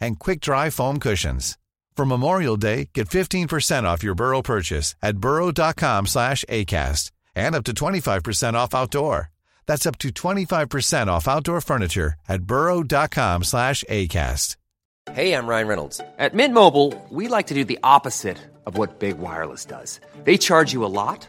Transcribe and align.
and 0.00 0.18
quick 0.18 0.40
dry 0.40 0.70
foam 0.70 0.98
cushions. 0.98 1.58
For 1.96 2.04
Memorial 2.04 2.56
Day, 2.56 2.90
get 2.92 3.08
15% 3.08 3.84
off 3.84 4.02
your 4.02 4.14
Burrow 4.14 4.42
purchase 4.42 4.94
at 5.02 5.18
burrow.com 5.18 6.06
slash 6.06 6.44
ACAST 6.48 7.10
and 7.34 7.54
up 7.54 7.64
to 7.64 7.72
25% 7.72 8.54
off 8.54 8.74
outdoor. 8.74 9.30
That's 9.66 9.86
up 9.86 9.98
to 9.98 10.10
25% 10.10 11.06
off 11.08 11.26
outdoor 11.26 11.60
furniture 11.60 12.14
at 12.28 12.42
burrow.com 12.42 13.44
slash 13.44 13.82
ACAST. 13.88 14.56
Hey, 15.12 15.32
I'm 15.32 15.46
Ryan 15.46 15.68
Reynolds. 15.68 16.00
At 16.18 16.34
Mint 16.34 16.52
Mobile, 16.52 16.92
we 17.10 17.28
like 17.28 17.46
to 17.46 17.54
do 17.54 17.64
the 17.64 17.78
opposite 17.82 18.38
of 18.66 18.76
what 18.76 18.98
Big 18.98 19.18
Wireless 19.18 19.64
does. 19.64 20.00
They 20.24 20.36
charge 20.36 20.72
you 20.72 20.84
a 20.84 20.90
lot, 20.90 21.28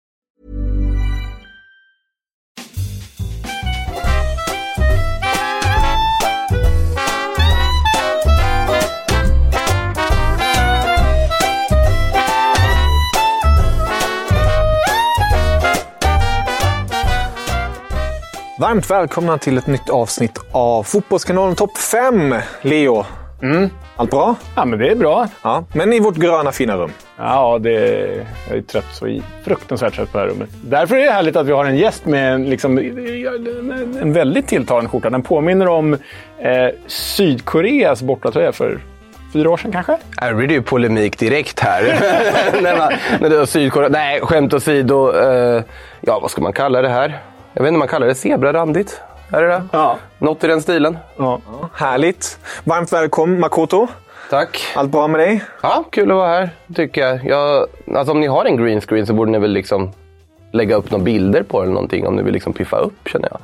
Varmt 18.61 18.89
välkomna 18.91 19.37
till 19.37 19.57
ett 19.57 19.67
nytt 19.67 19.89
avsnitt 19.89 20.39
av 20.51 20.83
Fotbollskanalen 20.83 21.55
Topp 21.55 21.77
5. 21.77 22.35
Leo, 22.61 23.05
allt 23.95 24.09
bra? 24.11 24.35
Ja, 24.55 24.65
men 24.65 24.79
det 24.79 24.87
är 24.91 24.95
bra. 24.95 25.27
Ja, 25.43 25.63
men 25.73 25.93
i 25.93 25.99
vårt 25.99 26.15
gröna 26.15 26.51
fina 26.51 26.75
rum. 26.77 26.91
Ja, 27.17 27.59
det, 27.61 27.71
jag 28.49 28.57
är 28.57 28.61
trött 28.61 28.85
så 28.93 29.07
i- 29.07 29.21
fruktansvärt 29.45 29.95
trött 29.95 30.11
på 30.11 30.17
det 30.17 30.23
här 30.23 30.29
rummet. 30.31 30.49
Därför 30.63 30.95
är 30.95 31.03
det 31.05 31.11
härligt 31.11 31.35
att 31.35 31.45
vi 31.47 31.51
har 31.51 31.65
en 31.65 31.77
gäst 31.77 32.05
med 32.05 32.33
en, 32.33 32.45
liksom, 32.49 32.77
en 34.01 34.13
väldigt 34.13 34.47
tilltalande 34.47 34.89
skjorta. 34.89 35.09
Den 35.09 35.21
påminner 35.23 35.67
om 35.67 35.93
eh, 35.93 36.67
Sydkoreas 36.87 38.01
bortatröja 38.01 38.51
för 38.51 38.79
fyra 39.33 39.49
år 39.49 39.57
sedan 39.57 39.71
kanske. 39.71 39.97
Här 40.17 40.33
blir 40.33 40.47
det 40.47 40.53
ju 40.53 40.61
polemik 40.61 41.19
direkt 41.19 41.59
här. 41.59 41.83
när, 42.61 42.77
man, 42.77 42.93
när 43.19 43.29
du 43.29 43.37
har 43.37 43.45
Sydkorea. 43.45 43.89
Nej, 43.89 44.19
skämt 44.21 44.53
åsido. 44.53 45.11
Uh, 45.13 45.61
ja, 46.01 46.19
vad 46.19 46.31
ska 46.31 46.41
man 46.41 46.53
kalla 46.53 46.81
det 46.81 46.89
här? 46.89 47.19
Jag 47.53 47.63
vet 47.63 47.67
inte 47.67 47.75
om 47.75 47.79
man 47.79 47.87
kallar 47.87 48.07
det 48.07 48.15
zebrarandigt. 48.15 49.01
Är 49.31 49.41
det 49.41 49.47
det? 49.47 49.63
Ja. 49.71 49.97
Något 50.19 50.43
i 50.43 50.47
den 50.47 50.61
stilen. 50.61 50.97
Ja. 51.17 51.41
Härligt. 51.73 52.39
Varmt 52.63 52.93
välkommen 52.93 53.39
Makoto. 53.39 53.87
Tack. 54.29 54.61
Allt 54.75 54.91
bra 54.91 55.07
med 55.07 55.19
dig? 55.19 55.43
Ja, 55.61 55.83
kul 55.89 56.11
att 56.11 56.17
vara 56.17 56.27
här, 56.27 56.49
tycker 56.75 57.01
jag. 57.01 57.25
jag 57.25 57.67
alltså, 57.95 58.11
om 58.11 58.19
ni 58.19 58.27
har 58.27 58.45
en 58.45 58.57
green 58.57 58.81
screen 58.81 59.05
så 59.05 59.13
borde 59.13 59.31
ni 59.31 59.39
väl 59.39 59.51
liksom 59.51 59.91
lägga 60.51 60.75
upp 60.75 60.91
några 60.91 61.03
bilder 61.03 61.43
på 61.43 61.61
eller 61.61 61.73
någonting 61.73 62.07
om 62.07 62.15
ni 62.15 62.23
vill 62.23 62.33
liksom 62.33 62.53
piffa 62.53 62.77
upp, 62.77 63.07
känner 63.07 63.29
jag. 63.31 63.39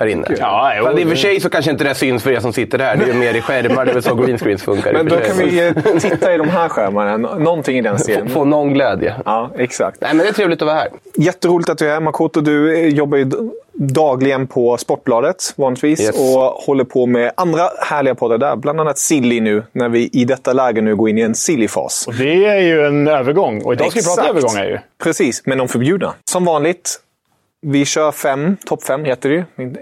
Här 0.00 0.06
inne. 0.06 0.26
Ja, 0.38 0.72
jo, 0.78 0.84
Fast 0.84 0.98
i 0.98 1.04
och 1.04 1.08
för 1.08 1.16
sig 1.16 1.40
så 1.40 1.50
kanske 1.50 1.70
inte 1.70 1.84
det 1.84 1.94
syns 1.94 2.22
för 2.22 2.30
er 2.30 2.40
som 2.40 2.52
sitter 2.52 2.78
här. 2.78 2.96
Det 2.96 3.02
är 3.04 3.06
ju 3.06 3.14
mer 3.14 3.34
i 3.34 3.40
skärmar. 3.40 3.84
Det 3.84 3.90
är 3.90 3.94
väl 3.94 4.02
så 4.02 4.14
green 4.14 4.38
screens 4.38 4.62
funkar. 4.62 4.92
Men 4.92 5.08
då 5.08 5.16
kan 5.16 5.36
vi 5.38 5.66
eh, 5.66 5.72
titta 6.00 6.34
i 6.34 6.38
de 6.38 6.48
här 6.48 6.68
skärmarna. 6.68 7.16
Nå- 7.16 7.34
Någonting 7.34 7.78
i 7.78 7.82
den 7.82 7.98
få, 7.98 8.02
stilen. 8.04 8.28
få 8.28 8.44
någon 8.44 8.74
glädje. 8.74 9.14
Ja, 9.24 9.50
exakt. 9.58 10.00
Nej, 10.00 10.14
men 10.14 10.24
det 10.24 10.28
är 10.28 10.32
trevligt 10.32 10.62
att 10.62 10.66
vara 10.66 10.76
här. 10.76 10.88
Jätteroligt 11.16 11.68
att 11.70 11.78
du 11.78 11.88
är 11.88 11.92
här 11.92 12.00
Makoto. 12.00 12.40
Du 12.40 12.74
eh, 12.78 12.88
jobbar 12.88 13.18
ju 13.18 13.30
dagligen 13.72 14.46
på 14.46 14.76
Sportbladet 14.76 15.36
vanligtvis 15.56 16.00
Yes. 16.00 16.18
och 16.18 16.40
håller 16.42 16.84
på 16.84 17.06
med 17.06 17.32
andra 17.36 17.62
härliga 17.82 18.14
poddar 18.14 18.38
där. 18.38 18.56
Bland 18.56 18.80
annat 18.80 18.98
Silly 18.98 19.40
nu, 19.40 19.62
när 19.72 19.88
vi 19.88 20.10
i 20.12 20.24
detta 20.24 20.52
läge 20.52 20.80
nu 20.80 20.96
går 20.96 21.08
in 21.08 21.18
i 21.18 21.20
en 21.20 21.34
Silly-fas. 21.34 22.06
Och 22.06 22.14
det 22.14 22.46
är 22.46 22.60
ju 22.60 22.86
en 22.86 23.08
övergång. 23.08 23.62
Och 23.62 23.72
idag 23.72 23.90
ska 23.90 24.00
vi 24.00 24.06
prata 24.16 24.28
övergångar 24.30 24.64
ju. 24.64 24.78
Precis, 25.02 25.42
men 25.46 25.58
de 25.58 25.68
förbjudna. 25.68 26.14
Som 26.30 26.44
vanligt, 26.44 27.00
vi 27.62 27.84
kör 27.84 28.12
fem, 28.12 28.56
topp 28.66 28.82
fem 28.82 29.04
heter 29.04 29.28
det 29.28 29.34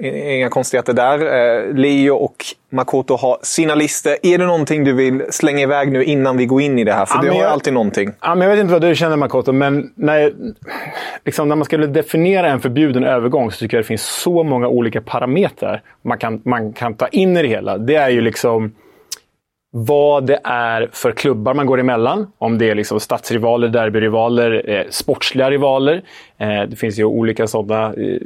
ju. 0.03 0.35
Inga 0.37 0.49
konstigheter 0.49 0.93
där. 0.93 1.19
Eh, 1.19 1.75
Leo 1.75 2.15
och 2.17 2.37
Makoto 2.71 3.17
har 3.17 3.39
sina 3.43 3.75
listor. 3.75 4.13
Är 4.23 4.39
det 4.39 4.47
någonting 4.47 4.85
du 4.85 4.93
vill 4.93 5.23
slänga 5.31 5.61
iväg 5.63 5.93
nu 5.93 6.05
innan 6.05 6.37
vi 6.37 6.47
går 6.47 6.63
in 6.63 6.79
i 6.79 6.85
det 6.85 6.93
här? 6.93 7.07
För 7.07 7.15
Ja, 7.17 7.21
det 7.23 7.27
men 7.29 7.37
har 7.37 7.43
jag- 7.43 7.53
alltid 7.53 7.73
någonting. 7.73 8.11
Ja, 8.21 8.35
men 8.35 8.49
jag 8.49 8.57
vet 8.57 8.61
inte 8.63 8.73
vad 8.73 8.83
du 8.83 8.95
känner 8.95 9.17
Makoto, 9.17 9.53
men 9.53 9.91
när, 9.95 10.33
liksom, 11.25 11.49
när 11.49 11.57
man 11.57 11.65
skulle 11.65 11.87
definiera 11.87 12.49
en 12.51 12.61
förbjuden 12.61 13.05
övergång 13.05 13.51
så 13.51 13.59
tycker 13.59 13.77
jag 13.77 13.85
det 13.85 13.89
finns 13.89 14.03
så 14.23 14.43
många 14.43 14.69
olika 14.69 15.01
parametrar 15.01 15.83
man 16.03 16.19
kan, 16.19 16.41
man 16.45 16.73
kan 16.73 16.95
ta 16.95 17.07
in 17.09 17.37
i 17.37 17.43
det 17.43 17.49
hela. 17.49 17.79
Det 17.79 17.95
är 17.95 18.09
ju 18.09 18.21
liksom 18.21 18.73
vad 19.87 20.27
det 20.27 20.41
är 20.45 20.89
för 20.93 21.13
klubbar 21.13 21.55
man 21.55 21.67
går 21.67 21.81
emellan. 21.81 22.33
Om 22.39 22.59
det 22.59 22.71
är 22.71 22.75
liksom 22.75 23.01
stadsrivaler, 23.01 23.69
derbyrivaler, 23.69 24.71
eh, 24.71 24.85
sportsliga 24.91 25.51
rivaler. 25.51 26.03
Eh, 26.39 26.63
det 26.63 26.77
finns 26.77 26.99
ju 26.99 27.05
olika 27.05 27.47
sådana 27.47 27.95
eh, 27.95 28.19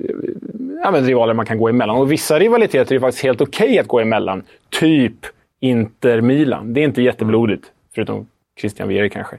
ja, 0.85 0.91
rivaler 0.91 1.35
man 1.35 1.47
kan 1.47 1.59
gå 1.59 1.69
emellan. 1.69 1.97
Och 1.97 2.12
vissa 2.12 2.39
rivaliteter 2.39 2.95
är 2.95 3.01
faktiskt 3.01 3.25
helt 3.25 3.41
okej 3.41 3.79
att 3.79 3.89
gå 3.89 4.01
emellan. 4.01 4.43
Typ 4.71 5.15
Inter-Milan. 5.61 6.75
Det 6.75 6.81
är 6.81 6.85
inte 6.85 7.03
jätteblodigt. 7.03 7.65
Förutom 7.95 8.27
Christian 8.61 8.89
Vieri 8.89 9.11
kanske. 9.11 9.37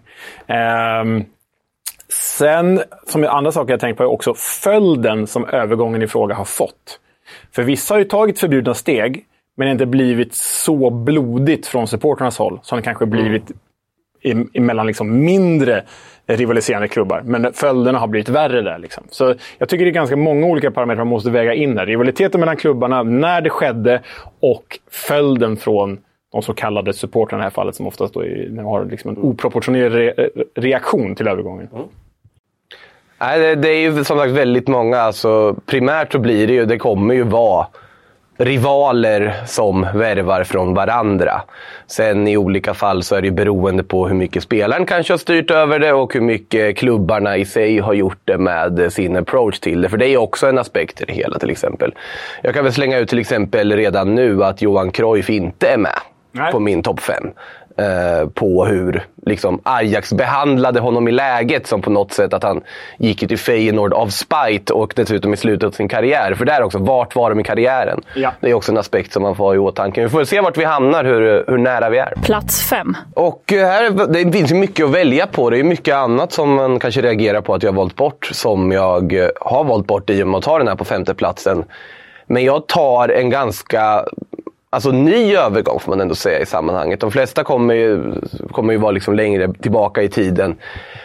Eh, 0.47 1.23
sen, 2.09 2.81
som 3.07 3.23
andra 3.23 3.51
saker 3.51 3.73
jag 3.73 3.79
tänkt 3.79 3.97
på, 3.97 4.03
är 4.03 4.07
också 4.07 4.33
följden 4.33 5.27
som 5.27 5.45
övergången 5.45 6.01
i 6.01 6.07
fråga 6.07 6.35
har 6.35 6.45
fått. 6.45 6.99
För 7.51 7.63
vissa 7.63 7.93
har 7.93 7.99
ju 7.99 8.05
tagit 8.05 8.39
förbjudna 8.39 8.73
steg, 8.73 9.25
men 9.57 9.67
inte 9.67 9.85
blivit 9.85 10.33
så 10.33 10.89
blodigt 10.89 11.67
från 11.67 11.87
supporternas 11.87 12.37
håll 12.37 12.59
som 12.63 12.75
det 12.77 12.81
kanske 12.81 13.05
blivit 13.05 13.51
i- 14.21 14.59
mellan 14.59 14.87
liksom 14.87 15.25
mindre 15.25 15.83
rivaliserande 16.25 16.87
klubbar. 16.87 17.21
Men 17.25 17.53
följderna 17.53 17.99
har 17.99 18.07
blivit 18.07 18.29
värre 18.29 18.61
där. 18.61 18.77
Liksom. 18.77 19.03
Så 19.09 19.35
jag 19.57 19.69
tycker 19.69 19.85
det 19.85 19.91
är 19.91 19.93
ganska 19.93 20.15
många 20.15 20.47
olika 20.47 20.71
parametrar 20.71 20.97
man 21.05 21.07
måste 21.07 21.29
väga 21.29 21.53
in 21.53 21.75
där. 21.75 21.85
Rivaliteten 21.85 22.39
mellan 22.39 22.57
klubbarna, 22.57 23.03
när 23.03 23.41
det 23.41 23.49
skedde 23.49 24.01
och 24.39 24.79
följden 24.91 25.57
från 25.57 25.97
de 26.31 26.41
så 26.41 26.53
kallade 26.53 26.93
supportrarna 26.93 27.41
i 27.41 27.43
det 27.43 27.45
här 27.45 27.49
fallet 27.51 27.75
som 27.75 27.87
oftast 27.87 28.13
då 28.13 28.23
är, 28.25 28.61
har 28.63 28.85
liksom 28.85 29.09
en 29.11 29.17
oproportionerlig 29.17 29.89
re 30.17 30.29
reaktion 30.55 31.15
till 31.15 31.27
övergången. 31.27 31.69
Mm. 31.73 31.85
Nej, 33.19 33.39
det, 33.39 33.55
det 33.55 33.69
är 33.69 33.79
ju 33.79 34.03
som 34.03 34.17
sagt 34.17 34.31
väldigt 34.31 34.67
många. 34.67 34.97
Alltså, 34.97 35.55
primärt 35.65 36.11
så 36.11 36.19
blir 36.19 36.47
det 36.47 36.53
ju, 36.53 36.65
det 36.65 36.77
kommer 36.77 37.13
ju 37.13 37.23
vara 37.23 37.67
rivaler 38.37 39.33
som 39.45 39.87
värvar 39.93 40.43
från 40.43 40.73
varandra. 40.73 41.41
Sen 41.87 42.27
i 42.27 42.37
olika 42.37 42.73
fall 42.73 43.03
så 43.03 43.15
är 43.15 43.21
det 43.21 43.31
beroende 43.31 43.83
på 43.83 44.07
hur 44.07 44.15
mycket 44.15 44.43
spelaren 44.43 44.85
kanske 44.85 45.13
har 45.13 45.17
styrt 45.17 45.51
över 45.51 45.79
det 45.79 45.93
och 45.93 46.13
hur 46.13 46.21
mycket 46.21 46.77
klubbarna 46.77 47.37
i 47.37 47.45
sig 47.45 47.79
har 47.79 47.93
gjort 47.93 48.21
det 48.25 48.37
med 48.37 48.93
sin 48.93 49.17
approach 49.17 49.59
till 49.59 49.81
det. 49.81 49.89
För 49.89 49.97
det 49.97 50.07
är 50.07 50.17
också 50.17 50.47
en 50.47 50.57
aspekt 50.57 51.01
i 51.01 51.05
det 51.05 51.13
hela 51.13 51.39
till 51.39 51.49
exempel. 51.49 51.93
Jag 52.41 52.53
kan 52.53 52.63
väl 52.63 52.73
slänga 52.73 52.97
ut 52.97 53.09
till 53.09 53.19
exempel 53.19 53.71
redan 53.71 54.15
nu 54.15 54.43
att 54.43 54.61
Johan 54.61 54.91
Cruyff 54.91 55.29
inte 55.29 55.67
är 55.67 55.77
med 55.77 55.99
Nej. 56.31 56.51
på 56.51 56.59
min 56.59 56.83
topp 56.83 56.99
fem. 56.99 57.31
Eh, 57.77 58.29
på 58.29 58.65
hur 58.65 59.03
liksom, 59.25 59.59
Ajax 59.63 60.13
behandlade 60.13 60.79
honom 60.79 61.07
i 61.07 61.11
läget 61.11 61.67
som 61.67 61.81
på 61.81 61.89
något 61.89 62.13
sätt 62.13 62.33
att 62.33 62.43
han 62.43 62.61
gick 62.97 63.19
till 63.19 63.37
Feyenoord 63.37 63.93
av 63.93 64.07
spite 64.07 64.73
och 64.73 64.93
dessutom 64.95 65.33
i 65.33 65.37
slutet 65.37 65.67
av 65.67 65.71
sin 65.71 65.87
karriär. 65.87 66.33
För 66.33 66.45
där 66.45 66.63
också, 66.63 66.77
vart 66.77 67.15
var 67.15 67.29
de 67.29 67.39
i 67.39 67.43
karriären? 67.43 68.01
Ja. 68.15 68.31
Det 68.39 68.49
är 68.49 68.53
också 68.53 68.71
en 68.71 68.77
aspekt 68.77 69.13
som 69.13 69.23
man 69.23 69.35
får 69.35 69.43
ha 69.43 69.55
i 69.55 69.57
åtanke. 69.57 70.01
Vi 70.01 70.09
får 70.09 70.23
se 70.23 70.41
vart 70.41 70.57
vi 70.57 70.63
hamnar, 70.63 71.03
hur, 71.03 71.43
hur 71.47 71.57
nära 71.57 71.89
vi 71.89 71.97
är. 71.97 72.13
Plats 72.23 72.69
fem. 72.69 72.97
Och 73.13 73.53
eh, 73.53 73.67
här, 73.67 74.07
det 74.07 74.31
finns 74.31 74.51
ju 74.51 74.55
mycket 74.55 74.85
att 74.85 74.91
välja 74.91 75.27
på. 75.27 75.49
Det 75.49 75.59
är 75.59 75.63
mycket 75.63 75.95
annat 75.95 76.31
som 76.31 76.53
man 76.53 76.79
kanske 76.79 77.01
reagerar 77.01 77.41
på 77.41 77.53
att 77.53 77.63
jag 77.63 77.71
har 77.71 77.77
valt 77.77 77.95
bort. 77.95 78.29
Som 78.31 78.71
jag 78.71 79.13
eh, 79.13 79.29
har 79.41 79.63
valt 79.63 79.87
bort 79.87 80.09
i 80.09 80.23
och 80.23 80.27
med 80.27 80.37
att 80.37 80.43
ta 80.43 80.57
den 80.57 80.67
här 80.67 80.75
på 80.75 80.85
femte 80.85 81.13
platsen. 81.13 81.63
Men 82.27 82.43
jag 82.43 82.67
tar 82.67 83.09
en 83.09 83.29
ganska 83.29 84.05
alltså, 84.73 84.91
ny 84.91 85.35
övergång 85.35 85.79
får 85.79 85.91
man 85.91 86.01
ändå 86.01 86.15
säga 86.15 86.39
i 86.39 86.45
sammanhanget. 86.45 86.99
De 86.99 87.11
flesta 87.11 87.43
kommer 87.43 87.73
ju, 87.73 88.13
kommer 88.51 88.73
ju 88.73 88.79
vara 88.79 88.91
liksom 88.91 89.13
längre 89.13 89.53
tillbaka 89.53 90.01
i 90.03 90.09
tiden. 90.09 90.55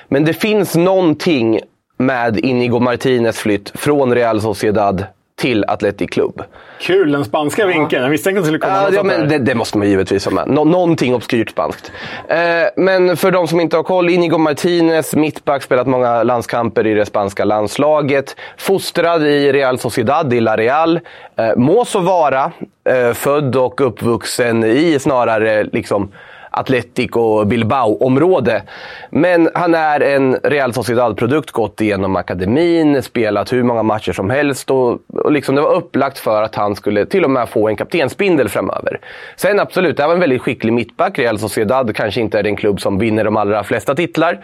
Men 0.09 0.25
det 0.25 0.35
finns 0.35 0.76
någonting 0.76 1.61
med 1.97 2.38
Inigo 2.44 2.79
Martinez 2.79 3.38
flytt 3.38 3.70
från 3.75 4.15
Real 4.15 4.41
Sociedad 4.41 5.05
till 5.38 5.64
Athletic 5.69 6.11
Club. 6.11 6.43
Kul, 6.81 7.12
den 7.12 7.25
spanska 7.25 7.67
vinkeln. 7.67 8.02
Jag 8.02 8.11
misstänkte 8.11 8.38
att 8.38 8.44
det 8.44 8.46
skulle 8.46 8.58
komma 8.58 8.75
Ja, 8.75 8.82
något 8.82 8.94
ja, 8.94 9.02
men 9.02 9.29
det, 9.29 9.38
det 9.38 9.55
måste 9.55 9.79
man 9.79 9.88
givetvis 9.88 10.25
ha 10.25 10.32
med. 10.32 10.49
Nå 10.49 10.64
någonting 10.64 11.14
obskyrt 11.14 11.50
spanskt. 11.50 11.93
Eh, 12.29 12.37
men 12.76 13.17
för 13.17 13.31
de 13.31 13.49
som 13.49 13.61
inte 13.61 13.76
har 13.76 13.82
koll, 13.82 14.11
Inigo 14.11 14.38
Martinez, 14.38 15.14
mittback, 15.14 15.62
spelat 15.62 15.87
många 15.87 16.23
landskamper 16.23 16.87
i 16.87 16.94
det 16.94 17.06
spanska 17.06 17.44
landslaget. 17.44 18.37
Fostrad 18.56 19.26
i 19.26 19.52
Real 19.52 19.79
Sociedad 19.79 20.35
i 20.35 20.40
La 20.40 20.56
Real. 20.56 21.00
Eh, 21.37 21.56
må 21.56 21.84
så 21.84 22.00
vara 22.00 22.52
eh, 22.88 23.12
född 23.12 23.56
och 23.56 23.81
uppvuxen 23.81 24.64
i 24.64 24.99
snarare 24.99 25.64
liksom 25.64 26.12
Atletic 26.50 27.11
och 27.11 27.47
Bilbao-område. 27.47 28.62
Men 29.11 29.50
han 29.55 29.75
är 29.75 30.00
en 30.00 30.37
Real 30.43 30.73
Sociedad-produkt, 30.73 31.50
gått 31.50 31.81
igenom 31.81 32.17
akademin, 32.17 33.03
spelat 33.03 33.53
hur 33.53 33.62
många 33.62 33.83
matcher 33.83 34.12
som 34.12 34.31
helst 34.31 34.71
och, 34.71 34.99
och 35.09 35.33
liksom 35.33 35.55
det 35.55 35.61
var 35.61 35.75
upplagt 35.75 36.19
för 36.19 36.43
att 36.43 36.55
han 36.55 36.77
skulle 36.77 37.06
till 37.06 37.25
och 37.25 37.31
med 37.31 37.49
få 37.49 37.69
en 37.69 37.77
kaptensbindel 37.77 38.49
framöver. 38.49 39.00
Sen 39.37 39.61
absolut, 39.61 39.97
det 39.97 40.03
här 40.03 40.09
var 40.09 40.15
en 40.15 40.21
väldigt 40.21 40.43
skicklig 40.43 40.73
mittback. 40.73 41.19
Real 41.19 41.39
Sociedad 41.39 41.97
kanske 41.97 42.21
inte 42.21 42.39
är 42.39 42.43
den 42.43 42.56
klubb 42.56 42.81
som 42.81 42.99
vinner 42.99 43.25
de 43.25 43.37
allra 43.37 43.65
flesta 43.65 43.94
titlar. 43.94 44.39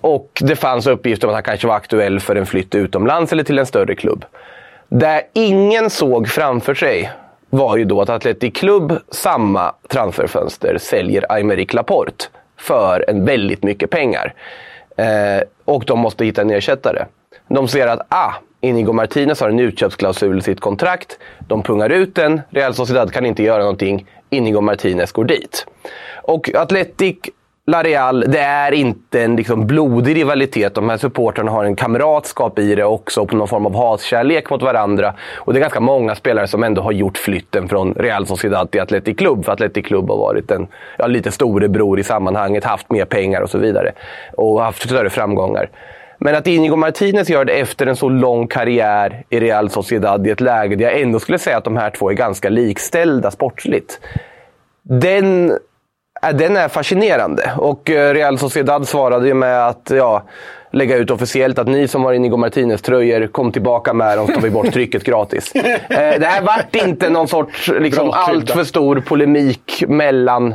Och 0.00 0.42
det 0.44 0.56
fanns 0.56 0.86
uppgifter 0.86 1.26
om 1.26 1.30
att 1.30 1.34
han 1.34 1.42
kanske 1.42 1.66
var 1.66 1.74
aktuell 1.74 2.20
för 2.20 2.36
en 2.36 2.46
flytt 2.46 2.74
utomlands 2.74 3.32
eller 3.32 3.44
till 3.44 3.58
en 3.58 3.66
större 3.66 3.94
klubb. 3.94 4.24
Det 4.88 5.22
ingen 5.32 5.90
såg 5.90 6.28
framför 6.28 6.74
sig 6.74 7.10
var 7.54 7.76
ju 7.76 7.84
då 7.84 8.00
att 8.00 8.08
Atletic 8.08 8.54
Club 8.54 8.98
samma 9.10 9.74
transferfönster 9.88 10.78
säljer 10.78 11.32
Aymeric 11.32 11.72
Laporte 11.72 12.24
för 12.56 13.04
en 13.08 13.24
väldigt 13.24 13.62
mycket 13.62 13.90
pengar. 13.90 14.34
Eh, 14.96 15.42
och 15.64 15.84
de 15.84 15.98
måste 15.98 16.24
hitta 16.24 16.40
en 16.40 16.50
ersättare. 16.50 17.06
De 17.48 17.68
ser 17.68 17.86
att 17.86 18.06
ah, 18.08 18.32
Inigo 18.60 18.92
Martinez 18.92 19.40
har 19.40 19.48
en 19.48 19.58
utköpsklausul 19.58 20.38
i 20.38 20.42
sitt 20.42 20.60
kontrakt. 20.60 21.18
De 21.48 21.62
pungar 21.62 21.90
ut 21.90 22.14
den. 22.14 22.40
Real 22.50 22.74
Sociedad 22.74 23.12
kan 23.12 23.26
inte 23.26 23.42
göra 23.42 23.62
någonting. 23.62 24.06
Inigo 24.30 24.60
Martinez 24.60 25.12
går 25.12 25.24
dit. 25.24 25.66
Och 26.22 26.54
Atletic 26.54 27.16
La 27.66 27.82
Real, 27.82 28.24
det 28.28 28.38
är 28.38 28.72
inte 28.72 29.22
en 29.22 29.36
liksom 29.36 29.66
blodig 29.66 30.16
rivalitet. 30.16 30.74
De 30.74 30.88
här 30.88 30.96
supportrarna 30.96 31.50
har 31.50 31.64
en 31.64 31.76
kamratskap 31.76 32.58
i 32.58 32.74
det 32.74 32.84
också, 32.84 33.26
på 33.26 33.36
någon 33.36 33.48
form 33.48 33.66
av 33.66 33.76
hatkärlek 33.76 34.50
mot 34.50 34.62
varandra. 34.62 35.14
Och 35.34 35.52
det 35.52 35.58
är 35.58 35.60
ganska 35.60 35.80
många 35.80 36.14
spelare 36.14 36.46
som 36.46 36.62
ändå 36.62 36.82
har 36.82 36.92
gjort 36.92 37.18
flytten 37.18 37.68
från 37.68 37.94
Real 37.94 38.26
Sociedad 38.26 38.70
till 38.70 38.80
Athletic 38.80 39.16
Club. 39.16 39.44
För 39.44 39.52
Athletic 39.52 39.86
Club 39.86 40.08
har 40.08 40.16
varit 40.16 40.50
en 40.50 40.66
ja, 40.98 41.06
lite 41.06 41.30
storebror 41.30 41.98
i 42.00 42.04
sammanhanget, 42.04 42.64
haft 42.64 42.90
mer 42.90 43.04
pengar 43.04 43.40
och 43.40 43.50
så 43.50 43.58
vidare. 43.58 43.92
Och 44.32 44.62
haft 44.62 44.82
större 44.82 45.10
framgångar. 45.10 45.70
Men 46.18 46.34
att 46.34 46.46
Inigo 46.46 46.76
Martinez 46.76 47.28
gör 47.28 47.44
det 47.44 47.52
efter 47.52 47.86
en 47.86 47.96
så 47.96 48.08
lång 48.08 48.46
karriär 48.46 49.24
i 49.28 49.40
Real 49.40 49.70
Sociedad 49.70 50.26
i 50.26 50.30
ett 50.30 50.40
läge 50.40 50.76
där 50.76 50.84
jag 50.84 51.00
ändå 51.00 51.18
skulle 51.20 51.38
säga 51.38 51.56
att 51.56 51.64
de 51.64 51.76
här 51.76 51.90
två 51.90 52.10
är 52.10 52.14
ganska 52.14 52.48
likställda 52.48 53.30
sportsligt. 53.30 54.00
Den 54.82 55.58
den 56.34 56.56
är 56.56 56.68
fascinerande. 56.68 57.52
Och 57.58 57.90
eh, 57.90 58.14
Real 58.14 58.38
Sociedad 58.38 58.88
svarade 58.88 59.26
ju 59.28 59.34
med 59.34 59.66
att 59.68 59.90
ja, 59.94 60.22
lägga 60.72 60.96
ut 60.96 61.10
officiellt 61.10 61.58
att 61.58 61.68
ni 61.68 61.88
som 61.88 62.04
har 62.04 62.12
Inigo 62.12 62.36
Martinez-tröjor, 62.36 63.26
kom 63.26 63.52
tillbaka 63.52 63.92
med 63.92 64.18
dem 64.18 64.26
så 64.26 64.32
tar 64.32 64.40
vi 64.40 64.50
bort 64.50 64.72
trycket 64.72 65.04
gratis. 65.04 65.52
Eh, 65.54 66.20
Det 66.20 66.26
här 66.26 66.42
vart 66.42 66.76
inte 66.76 67.10
någon 67.10 67.28
sorts 67.28 67.68
liksom, 67.68 68.08
Bra 68.08 68.24
krydda. 68.26 68.38
allt 68.38 68.50
för 68.50 68.64
stor 68.64 69.00
polemik 69.06 69.84
mellan 69.88 70.54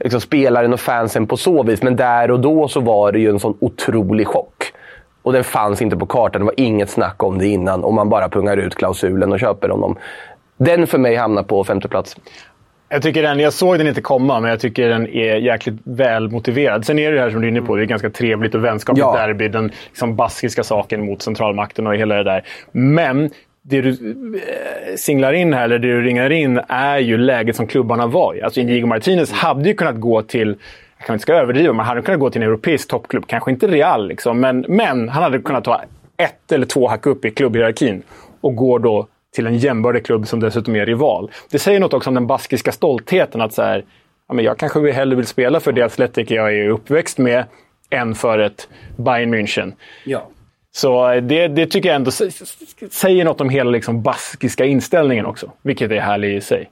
liksom, 0.00 0.20
spelaren 0.20 0.72
och 0.72 0.80
fansen 0.80 1.26
på 1.26 1.36
så 1.36 1.62
vis. 1.62 1.82
Men 1.82 1.96
där 1.96 2.30
och 2.30 2.40
då 2.40 2.68
så 2.68 2.80
var 2.80 3.12
det 3.12 3.18
ju 3.18 3.30
en 3.30 3.40
sån 3.40 3.56
otrolig 3.60 4.26
chock. 4.26 4.72
Och 5.22 5.32
den 5.32 5.44
fanns 5.44 5.82
inte 5.82 5.96
på 5.96 6.06
kartan. 6.06 6.40
Det 6.40 6.44
var 6.44 6.54
inget 6.60 6.90
snack 6.90 7.22
om 7.22 7.38
det 7.38 7.46
innan. 7.46 7.84
Och 7.84 7.94
man 7.94 8.08
bara 8.08 8.28
pungar 8.28 8.56
ut 8.56 8.74
klausulen 8.74 9.32
och 9.32 9.40
köper 9.40 9.68
honom. 9.68 9.96
Den 10.56 10.86
för 10.86 10.98
mig 10.98 11.16
hamnar 11.16 11.42
på 11.42 11.64
femte 11.64 11.88
plats. 11.88 12.16
Jag 12.88 13.02
tycker 13.02 13.22
den, 13.22 13.38
jag 13.40 13.52
såg 13.52 13.78
den 13.78 13.86
inte 13.86 14.00
komma, 14.00 14.40
men 14.40 14.50
jag 14.50 14.60
tycker 14.60 14.88
den 14.88 15.06
är 15.08 15.36
jäkligt 15.36 15.74
väl 15.84 16.30
motiverad. 16.30 16.86
Sen 16.86 16.98
är 16.98 17.10
det 17.10 17.16
det 17.16 17.22
här 17.22 17.30
som 17.30 17.40
du 17.40 17.46
är 17.46 17.50
inne 17.50 17.62
på, 17.62 17.76
det 17.76 17.82
är 17.82 17.86
ganska 17.86 18.10
trevligt 18.10 18.54
och 18.54 18.64
vänskapligt 18.64 19.06
Ja. 19.06 19.26
derby. 19.26 19.48
Den 19.48 19.70
liksom 19.88 20.16
baskiska 20.16 20.62
saken 20.64 21.06
mot 21.06 21.22
centralmakten 21.22 21.86
och 21.86 21.96
hela 21.96 22.14
det 22.14 22.24
där. 22.24 22.42
Men 22.72 23.30
det 23.62 23.80
du 23.80 23.90
eh, 23.90 24.96
singlar 24.96 25.32
in 25.32 25.52
här, 25.52 25.64
eller 25.64 25.78
det 25.78 25.88
du 25.88 26.02
ringar 26.02 26.32
in, 26.32 26.60
är 26.68 26.98
ju 26.98 27.16
läget 27.18 27.56
som 27.56 27.66
klubbarna 27.66 28.06
var 28.06 28.34
i. 28.34 28.42
Alltså 28.42 28.60
Inigo 28.60 28.86
Martinez 28.86 29.32
hade 29.32 29.68
ju 29.68 29.74
kunnat 29.74 30.00
gå 30.00 30.22
till 30.22 30.48
jag 30.48 31.06
kanske 31.06 31.12
inte 31.12 31.22
ska 31.22 31.32
överdriva, 31.34 31.72
men 31.72 31.86
han 31.86 31.96
hade 31.96 32.02
kunnat 32.02 32.20
gå 32.20 32.30
till 32.30 32.42
en 32.42 32.48
europeisk 32.48 32.88
toppklubb. 32.88 33.26
Kanske 33.26 33.50
inte 33.50 33.66
Real, 33.66 34.08
liksom, 34.08 34.40
men, 34.40 34.64
men 34.68 35.08
han 35.08 35.22
hade 35.22 35.38
kunnat 35.38 35.64
ta 35.64 35.82
ett 36.16 36.52
eller 36.52 36.66
två 36.66 36.88
hack 36.88 37.06
upp 37.06 37.24
i 37.24 37.30
klubbhierarkin 37.30 38.02
och 38.40 38.56
går 38.56 38.78
då 38.78 39.06
till 39.34 39.46
en 39.46 39.58
jämbördig 39.58 40.06
klubb 40.06 40.28
som 40.28 40.40
dessutom 40.40 40.76
är 40.76 40.86
rival. 40.86 41.30
Det 41.50 41.58
säger 41.58 41.80
något 41.80 41.94
också 41.94 42.10
om 42.10 42.14
den 42.14 42.26
baskiska 42.26 42.72
stoltheten. 42.72 43.40
att 43.40 43.54
så 43.54 43.62
här, 43.62 43.84
ja, 44.28 44.34
men 44.34 44.44
Jag 44.44 44.58
kanske 44.58 44.92
hellre 44.92 45.16
vill 45.16 45.26
spela 45.26 45.60
för 45.60 45.72
det 45.72 45.82
Athletic 45.82 46.30
jag 46.30 46.54
är 46.54 46.68
uppväxt 46.68 47.18
med 47.18 47.44
än 47.90 48.14
för 48.14 48.38
ett 48.38 48.68
Bayern 48.96 49.34
München. 49.34 49.72
Ja. 50.04 50.28
Så 50.72 51.12
eh, 51.12 51.22
det, 51.22 51.48
det 51.48 51.66
tycker 51.66 51.88
jag 51.88 51.96
ändå 51.96 52.10
säger 52.90 53.24
något 53.24 53.40
om 53.40 53.48
hela 53.48 53.70
liksom 53.70 54.02
baskiska 54.02 54.64
inställningen 54.64 55.26
också. 55.26 55.52
Vilket 55.62 55.90
är 55.90 56.00
härligt 56.00 56.42
i 56.42 56.46
sig. 56.46 56.70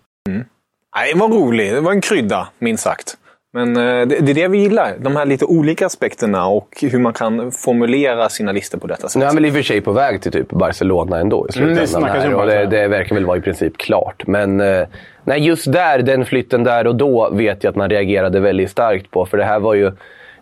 Nej, 0.96 1.12
det 1.12 1.20
var 1.20 1.28
roligt. 1.28 1.72
Det 1.72 1.80
var 1.80 1.92
en 1.92 2.00
krydda, 2.00 2.48
minst 2.58 2.84
sagt. 2.84 3.16
Men 3.54 3.76
eh, 3.76 3.82
det, 4.06 4.20
det 4.20 4.32
är 4.32 4.34
det 4.34 4.48
vi 4.48 4.58
gillar. 4.58 4.94
De 4.98 5.16
här 5.16 5.26
lite 5.26 5.44
olika 5.44 5.86
aspekterna 5.86 6.46
och 6.46 6.68
hur 6.82 6.98
man 6.98 7.12
kan 7.12 7.52
formulera 7.52 8.28
sina 8.28 8.52
listor 8.52 8.78
på 8.78 8.86
detta 8.86 9.08
sätt. 9.08 9.16
Nu 9.16 9.22
är 9.22 9.26
han 9.26 9.34
väl 9.36 9.46
i 9.46 9.50
och 9.50 9.54
för 9.54 9.62
sig 9.62 9.80
på 9.80 9.92
väg 9.92 10.22
till 10.22 10.32
typ 10.32 10.50
Barcelona 10.50 11.18
ändå 11.18 11.46
i 11.54 11.58
Mm, 11.58 11.74
det 11.74 11.86
slutändan. 11.86 12.10
och 12.10 12.16
det, 12.24 12.34
Barcelona. 12.34 12.64
det 12.70 12.88
verkar 12.88 13.14
väl 13.14 13.24
vara 13.26 13.38
i 13.38 13.40
princip 13.40 13.78
klart. 13.78 14.26
Men 14.26 14.60
eh, 14.60 14.86
nej, 15.24 15.46
just 15.46 15.72
där, 15.72 15.98
den 16.02 16.24
flytten 16.24 16.64
där 16.64 16.86
och 16.86 16.96
då 16.96 17.30
vet 17.30 17.64
jag 17.64 17.70
att 17.70 17.76
man 17.76 17.90
reagerade 17.90 18.40
väldigt 18.40 18.70
starkt 18.70 19.10
på. 19.10 19.26
För 19.26 19.36
det 19.38 19.44
här 19.44 19.60
var 19.60 19.74
ju... 19.74 19.92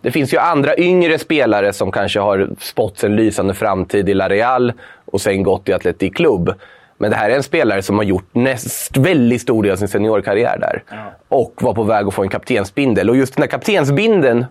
Det 0.01 0.11
finns 0.11 0.33
ju 0.33 0.37
andra 0.37 0.77
yngre 0.77 1.17
spelare 1.19 1.73
som 1.73 1.91
kanske 1.91 2.19
har 2.19 2.49
spått 2.59 3.03
en 3.03 3.15
lysande 3.15 3.53
framtid 3.53 4.09
i 4.09 4.13
La 4.13 4.29
Real 4.29 4.73
och 5.05 5.21
sen 5.21 5.43
gått 5.43 5.69
i 5.69 5.73
Athletic 5.73 6.13
Club. 6.13 6.53
Men 7.01 7.11
det 7.11 7.17
här 7.17 7.29
är 7.29 7.35
en 7.35 7.43
spelare 7.43 7.81
som 7.81 7.97
har 7.97 8.03
gjort 8.03 8.29
näst 8.31 8.97
väldigt 8.97 9.41
stor 9.41 9.63
del 9.63 9.71
av 9.71 9.75
sin 9.75 9.87
seniorkarriär 9.87 10.57
där. 10.59 10.83
Och 11.29 11.53
var 11.61 11.73
på 11.73 11.83
väg 11.83 12.07
att 12.07 12.13
få 12.13 12.21
en 12.23 12.29
kaptensbindel. 12.29 13.09
Och 13.09 13.15
just 13.17 13.35
den 13.35 13.43
här 13.43 13.47
kaptensbindeln 13.49 14.45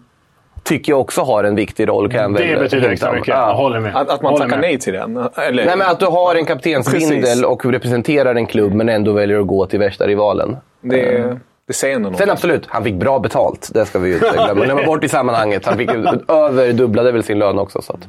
tycker 0.63 0.93
jag 0.93 1.01
också 1.01 1.21
har 1.21 1.45
en 1.45 1.55
viktig 1.55 1.89
roll. 1.89 2.11
Kan 2.11 2.33
Det 2.33 2.47
väl 2.47 2.59
betyder 2.59 2.89
extra 2.89 3.13
mycket. 3.13 3.29
Ja. 3.29 3.49
Jag 3.49 3.55
håller 3.55 3.81
med. 3.81 3.97
Att, 3.97 4.11
att 4.11 4.23
man 4.23 4.33
Håller 4.33 4.45
tackar 4.45 4.57
med. 4.57 4.69
nej 4.69 4.79
till 4.79 4.93
den? 4.93 5.17
Eller? 5.37 5.65
Nej, 5.67 5.77
men 5.77 5.91
att 5.91 6.01
du 6.01 6.07
har 6.07 6.35
en 6.35 6.45
kaptensbindel 6.47 7.21
Precis. 7.21 7.45
och 7.45 7.65
representerar 7.65 8.35
en 8.35 8.47
klubb 8.47 8.73
men 8.75 8.89
ändå 8.89 9.13
väljer 9.13 9.41
att 9.41 9.47
gå 9.47 9.67
till 9.67 9.79
värsta 9.79 10.07
rivalen. 10.07 10.57
det, 10.81 11.39
det 11.67 11.73
säger 11.73 11.97
ändå 11.97 12.11
något. 12.11 12.19
Sen 12.19 12.31
absolut, 12.31 12.67
han 12.69 12.85
fick 12.85 12.95
bra 12.95 13.19
betalt. 13.19 13.71
Det 13.75 13.87
ska 13.87 13.99
vi 13.99 14.09
ju 14.09 14.15
inte 14.15 14.31
glömma. 14.33 14.65
Glömma 14.65 14.83
bort 14.83 15.05
i 15.05 15.09
sammanhanget. 15.09 15.67
Han 15.67 15.77
fick 15.79 15.91
över 16.29 16.73
dubblade 16.73 17.13
väl 17.13 17.23
sin 17.23 17.39
lön 17.39 17.59
också. 17.59 17.83
Så 17.83 17.93
att. 17.93 18.09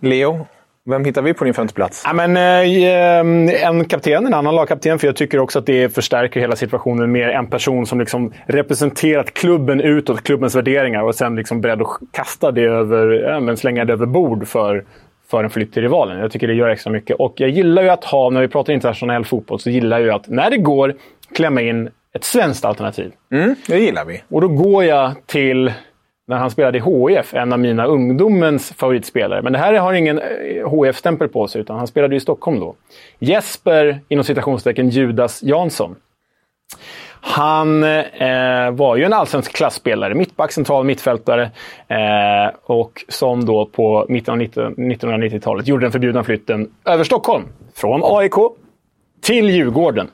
Leo, 0.00 0.46
vem 0.86 1.04
hittar 1.04 1.22
vi 1.22 1.34
på 1.34 1.44
din 1.44 1.54
femte 1.54 1.74
plats? 1.74 2.02
Ja, 2.06 2.12
men, 2.12 2.36
eh, 2.36 3.66
en 3.66 3.84
kapten, 3.84 4.26
en 4.26 4.34
annan 4.34 4.54
lagkapten. 4.54 4.98
För 4.98 5.06
jag 5.06 5.16
tycker 5.16 5.38
också 5.38 5.58
att 5.58 5.66
det 5.66 5.94
förstärker 5.94 6.40
hela 6.40 6.56
situationen 6.56 7.12
med 7.12 7.30
en 7.30 7.46
person 7.46 7.86
som 7.86 8.00
liksom 8.00 8.32
representerat 8.46 9.34
klubben 9.34 9.80
utåt, 9.80 10.22
klubbens 10.22 10.54
värderingar 10.54 11.02
och 11.02 11.14
sen 11.14 11.36
liksom 11.36 11.60
beredd 11.60 11.82
att 11.82 11.98
kasta 12.12 12.52
det 12.52 12.62
över, 12.62 13.06
ja, 13.06 13.40
men 13.40 13.56
slänga 13.56 13.84
det 13.84 13.92
över 13.92 14.06
bord 14.06 14.48
för, 14.48 14.84
för 15.30 15.44
en 15.44 15.50
flytt 15.50 15.72
till 15.72 15.82
rivalen. 15.82 16.18
Jag 16.18 16.32
tycker 16.32 16.48
det 16.48 16.54
gör 16.54 16.68
extra 16.68 16.92
mycket. 16.92 17.16
Och 17.16 17.34
jag 17.36 17.50
gillar 17.50 17.82
ju 17.82 17.88
att 17.88 18.04
ha, 18.04 18.30
när 18.30 18.40
vi 18.40 18.48
pratar 18.48 18.72
internationell 18.72 19.24
fotboll, 19.24 19.60
så 19.60 19.70
gillar 19.70 19.98
jag 19.98 20.06
ju 20.06 20.12
att 20.12 20.28
när 20.28 20.50
det 20.50 20.56
går 20.56 20.94
klämma 21.34 21.60
in 21.60 21.90
ett 22.14 22.24
svenskt 22.24 22.64
alternativ. 22.64 23.12
Mm, 23.32 23.54
det 23.66 23.78
gillar 23.78 24.04
vi. 24.04 24.22
Och 24.28 24.40
då 24.40 24.48
går 24.48 24.84
jag 24.84 25.12
till 25.26 25.72
när 26.26 26.36
han 26.36 26.50
spelade 26.50 26.78
i 26.78 26.80
HIF, 26.80 27.34
en 27.34 27.52
av 27.52 27.58
mina 27.58 27.86
ungdomens 27.86 28.72
favoritspelare. 28.72 29.42
Men 29.42 29.52
det 29.52 29.58
här 29.58 29.74
har 29.74 29.92
ingen 29.92 30.18
eh, 30.18 30.84
HIF-stämpel 30.84 31.28
på 31.28 31.48
sig, 31.48 31.60
utan 31.60 31.78
han 31.78 31.86
spelade 31.86 32.16
i 32.16 32.20
Stockholm 32.20 32.60
då. 32.60 32.74
Jesper, 33.18 34.00
inom 34.08 34.24
citationstecken, 34.24 34.88
Judas 34.88 35.42
Jansson. 35.42 35.96
Han 37.20 37.84
eh, 37.84 38.70
var 38.70 38.96
ju 38.96 39.04
en 39.04 39.12
allsvensk 39.12 39.52
klassspelare, 39.52 40.14
mittback, 40.14 40.52
central 40.52 40.84
mittfältare. 40.84 41.50
Eh, 41.88 42.54
och 42.64 43.04
som 43.08 43.44
då 43.44 43.66
på 43.66 44.06
mitten 44.08 44.34
av 44.34 44.40
1990-talet 44.40 45.68
gjorde 45.68 45.84
den 45.84 45.92
förbjudna 45.92 46.24
flytten 46.24 46.70
över 46.84 47.04
Stockholm. 47.04 47.44
Från 47.74 48.00
AIK 48.04 48.34
till 49.22 49.50
Djurgården. 49.50 50.08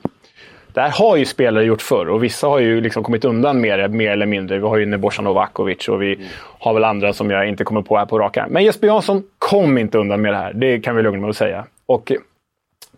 Det 0.73 0.81
här 0.81 0.91
har 0.91 1.15
ju 1.15 1.25
spelare 1.25 1.65
gjort 1.65 1.81
förr 1.81 2.09
och 2.09 2.23
vissa 2.23 2.47
har 2.47 2.59
ju 2.59 2.81
liksom 2.81 3.03
kommit 3.03 3.25
undan 3.25 3.61
med 3.61 3.79
det 3.79 3.87
mer 3.87 4.11
eller 4.11 4.25
mindre. 4.25 4.57
Vi 4.57 4.67
har 4.67 4.77
ju 4.77 4.85
Nebojsa 4.85 5.21
Novakovic 5.21 5.87
och 5.87 6.01
vi 6.01 6.19
har 6.59 6.73
väl 6.73 6.83
andra 6.83 7.13
som 7.13 7.29
jag 7.29 7.49
inte 7.49 7.63
kommer 7.63 7.81
på 7.81 7.97
här 7.97 8.05
på 8.05 8.19
rak 8.19 8.37
arm. 8.37 8.51
Men 8.51 8.63
Jesper 8.63 8.87
Jansson 8.87 9.23
kom 9.39 9.77
inte 9.77 9.97
undan 9.97 10.21
med 10.21 10.33
det 10.33 10.37
här. 10.37 10.53
Det 10.53 10.79
kan 10.79 10.95
vi 10.95 11.03
lugna 11.03 11.21
med 11.21 11.29
att 11.29 11.37
säga. 11.37 11.65
Och 11.85 12.11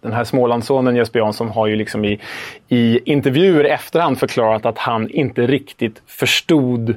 den 0.02 0.14
här 0.14 0.24
Smålandssonen 0.24 0.96
Jesper 0.96 1.20
Jansson 1.20 1.50
har 1.50 1.68
ju 1.68 1.76
liksom 1.76 2.06
i, 2.06 2.20
i 2.68 3.00
intervjuer 3.12 3.66
i 3.66 3.70
efterhand 3.70 4.20
förklarat 4.20 4.66
att 4.66 4.78
han 4.78 5.10
inte 5.10 5.48
riktigt 5.48 6.02
förstod 6.08 6.96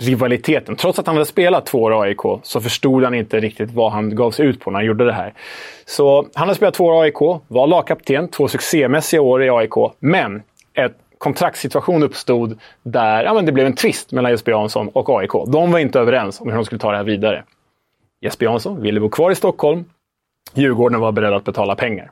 rivaliteten. 0.00 0.76
Trots 0.76 0.98
att 0.98 1.06
han 1.06 1.16
hade 1.16 1.26
spelat 1.26 1.66
två 1.66 1.82
år 1.82 1.92
i 1.92 2.08
AIK 2.08 2.40
så 2.42 2.60
förstod 2.60 3.04
han 3.04 3.14
inte 3.14 3.40
riktigt 3.40 3.70
vad 3.70 3.92
han 3.92 4.16
gav 4.16 4.30
sig 4.30 4.46
ut 4.46 4.60
på 4.60 4.70
när 4.70 4.78
han 4.78 4.86
gjorde 4.86 5.04
det 5.04 5.12
här. 5.12 5.34
Så 5.84 6.26
han 6.34 6.48
hade 6.48 6.54
spelat 6.54 6.74
två 6.74 6.84
år 6.84 7.04
i 7.04 7.06
AIK, 7.06 7.40
var 7.48 7.66
lagkapten, 7.66 8.28
två 8.28 8.48
succémässiga 8.48 9.22
år 9.22 9.44
i 9.44 9.50
AIK. 9.50 9.72
Men 9.98 10.42
ett 10.74 10.96
kontraktssituation 11.18 12.02
uppstod 12.02 12.58
där 12.82 13.24
ja, 13.24 13.34
men 13.34 13.46
det 13.46 13.52
blev 13.52 13.66
en 13.66 13.74
tvist 13.74 14.12
mellan 14.12 14.30
Jesper 14.30 14.52
Jansson 14.52 14.88
och 14.88 15.20
AIK. 15.20 15.32
De 15.46 15.72
var 15.72 15.78
inte 15.78 16.00
överens 16.00 16.40
om 16.40 16.48
hur 16.48 16.56
de 16.56 16.64
skulle 16.64 16.78
ta 16.78 16.90
det 16.90 16.96
här 16.96 17.04
vidare. 17.04 17.44
Jesper 18.20 18.46
Jansson 18.46 18.82
ville 18.82 19.00
bo 19.00 19.08
kvar 19.08 19.30
i 19.30 19.34
Stockholm. 19.34 19.84
Djurgården 20.54 21.00
var 21.00 21.12
beredd 21.12 21.32
att 21.32 21.44
betala 21.44 21.74
pengar. 21.74 22.10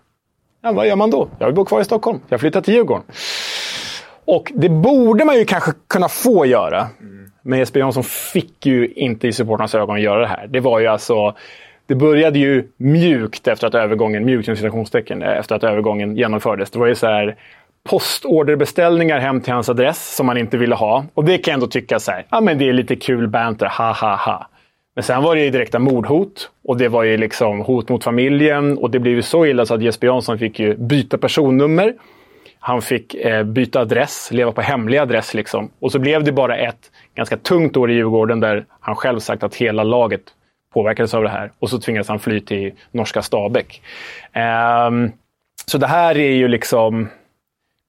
Ja, 0.63 0.73
vad 0.73 0.87
gör 0.87 0.97
man 0.97 1.11
då? 1.11 1.29
Jag 1.39 1.47
vill 1.47 1.55
bo 1.55 1.65
kvar 1.65 1.81
i 1.81 1.85
Stockholm. 1.85 2.21
Jag 2.29 2.41
flyttar 2.41 2.61
till 2.61 2.75
Djurgården. 2.75 3.05
Och 4.25 4.53
det 4.55 4.69
borde 4.69 5.25
man 5.25 5.37
ju 5.37 5.45
kanske 5.45 5.73
kunna 5.89 6.09
få 6.09 6.47
göra. 6.47 6.89
Men 7.43 7.59
Jesper 7.59 7.81
Jansson 7.81 8.05
fick 8.05 8.67
ju 8.67 8.87
inte 8.87 9.29
i 9.29 9.33
supportrarnas 9.33 9.75
ögon 9.75 10.01
göra 10.01 10.21
det 10.21 10.27
här. 10.27 10.47
Det 10.47 10.61
var 10.61 10.81
ju 10.81 10.87
alltså... 10.87 11.35
Det 11.87 11.95
började 11.95 12.39
ju 12.39 12.69
mjukt 12.77 13.49
efter 13.49 13.67
att 13.67 13.75
övergången, 13.75 14.25
mjukt 14.25 14.47
citationstecken, 14.47 15.23
eh, 15.23 15.39
efter 15.39 15.55
att 15.55 15.65
övergången 15.65 16.17
genomfördes. 16.17 16.71
Det 16.71 16.79
var 16.79 16.87
ju 16.87 16.95
så 16.95 17.07
här 17.07 17.37
postorderbeställningar 17.85 19.19
hem 19.19 19.41
till 19.41 19.53
hans 19.53 19.69
adress 19.69 20.15
som 20.17 20.29
han 20.29 20.39
inte 20.39 20.57
ville 20.57 20.75
ha. 20.75 21.05
Och 21.15 21.25
det 21.25 21.39
kan 21.39 21.53
jag 21.53 21.55
ändå 21.55 21.67
tycka 21.67 21.99
så 21.99 22.11
här, 22.11 22.27
ja 22.31 22.41
men 22.41 22.59
det 22.59 22.69
är 22.69 22.73
lite 22.73 22.97
kul 22.97 23.29
banter, 23.29 23.67
ha 23.67 23.93
ha 23.93 24.17
ha. 24.17 24.49
Men 24.95 25.05
sen 25.05 25.23
var 25.23 25.35
det 25.35 25.45
ju 25.45 25.51
direkta 25.51 25.79
mordhot 25.79 26.51
och 26.65 26.77
det 26.77 26.89
var 26.89 27.03
ju 27.03 27.17
liksom 27.17 27.61
hot 27.61 27.89
mot 27.89 28.05
familjen 28.05 28.79
och 28.79 28.91
det 28.91 28.99
blev 28.99 29.15
ju 29.15 29.23
så 29.23 29.47
illa 29.47 29.67
så 29.67 29.75
att 29.75 29.83
Jesper 29.83 30.07
Jansson 30.07 30.39
fick 30.39 30.59
ju 30.59 30.77
byta 30.77 31.19
personnummer. 31.19 31.95
Han 32.59 32.83
fick 32.83 33.15
eh, 33.15 33.43
byta 33.43 33.81
adress, 33.81 34.29
leva 34.33 34.53
på 34.53 34.61
hemlig 34.61 34.99
adress 34.99 35.35
liksom. 35.35 35.71
Och 35.79 35.93
så 35.93 35.99
blev 35.99 36.25
det 36.25 36.33
bara 36.33 36.57
ett 36.57 36.91
ganska 37.15 37.37
tungt 37.37 37.77
år 37.77 37.91
i 37.91 37.95
Djurgården 37.95 38.41
där 38.41 38.65
han 38.81 38.97
själv 38.97 39.19
sagt 39.19 39.43
att 39.43 39.55
hela 39.55 39.83
laget 39.83 40.23
påverkades 40.73 41.15
av 41.15 41.23
det 41.23 41.29
här. 41.29 41.53
Och 41.59 41.71
så 41.71 41.79
tvingades 41.79 42.09
han 42.09 42.19
fly 42.19 42.41
till 42.41 42.73
norska 42.91 43.23
Stabäck. 43.23 43.83
Um, 44.89 45.13
så 45.67 45.79
det 45.79 45.87
här 45.87 46.19
är 46.19 46.33
ju 46.33 46.49
liksom... 46.49 47.09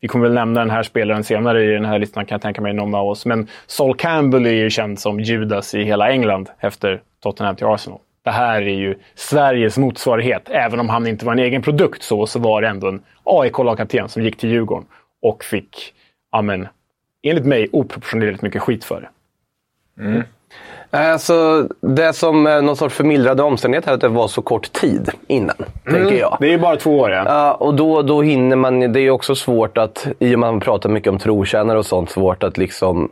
Vi 0.02 0.08
kommer 0.08 0.26
väl 0.26 0.34
nämna 0.34 0.60
den 0.60 0.70
här 0.70 0.84
spelaren 0.84 1.24
senare 1.24 1.64
i 1.64 1.68
den 1.68 1.86
här 1.86 2.00
listan 2.00 2.26
kan 2.26 2.36
jag 2.36 2.42
tänka 2.42 2.62
mig, 2.62 2.74
någon 2.74 2.96
av 2.96 3.08
oss. 3.08 3.26
Men 3.26 3.48
Sol 3.68 3.96
Campbell 3.96 4.46
är 4.46 4.54
ju 4.54 4.70
känd 4.70 5.00
som 5.00 5.20
Judas 5.20 5.76
i 5.76 5.84
hela 5.84 6.10
England 6.10 6.50
efter 6.60 7.02
Tottenham 7.22 7.56
till 7.56 7.66
Arsenal. 7.66 8.00
Det 8.24 8.32
här 8.32 8.62
är 8.62 8.76
ju 8.76 8.96
Sveriges 9.16 9.78
motsvarighet. 9.78 10.50
Även 10.50 10.80
om 10.80 10.90
han 10.90 11.08
inte 11.08 11.26
var 11.26 11.34
en 11.34 11.40
egen 11.40 11.62
produkt 11.62 12.04
så, 12.04 12.26
så 12.26 12.40
var 12.40 12.62
det 12.62 12.68
ändå 12.68 12.88
en 12.88 13.04
AIK-lagkapten 13.24 14.10
som 14.10 14.24
gick 14.24 14.38
till 14.38 14.50
Djurgården 14.50 14.86
och 15.22 15.44
fick, 15.44 15.94
amen, 16.32 16.68
enligt 17.24 17.46
mig, 17.46 17.70
oproportionerligt 17.72 18.42
mycket 18.42 18.62
skit 18.62 18.86
för. 18.86 19.10
Mm. 20.00 20.24
Alltså, 20.92 21.68
det 21.82 22.14
som 22.14 22.48
är 22.48 22.62
någon 22.62 22.78
sorts 22.78 22.96
förmildrande 22.96 23.44
omständighet 23.44 23.88
är 23.88 23.94
att 23.94 24.02
det 24.02 24.08
var 24.08 24.28
så 24.28 24.42
kort 24.42 24.72
tid 24.74 25.10
innan, 25.28 25.56
mm. 25.58 26.02
tänker 26.02 26.20
jag. 26.20 26.38
Det 26.40 26.48
är 26.48 26.52
ju 26.52 26.58
bara 26.58 26.76
två 26.76 27.00
år, 27.00 27.12
ja. 27.12 27.24
ja 27.26 27.54
och 27.54 27.74
då, 27.74 28.02
då 28.02 28.22
hinner 28.22 28.56
man... 28.56 28.94
Det 28.94 29.00
är 29.00 29.10
också 29.10 29.36
svårt 29.36 29.78
att, 29.78 30.08
i 30.20 30.36
och 30.36 30.40
med 30.40 30.50
att 30.50 30.54
man 30.54 30.60
pratar 30.60 30.90
mycket 30.90 31.10
om 31.10 31.20
trotjänare 31.20 31.78
och 31.78 31.86
sånt, 31.86 32.10
svårt 32.10 32.44
att 32.44 32.58
liksom 32.58 33.12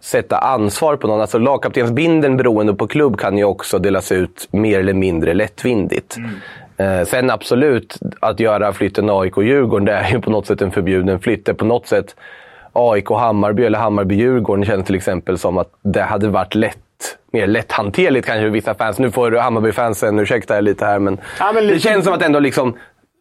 sätta 0.00 0.38
ansvar 0.38 0.96
på 0.96 1.06
någon. 1.06 1.20
Alltså 1.20 1.38
lagkaptensbindeln 1.38 2.36
beroende 2.36 2.74
på 2.74 2.86
klubb 2.86 3.18
kan 3.18 3.38
ju 3.38 3.44
också 3.44 3.78
delas 3.78 4.12
ut 4.12 4.48
mer 4.50 4.80
eller 4.80 4.94
mindre 4.94 5.34
lättvindigt. 5.34 6.16
Mm. 6.16 7.00
Eh, 7.00 7.06
sen 7.06 7.30
absolut, 7.30 7.98
att 8.20 8.40
göra 8.40 8.72
flytten 8.72 9.10
AIK-Djurgården, 9.10 9.84
det 9.84 9.92
är 9.92 10.10
ju 10.10 10.20
på 10.20 10.30
något 10.30 10.46
sätt 10.46 10.62
en 10.62 10.70
förbjuden 10.70 11.20
flytt. 11.20 11.46
Det 11.46 11.52
är 11.52 11.56
på 11.56 11.64
något 11.64 11.86
sätt 11.86 12.16
AIK-Hammarby 12.74 13.64
eller 13.64 13.78
Hammarby-Djurgården 13.78 14.64
känns 14.64 14.86
till 14.86 14.94
exempel 14.94 15.38
som 15.38 15.58
att 15.58 15.70
det 15.82 16.02
hade 16.02 16.28
varit 16.28 16.54
lätt 16.54 16.78
mer 17.32 17.46
lätthanterligt 17.46 18.26
kanske 18.26 18.42
för 18.42 18.50
vissa 18.50 18.74
fans. 18.74 18.98
Nu 18.98 19.10
får 19.10 19.30
Hammarby-fansen 19.30 20.18
ursäkta 20.18 20.60
lite 20.60 20.84
här, 20.84 20.98
men, 20.98 21.18
ja, 21.38 21.52
men 21.54 21.62
lite... 21.62 21.74
det 21.74 21.80
känns 21.80 22.04
som 22.04 22.14
att 22.14 22.22
ändå 22.22 22.38
liksom 22.38 22.76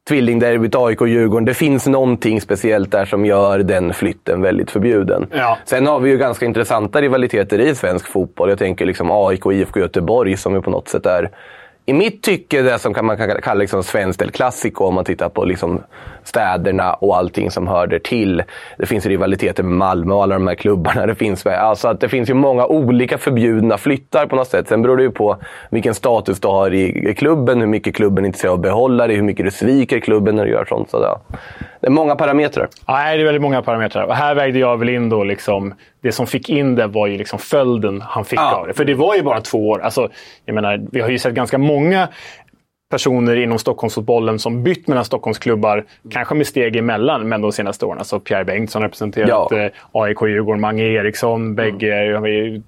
tvillingderbyt 0.08 0.76
AIK 0.76 1.02
och 1.02 1.08
Djurgården. 1.08 1.46
Det 1.46 1.54
finns 1.54 1.88
någonting 1.88 2.42
speciellt 2.42 2.92
där 2.92 3.06
som 3.06 3.26
gör 3.26 3.60
den 3.60 3.94
flytten 3.94 4.42
väldigt 4.42 4.72
förbjuden. 4.72 5.28
Ja. 5.32 5.58
Sen 5.66 5.88
har 5.88 6.00
vi 6.00 6.10
ju 6.10 6.18
ganska 6.18 6.46
intressanta 6.46 7.02
rivaliteter 7.02 7.60
i 7.60 7.76
svensk 7.76 8.08
fotboll. 8.08 8.50
Jag 8.50 8.60
tänker 8.60 8.86
liksom 8.86 9.12
AIK 9.12 9.46
och 9.46 9.54
IFK 9.54 9.80
Göteborg 9.80 10.38
som 10.38 10.56
ju 10.56 10.62
på 10.62 10.70
något 10.70 10.88
sätt 10.88 11.06
är 11.06 11.30
i 11.86 11.94
mitt 11.94 12.24
tycke 12.24 12.62
det 12.62 12.80
som 12.80 12.94
man 13.02 13.18
kan 13.18 13.42
kalla 13.42 13.60
liksom 13.60 13.84
svenskt 13.84 14.22
El 14.22 14.32
Clasico 14.32 14.86
om 14.86 14.96
man 14.96 15.06
tittar 15.06 15.30
på 15.30 15.46
liksom 15.46 15.84
städerna 16.24 16.94
och 16.94 17.18
allting 17.18 17.52
som 17.52 17.68
hör 17.68 17.88
där 17.88 18.00
till. 18.00 18.44
Det 18.78 18.86
finns 18.86 19.06
rivaliteter 19.06 19.64
med 19.64 19.78
Malmö 19.78 20.14
och 20.14 20.24
alla 20.24 20.36
de 20.36 20.48
här 20.48 20.56
klubbarna. 20.56 21.06
Det 21.06 21.16
finns, 21.16 21.46
alltså 21.46 21.88
att 21.88 22.00
det 22.00 22.10
finns 22.10 22.30
ju 22.30 22.34
många 22.34 22.66
olika 22.66 23.18
förbjudna 23.18 23.78
flyttar 23.78 24.26
på 24.26 24.36
något 24.36 24.48
sätt. 24.48 24.68
Sen 24.68 24.82
beror 24.82 24.98
det 24.98 25.04
ju 25.04 25.12
på 25.12 25.38
vilken 25.70 25.94
status 25.94 26.40
du 26.40 26.48
har 26.48 26.74
i 26.74 27.16
klubben, 27.18 27.60
hur 27.60 27.68
mycket 27.68 27.96
klubben 27.96 28.24
är 28.24 28.28
intresserad 28.28 28.52
av 28.52 28.60
att 28.60 28.64
behålla 28.64 29.08
dig, 29.08 29.16
hur 29.16 29.24
mycket 29.24 29.46
du 29.46 29.52
sviker 29.52 30.00
klubben 30.00 30.36
när 30.36 30.46
du 30.46 30.52
gör 30.52 30.66
sånt. 30.66 30.90
Så. 30.90 31.20
Det 31.80 31.88
är 31.88 31.92
många 31.92 32.16
parametrar. 32.16 32.68
Nej, 32.88 33.18
det 33.18 33.24
är 33.24 33.26
väldigt 33.26 33.42
många 33.42 33.62
parametrar. 33.62 34.04
Och 34.04 34.16
här 34.16 34.36
vägde 34.36 34.60
jag 34.60 34.78
väl 34.78 34.90
in 34.90 35.10
då 35.10 35.24
liksom, 35.24 35.74
det 36.04 36.12
som 36.12 36.28
fick 36.28 36.50
in 36.50 36.76
det 36.76 36.88
var 36.88 37.08
ju 37.08 37.18
liksom 37.18 37.40
följden 37.40 38.02
han 38.02 38.26
fick 38.26 38.40
ja. 38.40 38.56
av 38.56 38.68
det. 38.68 38.74
För 38.74 38.86
det 38.86 38.94
var 38.94 39.16
ju 39.16 39.22
bara 39.22 39.42
två 39.42 39.70
år. 39.70 39.80
Alltså, 39.80 40.10
jag 40.46 40.56
menar, 40.56 40.88
vi 40.92 41.02
har 41.02 41.10
ju 41.10 41.20
sett 41.20 41.34
ganska 41.34 41.58
många 41.58 42.08
personer 42.90 43.36
inom 43.36 43.60
Stockholmsfotbollen 43.60 44.40
som 44.40 44.64
bytt 44.64 44.88
mellan 44.88 45.06
Stockholmsklubbar, 45.06 45.86
kanske 46.10 46.36
med 46.36 46.48
steg 46.48 46.76
emellan, 46.76 47.30
men 47.30 47.42
de 47.42 47.52
senaste 47.52 47.86
åren. 47.86 47.98
Alltså 47.98 48.20
Pierre 48.20 48.46
Bengtsson 48.46 48.82
representerat 48.82 49.30
ja. 49.30 49.60
Eh, 49.60 49.72
AIK 49.92 50.22
Djurgården, 50.22 50.62
Mange 50.62 50.84
Eriksson, 50.84 51.56
bägge, 51.56 52.18
mm. 52.18 52.62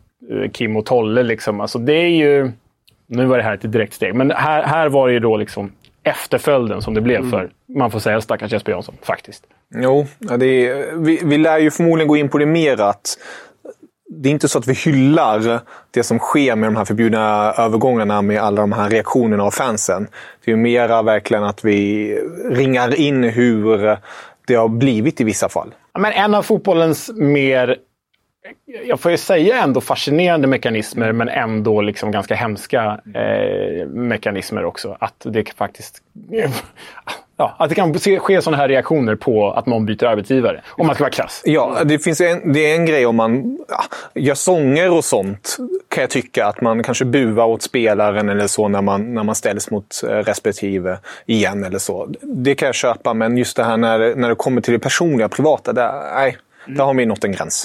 Kim 0.54 0.78
och 0.78 0.86
Tolle. 0.86 1.24
Liksom. 1.24 1.62
Alltså, 1.62 1.80
det 1.80 1.94
är 1.94 2.10
ju... 2.10 2.52
Nu 3.08 3.26
var 3.26 3.38
det 3.38 3.44
här 3.44 3.54
ett 3.54 3.72
direkt 3.72 3.94
steg, 3.94 4.16
men 4.16 4.32
här, 4.32 4.64
här 4.64 4.90
var 4.90 5.08
det 5.08 5.14
ju 5.14 5.20
då 5.20 5.38
liksom 5.38 5.72
efterföljden 6.06 6.82
som 6.82 6.94
det 6.94 7.02
blev 7.02 7.20
mm. 7.20 7.32
för, 7.32 7.52
man 7.78 7.92
får 7.92 8.00
säga, 8.00 8.22
stackars 8.22 8.52
Jesper 8.54 8.72
Jansson. 8.72 8.96
Faktiskt. 9.02 9.44
Jo, 9.76 10.08
det 10.20 10.68
är, 10.68 10.96
vi, 10.98 11.20
vi 11.24 11.38
lär 11.38 11.58
ju 11.58 11.72
förmodligen 11.72 12.08
gå 12.08 12.18
in 12.18 12.30
på 12.30 12.38
det 12.38 12.46
mer 12.46 12.82
att 12.82 13.18
det 14.10 14.30
är 14.30 14.32
inte 14.32 14.48
så 14.48 14.60
att 14.60 14.68
vi 14.68 14.74
hyllar 14.74 15.60
det 15.92 16.04
som 16.04 16.20
sker 16.20 16.56
med 16.56 16.68
de 16.68 16.76
här 16.76 16.86
förbjudna 16.86 17.54
övergångarna 17.58 18.22
med 18.22 18.42
alla 18.42 18.62
de 18.62 18.72
här 18.72 18.90
reaktionerna 18.90 19.44
av 19.44 19.52
fansen. 19.52 20.08
Det 20.46 20.52
är 20.52 20.56
mera 20.56 21.02
verkligen 21.02 21.44
att 21.44 21.66
vi 21.66 22.12
ringar 22.52 23.00
in 23.00 23.24
hur 23.24 23.98
det 24.48 24.56
har 24.56 24.68
blivit 24.68 25.22
i 25.22 25.24
vissa 25.24 25.50
fall. 25.50 25.74
Men 26.00 26.12
en 26.12 26.36
av 26.36 26.44
fotbollens 26.44 27.12
mer 27.16 27.78
jag 28.88 29.00
får 29.00 29.12
ju 29.12 29.18
säga 29.18 29.64
ändå 29.64 29.82
fascinerande 29.82 30.48
mekanismer 30.48 31.12
men 31.12 31.30
ändå 31.30 31.82
liksom 31.82 32.12
ganska 32.12 32.36
hemska 32.36 33.00
eh, 33.14 33.88
mekanismer 33.88 34.66
också. 34.66 34.98
Att 35.00 35.16
det 35.24 35.54
faktiskt 35.58 36.02
ja, 37.38 37.56
att 37.60 37.70
det 37.70 37.76
kan 37.76 38.00
ske 38.00 38.42
sådana 38.42 38.58
här 38.58 38.68
reaktioner 38.68 39.16
på 39.16 39.52
att 39.52 39.66
någon 39.66 39.86
byter 39.86 40.04
arbetsgivare. 40.06 40.62
Om 40.68 40.88
man 40.88 40.96
ska 40.96 41.04
vara 41.04 41.12
krass. 41.12 41.42
Ja, 41.46 41.84
det, 41.86 42.00
finns 42.00 42.22
en, 42.22 42.54
det 42.54 42.72
är 42.72 42.76
en 42.76 42.86
grej 42.86 43.06
om 43.06 43.16
man 43.16 43.58
ja, 43.70 43.84
gör 44.22 44.36
sånger 44.36 44.92
och 44.92 45.06
sånt. 45.06 45.58
Kan 45.90 46.02
jag 46.02 46.10
tycka 46.10 46.46
att 46.46 46.62
man 46.62 46.84
kanske 46.84 47.06
buar 47.06 47.46
åt 47.46 47.62
spelaren 47.62 48.30
eller 48.30 48.48
så 48.48 48.68
när 48.68 48.82
man, 48.82 49.14
när 49.14 49.24
man 49.24 49.36
ställs 49.36 49.72
mot 49.72 50.04
eh, 50.04 50.10
respektive 50.10 50.98
igen 51.26 51.64
eller 51.64 51.80
så. 51.80 52.10
Det 52.22 52.56
kan 52.56 52.66
jag 52.66 52.76
köpa, 52.76 53.14
men 53.14 53.38
just 53.38 53.58
det 53.58 53.64
här 53.64 53.78
när, 53.78 54.16
när 54.16 54.30
det 54.30 54.36
kommer 54.36 54.62
till 54.62 54.74
det 54.74 54.80
personliga, 54.80 55.30
privata. 55.30 55.74
Där, 55.74 56.14
nej, 56.16 56.38
där 56.68 56.84
har 56.84 56.94
vi 56.94 57.06
nått 57.06 57.24
en 57.24 57.32
gräns. 57.32 57.65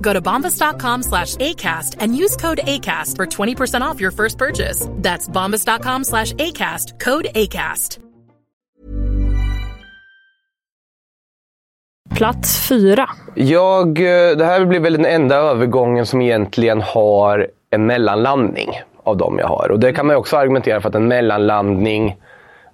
Go 0.00 0.12
to 0.12 0.20
bombas.com 0.20 1.02
slash 1.02 1.36
ACAST 1.36 1.96
and 2.00 2.16
use 2.16 2.36
code 2.36 2.58
ACAST 2.58 3.16
for 3.16 3.26
20% 3.26 3.80
off 3.80 4.00
your 4.00 4.12
first 4.12 4.38
purchase. 4.38 4.88
That's 4.90 5.28
bombas.com 5.28 6.04
slash 6.04 6.32
ACAST, 6.32 6.98
code 7.00 7.28
ACAST. 7.34 7.98
Plats 12.16 12.68
fyra. 12.68 13.08
Jag, 13.34 13.98
eh, 13.98 14.36
det 14.36 14.44
här 14.44 14.64
blir 14.64 14.80
väl 14.80 14.92
den 14.92 15.04
enda 15.04 15.36
övergången 15.36 16.06
som 16.06 16.20
egentligen 16.20 16.82
har 16.82 17.48
en 17.70 17.86
mellanlandning 17.86 18.70
av 19.04 19.16
de 19.16 19.38
jag 19.38 19.46
har. 19.46 19.70
Och 19.70 19.80
det 19.80 19.92
kan 19.92 20.06
man 20.06 20.16
också 20.16 20.36
argumentera 20.36 20.80
för 20.80 20.88
att 20.88 20.94
en 20.94 21.08
mellanlandning 21.08 22.16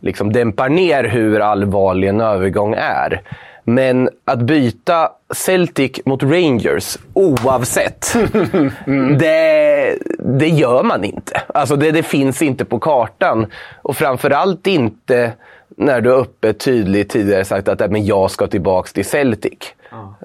liksom 0.00 0.32
dämpar 0.32 0.68
ner 0.68 1.04
hur 1.04 1.40
allvarlig 1.40 2.08
en 2.08 2.20
övergång 2.20 2.74
är. 2.78 3.22
Men 3.64 4.08
att 4.24 4.38
byta 4.38 5.10
Celtic 5.34 6.00
mot 6.04 6.22
Rangers 6.22 6.98
oavsett, 7.12 8.16
det, 9.18 9.98
det 10.18 10.48
gör 10.48 10.82
man 10.82 11.04
inte. 11.04 11.42
Alltså 11.46 11.76
det, 11.76 11.90
det 11.90 12.02
finns 12.02 12.42
inte 12.42 12.64
på 12.64 12.78
kartan. 12.78 13.46
Och 13.82 13.96
framförallt 13.96 14.66
inte 14.66 15.32
när 15.76 16.00
du 16.00 16.12
öppet 16.12 16.58
tydligt 16.58 17.10
tidigare 17.10 17.44
sagt 17.44 17.68
att 17.68 17.90
men 17.90 18.06
jag 18.06 18.30
ska 18.30 18.46
tillbaka 18.46 18.88
till 18.92 19.04
Celtic. 19.04 19.74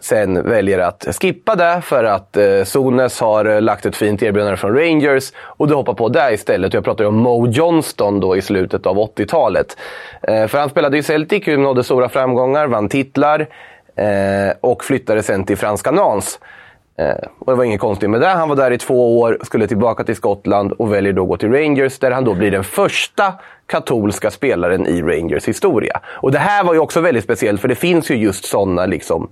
Sen 0.01 0.49
väljer 0.49 0.79
att 0.79 1.07
skippa 1.21 1.55
det 1.55 1.81
för 1.83 2.03
att 2.03 2.37
eh, 2.37 2.63
Sones 2.63 3.19
har 3.19 3.45
eh, 3.45 3.61
lagt 3.61 3.85
ett 3.85 3.95
fint 3.95 4.23
erbjudande 4.23 4.57
från 4.57 4.75
Rangers 4.75 5.31
och 5.37 5.67
du 5.67 5.73
hoppar 5.73 5.93
på 5.93 6.09
det 6.09 6.33
istället. 6.33 6.73
Jag 6.73 6.83
pratar 6.83 7.03
ju 7.03 7.07
om 7.07 7.15
Mo 7.15 7.47
Johnston 7.47 8.19
då 8.19 8.37
i 8.37 8.41
slutet 8.41 8.85
av 8.85 8.97
80-talet. 8.97 9.77
Eh, 10.21 10.47
för 10.47 10.57
han 10.57 10.69
spelade 10.69 10.97
i 10.97 11.03
Celtic, 11.03 11.47
nådde 11.47 11.83
stora 11.83 12.09
framgångar, 12.09 12.67
vann 12.67 12.89
titlar 12.89 13.47
eh, 13.95 14.55
och 14.61 14.83
flyttade 14.83 15.23
sen 15.23 15.45
till 15.45 15.57
franska 15.57 15.91
Nantes. 15.91 16.39
Eh, 16.99 17.27
och 17.39 17.51
det 17.51 17.57
var 17.57 17.63
inget 17.63 17.79
konstigt 17.79 18.09
med 18.09 18.21
det. 18.21 18.27
Han 18.27 18.49
var 18.49 18.55
där 18.55 18.71
i 18.71 18.77
två 18.77 19.19
år, 19.19 19.37
skulle 19.43 19.67
tillbaka 19.67 20.03
till 20.03 20.15
Skottland 20.15 20.71
och 20.71 20.93
väljer 20.93 21.13
då 21.13 21.21
att 21.21 21.29
gå 21.29 21.37
till 21.37 21.51
Rangers 21.51 21.99
där 21.99 22.11
han 22.11 22.23
då 22.23 22.33
blir 22.33 22.51
den 22.51 22.63
första 22.63 23.33
katolska 23.65 24.31
spelaren 24.31 24.87
i 24.87 25.01
Rangers 25.01 25.47
historia. 25.47 25.99
Och 26.05 26.31
det 26.31 26.39
här 26.39 26.63
var 26.63 26.73
ju 26.73 26.79
också 26.79 27.01
väldigt 27.01 27.23
speciellt 27.23 27.61
för 27.61 27.67
det 27.67 27.75
finns 27.75 28.11
ju 28.11 28.15
just 28.15 28.45
sådana 28.45 28.85
liksom, 28.85 29.29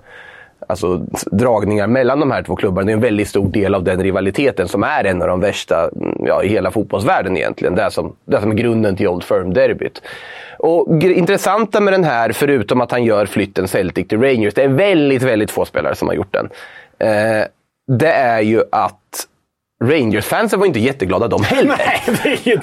alltså, 0.67 0.97
dragningar 1.31 1.87
mellan 1.87 2.19
de 2.19 2.31
här 2.31 2.43
två 2.43 2.55
klubbarna. 2.55 2.85
Det 2.85 2.91
är 2.91 2.93
en 2.93 3.01
väldigt 3.01 3.27
stor 3.27 3.47
del 3.49 3.75
av 3.75 3.83
den 3.83 4.03
rivaliteten 4.03 4.67
som 4.67 4.83
är 4.83 5.03
en 5.03 5.21
av 5.21 5.27
de 5.27 5.39
värsta 5.39 5.89
mm, 5.95 6.25
ja, 6.25 6.43
i 6.43 6.47
hela 6.47 6.71
fotbollsvärlden 6.71 7.37
egentligen. 7.37 7.75
Det 7.75 7.91
som, 7.91 8.15
det 8.25 8.41
som 8.41 8.51
är 8.51 8.55
grunden 8.55 8.95
till 8.95 9.07
Old 9.07 9.23
Firm-derbyt. 9.23 10.01
Och 10.59 11.03
intressanta 11.03 11.79
med 11.79 11.93
den 11.93 12.03
här, 12.03 12.31
förutom 12.31 12.81
att 12.81 12.91
han 12.91 13.03
gör 13.03 13.25
flytten 13.25 13.67
Celtic 13.67 14.07
till 14.07 14.21
Rangers, 14.21 14.53
det 14.53 14.63
är 14.63 14.67
väldigt, 14.67 15.23
väldigt 15.23 15.51
få 15.51 15.65
spelare 15.65 15.95
som 15.95 16.07
har 16.07 16.15
gjort 16.15 16.33
den. 16.33 16.49
Eh, 16.99 17.45
det 17.87 18.11
är 18.11 18.41
ju 18.41 18.63
att 18.71 19.27
Rangers-fansen 19.83 20.59
var 20.59 20.67
inte 20.67 20.79
jätteglada 20.79 21.27
de 21.27 21.43
heller. 21.43 21.77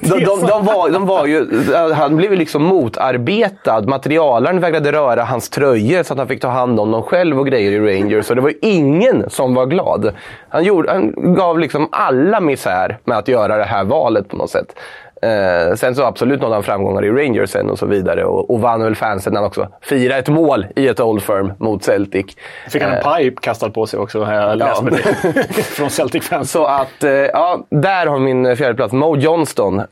de, 0.09 0.25
de, 0.25 0.47
de, 0.47 0.65
var, 0.65 0.91
de 0.91 1.07
var 1.07 1.27
ju, 1.27 1.47
han 1.95 2.17
blev 2.17 2.31
ju 2.31 2.39
liksom 2.39 2.63
motarbetad. 2.63 3.81
Materialaren 3.81 4.61
vägrade 4.61 4.93
röra 4.93 5.25
hans 5.25 5.51
tröjor 5.51 6.03
så 6.03 6.13
att 6.15 6.19
han 6.19 6.29
fick 6.29 6.41
ta 6.41 6.49
hand 6.49 6.81
om 6.81 6.91
dem 6.91 7.03
själv 7.03 7.39
och 7.39 7.47
grejer 7.47 7.73
i 7.73 7.79
Rangers. 7.79 8.27
Så 8.27 8.35
det 8.35 8.41
var 8.41 8.53
ingen 8.63 9.31
som 9.31 9.55
var 9.55 9.67
glad. 9.67 10.13
Han, 10.49 10.65
gjorde, 10.65 10.93
han 10.93 11.35
gav 11.35 11.59
liksom 11.59 11.89
alla 11.93 12.41
misär 12.41 12.99
med 13.05 13.19
att 13.19 13.29
göra 13.29 13.57
det 13.57 13.65
här 13.65 13.85
valet 13.85 14.29
på 14.29 14.37
något 14.37 14.51
sätt. 14.51 14.75
Eh, 15.23 15.75
sen 15.75 15.95
så 15.95 16.03
absolut 16.05 16.41
nådde 16.41 16.55
han 16.55 16.63
framgångar 16.63 17.05
i 17.05 17.11
Rangers 17.11 17.51
sen 17.51 17.71
och 17.71 17.79
så 17.79 17.87
vidare. 17.87 18.25
Och, 18.25 18.51
och 18.51 18.61
vann 18.61 18.83
väl 18.83 18.95
fansen 18.95 19.37
han 19.37 19.45
också 19.45 19.69
firade 19.81 20.19
ett 20.21 20.29
mål 20.29 20.67
i 20.77 20.89
ett 20.89 21.01
Old 21.01 21.23
Firm 21.23 21.53
mot 21.59 21.85
Celtic. 21.85 22.27
Fick 22.71 22.83
han 22.83 22.93
en 22.93 22.99
Eh, 22.99 23.17
pipe 23.17 23.41
kastad 23.43 23.71
på 23.71 23.87
sig 23.87 23.99
också, 24.01 24.25
har 24.25 24.35
jag 24.35 24.59
läst 24.59 24.73
Ja. 24.77 24.83
med 24.83 24.93
det. 24.93 25.63
Från 25.63 25.91
Celtic-fans. 25.91 26.51
Så 26.51 26.65
att, 26.67 27.05
eh, 27.05 27.11
ja, 27.11 27.59
där 27.69 28.07
har 28.07 28.19
min 28.19 28.57
fjärde 28.57 28.75
plats. 28.75 28.93
Mo 28.93 29.17
Johnston. 29.17 29.79
Eh, 29.79 29.85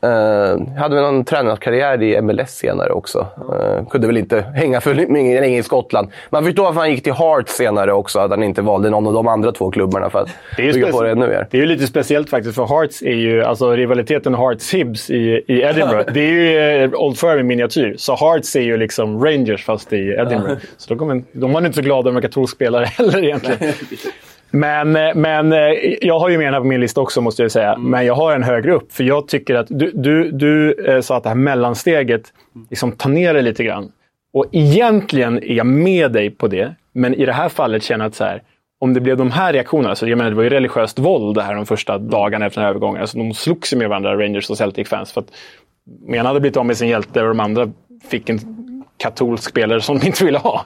hade 0.79 0.95
väl 0.95 1.03
någon 1.03 1.25
tränarkarriär 1.25 2.01
i 2.03 2.21
MLS 2.21 2.49
senare 2.51 2.91
också. 2.91 3.27
Eh, 3.37 3.85
kunde 3.89 4.07
väl 4.07 4.17
inte 4.17 4.41
hänga 4.41 4.81
för 4.81 4.93
länge 4.93 5.57
i 5.57 5.63
Skottland. 5.63 6.11
Man 6.29 6.43
förstår 6.45 6.63
varför 6.63 6.79
han 6.79 6.91
gick 6.91 7.03
till 7.03 7.13
Hearts 7.13 7.53
senare 7.55 7.93
också. 7.93 8.19
Att 8.19 8.29
han 8.29 8.43
inte 8.43 8.61
valde 8.61 8.89
någon 8.89 9.07
av 9.07 9.13
de 9.13 9.27
andra 9.27 9.51
två 9.51 9.71
klubbarna 9.71 10.09
för 10.09 10.19
att 10.19 10.29
Det 10.57 10.61
är, 10.61 10.65
ju 10.67 10.73
bygga 10.73 10.91
på 10.91 11.03
det 11.03 11.11
ännu 11.11 11.27
mer. 11.27 11.47
det 11.51 11.57
är 11.57 11.61
ju 11.61 11.67
lite 11.67 11.87
speciellt 11.87 12.29
faktiskt, 12.29 12.55
för 12.55 12.65
Hearts 12.65 13.01
är 13.01 13.13
ju, 13.15 13.43
alltså 13.43 13.71
rivaliteten 13.71 14.35
Hearts-Hibs 14.35 15.11
i, 15.21 15.43
i 15.47 15.61
Edinburgh, 15.61 16.13
det 16.13 16.19
är 16.19 16.31
ju 16.31 16.57
eh, 16.83 16.93
Old 16.93 17.17
Firm 17.19 17.39
i 17.39 17.43
miniatyr. 17.43 17.95
Så 17.97 18.15
Hearts 18.15 18.55
är 18.55 18.61
ju 18.61 18.77
liksom 18.77 19.25
Rangers 19.25 19.65
fast 19.65 19.93
i 19.93 19.97
Edinburgh. 19.97 20.61
Så 20.77 20.89
de, 20.93 20.99
kommer, 20.99 21.23
de 21.31 21.53
var 21.53 21.65
inte 21.65 21.75
så 21.75 21.81
glada 21.81 22.11
med 22.11 22.21
katolsk 22.23 22.55
spelare 22.55 22.85
heller 22.97 23.23
egentligen. 23.23 23.73
Men, 24.51 24.95
eh, 24.95 25.15
men 25.15 25.53
eh, 25.53 25.59
jag 26.01 26.19
har 26.19 26.29
ju 26.29 26.37
med 26.37 26.47
den 26.47 26.53
här 26.53 26.61
på 26.61 26.67
min 26.67 26.81
lista 26.81 27.01
också 27.01 27.21
måste 27.21 27.41
jag 27.41 27.51
säga. 27.51 27.77
Men 27.77 28.05
jag 28.05 28.15
har 28.15 28.35
en 28.35 28.43
högre 28.43 28.73
upp. 28.73 28.93
För 28.93 29.03
jag 29.03 29.27
tycker 29.27 29.55
att 29.55 29.67
du, 29.69 29.91
du, 29.93 30.31
du 30.31 30.75
sa 31.03 31.17
att 31.17 31.23
det 31.23 31.29
här 31.29 31.35
mellansteget 31.35 32.21
liksom 32.69 32.91
tar 32.91 33.09
ner 33.09 33.33
det 33.33 33.41
lite 33.41 33.63
grann. 33.63 33.91
Och 34.33 34.45
egentligen 34.51 35.43
är 35.43 35.53
jag 35.53 35.65
med 35.65 36.11
dig 36.11 36.29
på 36.29 36.47
det. 36.47 36.75
Men 36.93 37.13
i 37.13 37.25
det 37.25 37.33
här 37.33 37.49
fallet 37.49 37.83
känner 37.83 38.05
jag 38.05 38.09
att 38.09 38.15
så 38.15 38.23
här, 38.23 38.41
om 38.81 38.93
det 38.93 39.01
blev 39.01 39.17
de 39.17 39.31
här 39.31 39.53
reaktionerna, 39.53 39.95
så 39.95 40.07
jag 40.07 40.17
menar 40.17 40.29
det 40.29 40.35
var 40.35 40.43
ju 40.43 40.49
religiöst 40.49 40.99
våld 40.99 41.35
det 41.35 41.43
här 41.43 41.55
de 41.55 41.65
första 41.65 41.97
dagarna 41.97 42.45
efter 42.45 42.61
den 42.61 42.65
här 42.65 42.69
övergången. 42.69 43.01
Alltså, 43.01 43.17
de 43.17 43.33
slogs 43.33 43.73
ju 43.73 43.77
med 43.77 43.89
varandra, 43.89 44.17
Rangers 44.17 44.49
och 44.49 44.57
Celtic-fans. 44.57 45.11
För 45.11 45.21
att 45.21 45.31
ena 46.07 46.29
hade 46.29 46.39
blivit 46.39 46.57
av 46.57 46.65
med 46.65 46.77
sin 46.77 46.87
hjälte 46.87 47.21
och 47.21 47.27
de 47.27 47.39
andra 47.39 47.71
fick 48.07 48.29
en 48.29 48.39
katolsk 48.97 49.49
spelare 49.49 49.81
som 49.81 49.99
de 49.99 50.07
inte 50.07 50.25
ville 50.25 50.37
ha. 50.37 50.65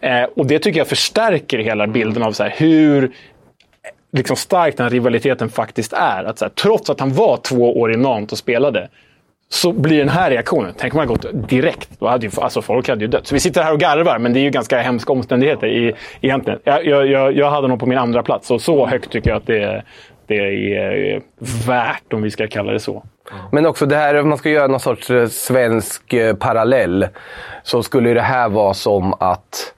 Eh, 0.00 0.24
och 0.36 0.46
det 0.46 0.58
tycker 0.58 0.80
jag 0.80 0.88
förstärker 0.88 1.58
hela 1.58 1.86
bilden 1.86 2.22
av 2.22 2.32
så 2.32 2.42
här, 2.42 2.54
hur 2.56 3.12
liksom 4.12 4.36
stark 4.36 4.76
den 4.76 4.90
rivaliteten 4.90 5.48
faktiskt 5.48 5.92
är. 5.92 6.24
Att 6.24 6.38
så 6.38 6.44
här, 6.44 6.52
trots 6.52 6.90
att 6.90 7.00
han 7.00 7.12
var 7.12 7.36
två 7.36 7.80
år 7.80 7.92
i 7.92 7.96
Nantes 7.96 8.32
och 8.32 8.38
spelade, 8.38 8.88
så 9.54 9.72
blir 9.72 9.98
den 9.98 10.08
här 10.08 10.30
reaktionen. 10.30 10.74
Tänk 10.78 10.94
om 10.94 10.98
man 10.98 11.06
gått 11.06 11.26
direkt. 11.48 11.88
Då 11.98 12.08
hade 12.08 12.26
ju, 12.26 12.32
alltså 12.40 12.62
folk 12.62 12.88
hade 12.88 13.00
ju 13.00 13.06
dött. 13.06 13.26
Så 13.26 13.34
vi 13.34 13.40
sitter 13.40 13.62
här 13.62 13.72
och 13.72 13.80
garvar, 13.80 14.18
men 14.18 14.32
det 14.32 14.40
är 14.40 14.42
ju 14.42 14.50
ganska 14.50 14.80
hemska 14.80 15.12
omständigheter 15.12 15.66
i, 15.66 15.92
egentligen. 16.20 16.58
Jag, 16.64 16.86
jag, 16.86 17.06
jag, 17.06 17.36
jag 17.36 17.50
hade 17.50 17.68
nog 17.68 17.80
på 17.80 17.86
min 17.86 17.98
andra 17.98 18.22
plats 18.22 18.50
och 18.50 18.60
så 18.60 18.86
högt 18.86 19.10
tycker 19.10 19.30
jag 19.30 19.36
att 19.36 19.46
det, 19.46 19.82
det 20.26 20.36
är 20.36 21.22
värt, 21.66 22.12
om 22.12 22.22
vi 22.22 22.30
ska 22.30 22.46
kalla 22.46 22.72
det 22.72 22.80
så. 22.80 23.04
Men 23.52 23.66
också 23.66 23.86
det 23.86 23.96
här, 23.96 24.20
om 24.20 24.28
man 24.28 24.38
ska 24.38 24.50
göra 24.50 24.66
någon 24.66 24.80
sorts 24.80 25.10
eh, 25.10 25.26
svensk 25.26 26.12
eh, 26.12 26.36
parallell, 26.36 27.06
så 27.62 27.82
skulle 27.82 28.14
det 28.14 28.20
här 28.20 28.48
vara 28.48 28.74
som 28.74 29.14
att 29.20 29.74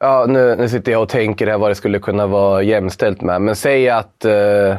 Ja, 0.00 0.24
nu, 0.28 0.56
nu 0.58 0.68
sitter 0.68 0.92
jag 0.92 1.02
och 1.02 1.08
tänker 1.08 1.46
här 1.46 1.58
vad 1.58 1.70
det 1.70 1.74
skulle 1.74 1.98
kunna 1.98 2.26
vara 2.26 2.62
jämställt 2.62 3.20
med. 3.20 3.42
Men 3.42 3.56
säg 3.56 3.88
att, 3.88 4.24
eh, 4.24 4.76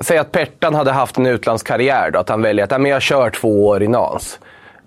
säg 0.00 0.18
att 0.18 0.32
Pertan 0.32 0.74
hade 0.74 0.92
haft 0.92 1.18
en 1.18 1.26
utlandskarriär. 1.26 2.10
Då, 2.10 2.18
att 2.18 2.28
han 2.28 2.42
väljer 2.42 2.64
att 2.64 2.80
men 2.80 2.90
jag 2.90 3.02
kör 3.02 3.30
två 3.30 3.66
år 3.66 3.82
i 3.82 3.88
NAS. 3.88 4.38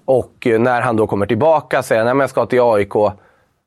Och 0.06 0.48
eh, 0.48 0.60
när 0.60 0.82
han 0.82 0.96
då 0.96 1.08
kommer 1.08 1.26
tillbaka 1.26 1.84
säger 1.84 2.06
han 2.06 2.18
att 2.18 2.24
jag 2.24 2.30
ska 2.30 2.46
till 2.46 2.62
AIK. 2.62 2.94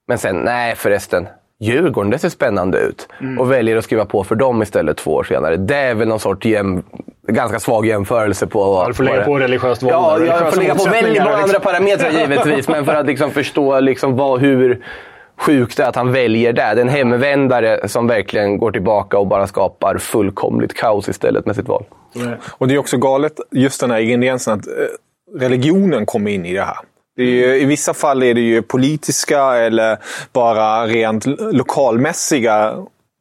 Men 0.08 0.18
sen, 0.18 0.36
nej 0.36 0.74
förresten. 0.76 1.28
Djurgården, 1.60 2.10
det 2.10 2.18
ser 2.18 2.28
spännande 2.28 2.78
ut. 2.78 3.08
Och 3.38 3.52
väljer 3.52 3.76
att 3.76 3.84
skriva 3.84 4.04
på 4.04 4.24
för 4.24 4.34
dem 4.34 4.62
istället 4.62 4.96
två 4.96 5.14
år 5.14 5.24
senare. 5.24 5.56
Det 5.56 5.76
är 5.76 5.94
väl 5.94 6.08
någon 6.08 6.20
sorts 6.20 6.46
jäm, 6.46 6.82
ganska 7.28 7.60
svag 7.60 7.86
jämförelse 7.86 8.46
på... 8.46 8.60
Ja, 8.60 8.88
du 8.88 8.94
får 8.94 9.04
lägga 9.04 9.24
på 9.24 9.38
religiöst 9.38 9.82
våld. 9.82 9.94
Ja, 9.94 10.24
jag 10.24 10.52
får 10.52 10.60
lägga 10.60 10.74
på 10.74 10.84
väldigt 10.84 11.22
många 11.22 11.36
andra 11.36 11.60
parametrar 11.60 12.10
givetvis. 12.10 12.68
men 12.68 12.84
för 12.84 12.94
att 12.94 13.06
liksom 13.06 13.30
förstå 13.30 13.80
liksom 13.80 14.16
vad, 14.16 14.40
hur 14.40 14.84
sjukt 15.36 15.80
att 15.80 15.96
han 15.96 16.12
väljer 16.12 16.52
det. 16.52 16.62
Det 16.62 16.68
är 16.68 16.76
en 16.76 16.88
hemvändare 16.88 17.88
som 17.88 18.06
verkligen 18.06 18.58
går 18.58 18.70
tillbaka 18.70 19.18
och 19.18 19.26
bara 19.26 19.46
skapar 19.46 19.98
fullkomligt 19.98 20.74
kaos 20.74 21.08
istället 21.08 21.46
med 21.46 21.56
sitt 21.56 21.68
val. 21.68 21.84
Och 22.50 22.68
det 22.68 22.74
är 22.74 22.78
också 22.78 22.96
galet, 22.96 23.32
just 23.50 23.80
den 23.80 23.90
här 23.90 24.00
ingrediensen 24.00 24.58
att 24.58 24.66
eh, 24.66 24.72
religionen 25.38 26.06
kommer 26.06 26.30
in 26.30 26.46
i 26.46 26.52
det 26.52 26.62
här. 26.62 26.76
Det 27.16 27.22
är 27.22 27.26
ju, 27.26 27.60
I 27.60 27.64
vissa 27.64 27.94
fall 27.94 28.22
är 28.22 28.34
det 28.34 28.40
ju 28.40 28.62
politiska 28.62 29.40
eller 29.54 29.98
bara 30.32 30.86
rent 30.86 31.26
lokalmässiga 31.52 32.74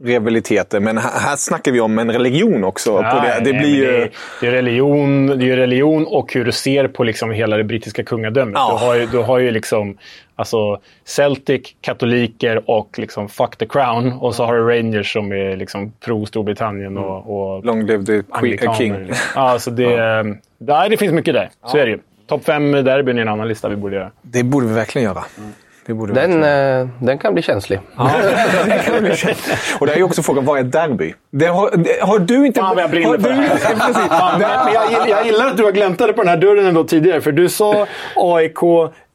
rivaliteter. 0.04 0.80
Men 0.80 0.98
här, 0.98 1.20
här 1.20 1.36
snackar 1.36 1.72
vi 1.72 1.80
om 1.80 2.00
en 2.00 2.12
religion 2.12 2.64
också. 2.64 2.98
på 2.98 3.02
det. 3.02 3.42
det 3.44 3.52
nej, 3.52 3.62
blir 3.62 3.76
ju... 3.76 3.86
det, 3.86 3.98
är, 3.98 4.12
det, 4.42 4.48
är 4.48 4.52
religion, 4.52 5.28
det 5.28 5.52
är 5.52 5.58
religion 5.58 6.08
och 6.08 6.34
hur 6.34 6.46
du 6.46 6.52
ser 6.52 6.88
på 6.88 7.04
liksom 7.04 7.32
hela 7.32 7.58
det 7.58 7.64
brittiska 7.64 8.04
kungadömet. 8.04 8.54
Ja. 8.56 8.78
Du, 8.80 8.86
har 8.86 8.96
ju, 8.96 9.06
du 9.06 9.18
har 9.18 9.40
ju 9.40 9.52
liksom 9.52 9.98
alltså 10.42 10.80
Celtic, 11.06 11.76
katoliker 11.82 12.70
och 12.70 13.00
liksom 13.00 13.30
fuck 13.30 13.58
the 13.58 13.66
crown. 13.66 14.14
Och 14.14 14.36
så 14.36 14.46
har 14.46 14.56
du 14.56 14.78
Rangers 14.78 15.14
som 15.14 15.32
är 15.32 15.56
liksom 15.56 15.94
pro-Storbritannien 16.06 16.98
och, 16.98 17.56
och 17.56 17.66
Long 17.66 17.86
live 17.86 18.06
the 18.06 18.24
queen, 18.40 18.74
king. 18.74 18.98
liksom. 18.98 19.16
Ja, 19.36 19.60
så 19.60 19.72
det, 19.72 20.24
nej, 20.58 20.90
det 20.90 20.98
finns 20.98 21.14
mycket 21.14 21.34
där. 21.34 21.50
Så 21.66 21.78
är 21.78 21.86
det 21.86 21.92
ju. 21.92 22.00
Topp 22.28 22.46
fem 22.46 22.72
derbyn 22.72 23.18
är 23.18 23.22
en 23.22 23.28
annan 23.28 23.48
lista 23.48 23.70
vi 23.70 23.76
borde 23.76 23.96
göra. 23.96 24.12
Det 24.22 24.44
borde 24.44 24.68
vi 24.68 24.74
verkligen 24.74 25.06
göra. 25.06 25.24
Vi 25.36 25.44
Den, 26.14 26.44
eh, 26.82 26.88
den 27.00 27.18
kan 27.18 27.34
bli 27.34 27.44
känslig. 27.44 27.80
Det 28.66 28.82
kan 28.86 29.04
bli 29.04 29.16
känt. 29.16 29.38
Och 29.80 29.86
det 29.88 29.94
är 29.94 29.98
ju 29.98 30.04
också 30.04 30.22
frågan, 30.24 30.46
vad 30.46 30.60
är 30.60 30.64
derby? 30.64 31.14
Det 31.32 31.46
har, 31.46 31.72
det, 31.78 32.02
har 32.02 32.20
du 32.20 32.46
inte... 32.46 32.60
Fan 32.60 32.76
vad 32.76 32.84
jag 32.84 32.92
brinner 32.92 33.18
för 33.18 33.30
det 33.30 33.36
här. 33.36 33.50
Precis. 33.50 34.08
Fan, 34.10 34.40
men 34.42 34.50
jag, 34.74 34.92
gillar- 34.92 35.08
jag 35.08 35.26
gillar 35.26 35.48
att 35.48 35.58
du 35.58 35.64
har 35.64 35.72
gläntat 35.72 36.16
på 36.16 36.22
den 36.22 36.28
här 36.30 36.38
dörren 36.38 36.66
ändå 36.66 36.84
tidigare. 36.84 37.22
För 37.22 37.32
du 37.32 37.50
sa 37.50 37.88
AIK, 38.16 38.58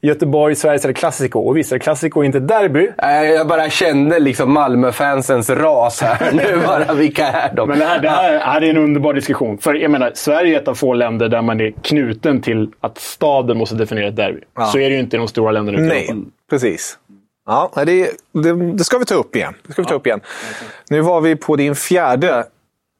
Göteborg, 0.01 0.55
Sveriges 0.55 0.85
El 0.85 0.93
Clasico. 0.93 1.39
Och 1.39 1.57
visst, 1.57 1.71
El 1.71 1.79
Clasico 1.79 2.19
är 2.21 2.23
inte 2.25 2.39
derby. 2.39 2.89
Nej, 3.01 3.31
Jag 3.33 3.47
bara 3.47 3.69
kände 3.69 4.19
liksom 4.19 4.53
Malmö-fansens 4.53 5.49
ras 5.49 6.01
här 6.01 6.29
nu. 6.33 6.59
Bara, 6.67 6.93
vilka 6.93 7.27
är 7.27 7.53
de? 7.55 7.69
Men 7.69 7.79
det 7.79 7.85
här, 7.85 7.99
det 7.99 8.09
här, 8.09 8.33
det 8.33 8.39
här 8.39 8.61
är 8.63 8.69
en 8.69 8.77
underbar 8.77 9.13
diskussion. 9.13 9.57
För 9.57 9.73
jag 9.73 9.91
menar, 9.91 10.11
Sverige 10.13 10.55
är 10.57 10.61
ett 10.61 10.67
av 10.67 10.75
få 10.75 10.93
länder 10.93 11.29
där 11.29 11.41
man 11.41 11.59
är 11.61 11.71
knuten 11.83 12.41
till 12.41 12.69
att 12.81 12.97
staden 12.97 13.57
måste 13.57 13.75
definiera 13.75 14.07
ett 14.07 14.15
derby. 14.15 14.39
Så 14.71 14.77
är 14.79 14.89
det 14.89 14.95
ju 14.95 14.99
inte 14.99 15.15
i 15.15 15.19
de 15.19 15.27
stora 15.27 15.51
länderna 15.51 15.79
Nej. 15.79 16.15
Precis. 16.49 16.97
Ja, 17.45 17.71
det, 17.75 18.11
det, 18.31 18.71
det 18.73 18.83
ska 18.83 18.97
vi 18.97 19.05
ta 19.05 19.15
upp 19.15 19.35
igen. 19.35 19.53
Det 19.67 19.73
ska 19.73 19.81
vi 19.81 19.87
ta 19.87 19.93
upp 19.95 20.07
igen. 20.07 20.21
Nu 20.89 21.01
var 21.01 21.21
vi 21.21 21.35
på 21.35 21.55
din 21.55 21.75
fjärde. 21.75 22.45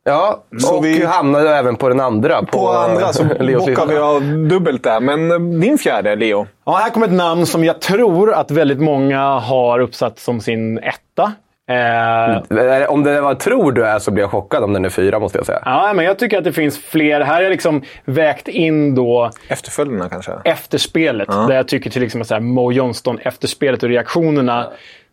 Ja, 0.04 0.44
Så 0.60 0.76
och 0.78 0.86
vi- 0.86 1.06
hamnade 1.06 1.56
även 1.56 1.76
på 1.76 1.90
den 1.90 2.00
andra. 2.00 2.40
På, 2.42 2.46
På 2.46 2.70
andra 2.72 3.14
så 3.14 3.24
bockar 3.24 3.44
lista. 3.44 3.86
vi 3.86 3.98
av 3.98 4.22
dubbelt 4.50 4.84
där. 4.84 5.00
Men 5.00 5.32
eh, 5.32 5.40
din 5.62 5.78
fjärde, 5.78 6.16
Leo. 6.16 6.48
Ja, 6.66 6.72
här 6.76 6.90
kommer 6.90 7.08
ett 7.08 7.14
namn 7.14 7.46
som 7.46 7.64
jag 7.64 7.82
tror 7.82 8.34
att 8.34 8.52
väldigt 8.52 8.80
många 8.82 9.40
har 9.40 9.80
uppsatt 9.80 10.20
som 10.20 10.42
sin 10.42 10.78
etta. 10.78 11.32
Eh, 11.70 12.36
Eh, 12.82 12.90
Om 12.90 13.04
det 13.04 13.22
var 13.22 13.36
tror 13.36 13.72
du 13.72 13.86
är 13.86 14.00
så 14.00 14.12
blir 14.12 14.24
jag 14.24 14.32
chockad 14.32 14.64
om 14.64 14.74
den 14.74 14.86
är 14.86 14.90
fyra, 14.90 15.20
måste 15.20 15.38
jag 15.38 15.46
säga. 15.46 15.62
ja, 15.66 15.92
men 15.96 16.06
jag 16.06 16.20
tycker 16.20 16.38
att 16.38 16.44
det 16.44 16.54
finns 16.54 16.78
fler. 16.80 17.22
Här 17.22 17.34
har 17.36 17.42
jag 17.42 17.50
liksom 17.50 17.82
vägt 18.06 18.48
in 18.48 18.96
då 18.96 19.32
Efterföljderna 19.48 20.10
kanske? 20.10 20.32
efterspelet. 20.46 21.28
Där 21.28 21.56
jag 21.56 21.68
tycker 21.68 21.90
till 21.90 22.04
exempel 22.04 22.28
så 22.28 22.34
här, 22.34 22.42
Mo 22.42 22.72
Johnston, 22.72 23.20
efterspelet 23.20 23.84
och 23.84 23.90
reaktionerna. 23.90 24.68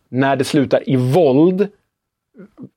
När 0.09 0.35
det 0.35 0.43
slutar 0.43 0.89
i 0.89 0.95
våld 0.95 1.67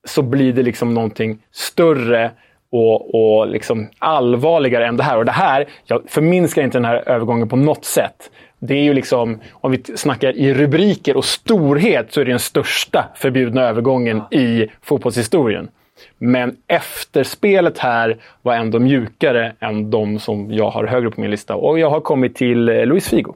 så 0.07 0.21
blir 0.21 0.53
det 0.53 0.63
liksom 0.63 0.93
någonting 0.93 1.39
större 1.51 2.31
och, 2.71 3.15
och 3.15 3.47
liksom 3.47 3.89
allvarligare 3.99 4.87
än 4.87 4.97
det 4.97 5.03
här. 5.03 5.17
Och 5.17 5.25
det 5.25 5.31
här, 5.31 5.67
jag 5.85 6.01
förminskar 6.07 6.61
inte 6.61 6.77
den 6.77 6.85
här 6.85 7.09
övergången 7.09 7.49
på 7.49 7.55
något 7.55 7.85
sätt. 7.85 8.31
Det 8.59 8.73
är 8.73 8.83
ju 8.83 8.93
liksom, 8.93 9.39
om 9.51 9.71
vi 9.71 9.83
snackar 9.95 10.37
i 10.37 10.53
rubriker 10.53 11.17
och 11.17 11.25
storhet, 11.25 12.13
så 12.13 12.21
är 12.21 12.25
det 12.25 12.31
den 12.31 12.39
största 12.39 13.05
förbjudna 13.15 13.61
övergången 13.61 14.21
i 14.31 14.67
fotbollshistorien. 14.81 15.69
Men 16.17 16.55
efterspelet 16.67 17.77
här 17.77 18.17
var 18.41 18.55
ändå 18.55 18.79
mjukare 18.79 19.53
än 19.59 19.91
de 19.91 20.19
som 20.19 20.51
jag 20.53 20.69
har 20.69 20.85
högre 20.85 21.11
på 21.11 21.21
min 21.21 21.31
lista. 21.31 21.55
Och 21.55 21.79
jag 21.79 21.89
har 21.89 21.99
kommit 21.99 22.35
till 22.35 22.69
eh, 22.69 22.85
Luis 22.85 23.09
Figo. 23.09 23.35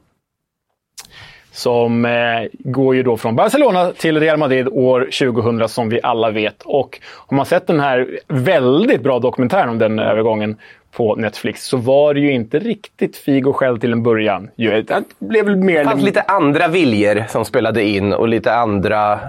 Som 1.52 2.06
eh, 2.06 2.12
går 2.54 2.96
ju 2.96 3.04
då 3.04 3.18
från 3.18 3.36
Barcelona 3.36 3.92
till 3.92 4.20
Real 4.20 4.38
Madrid 4.38 4.68
år 4.68 5.10
2000 5.20 5.70
som 5.70 5.90
vi 5.90 6.00
alla 6.04 6.32
vet. 6.32 6.62
Och 6.66 7.00
har 7.28 7.38
man 7.38 7.46
sett 7.46 7.68
den 7.68 7.80
här 7.80 8.20
väldigt 8.28 9.02
bra 9.02 9.20
dokumentären 9.20 9.70
om 9.70 9.78
den 9.78 10.00
övergången 10.00 10.58
på 10.96 11.16
Netflix 11.16 11.66
så 11.66 11.78
var 11.78 12.14
det 12.14 12.20
ju 12.20 12.32
inte 12.32 12.60
riktigt 12.60 13.18
Figo 13.18 13.54
själv 13.54 13.80
till 13.80 13.92
en 13.92 14.04
början. 14.04 14.50
Det 14.56 15.04
blev 15.20 15.46
väl 15.46 15.56
mer 15.56 15.78
Det 15.78 15.84
fanns 15.84 16.04
lite 16.04 16.22
andra 16.22 16.68
viljor 16.68 17.24
som 17.30 17.46
spelade 17.46 17.84
in 17.84 18.14
och 18.14 18.28
lite 18.28 18.54
andra 18.54 19.20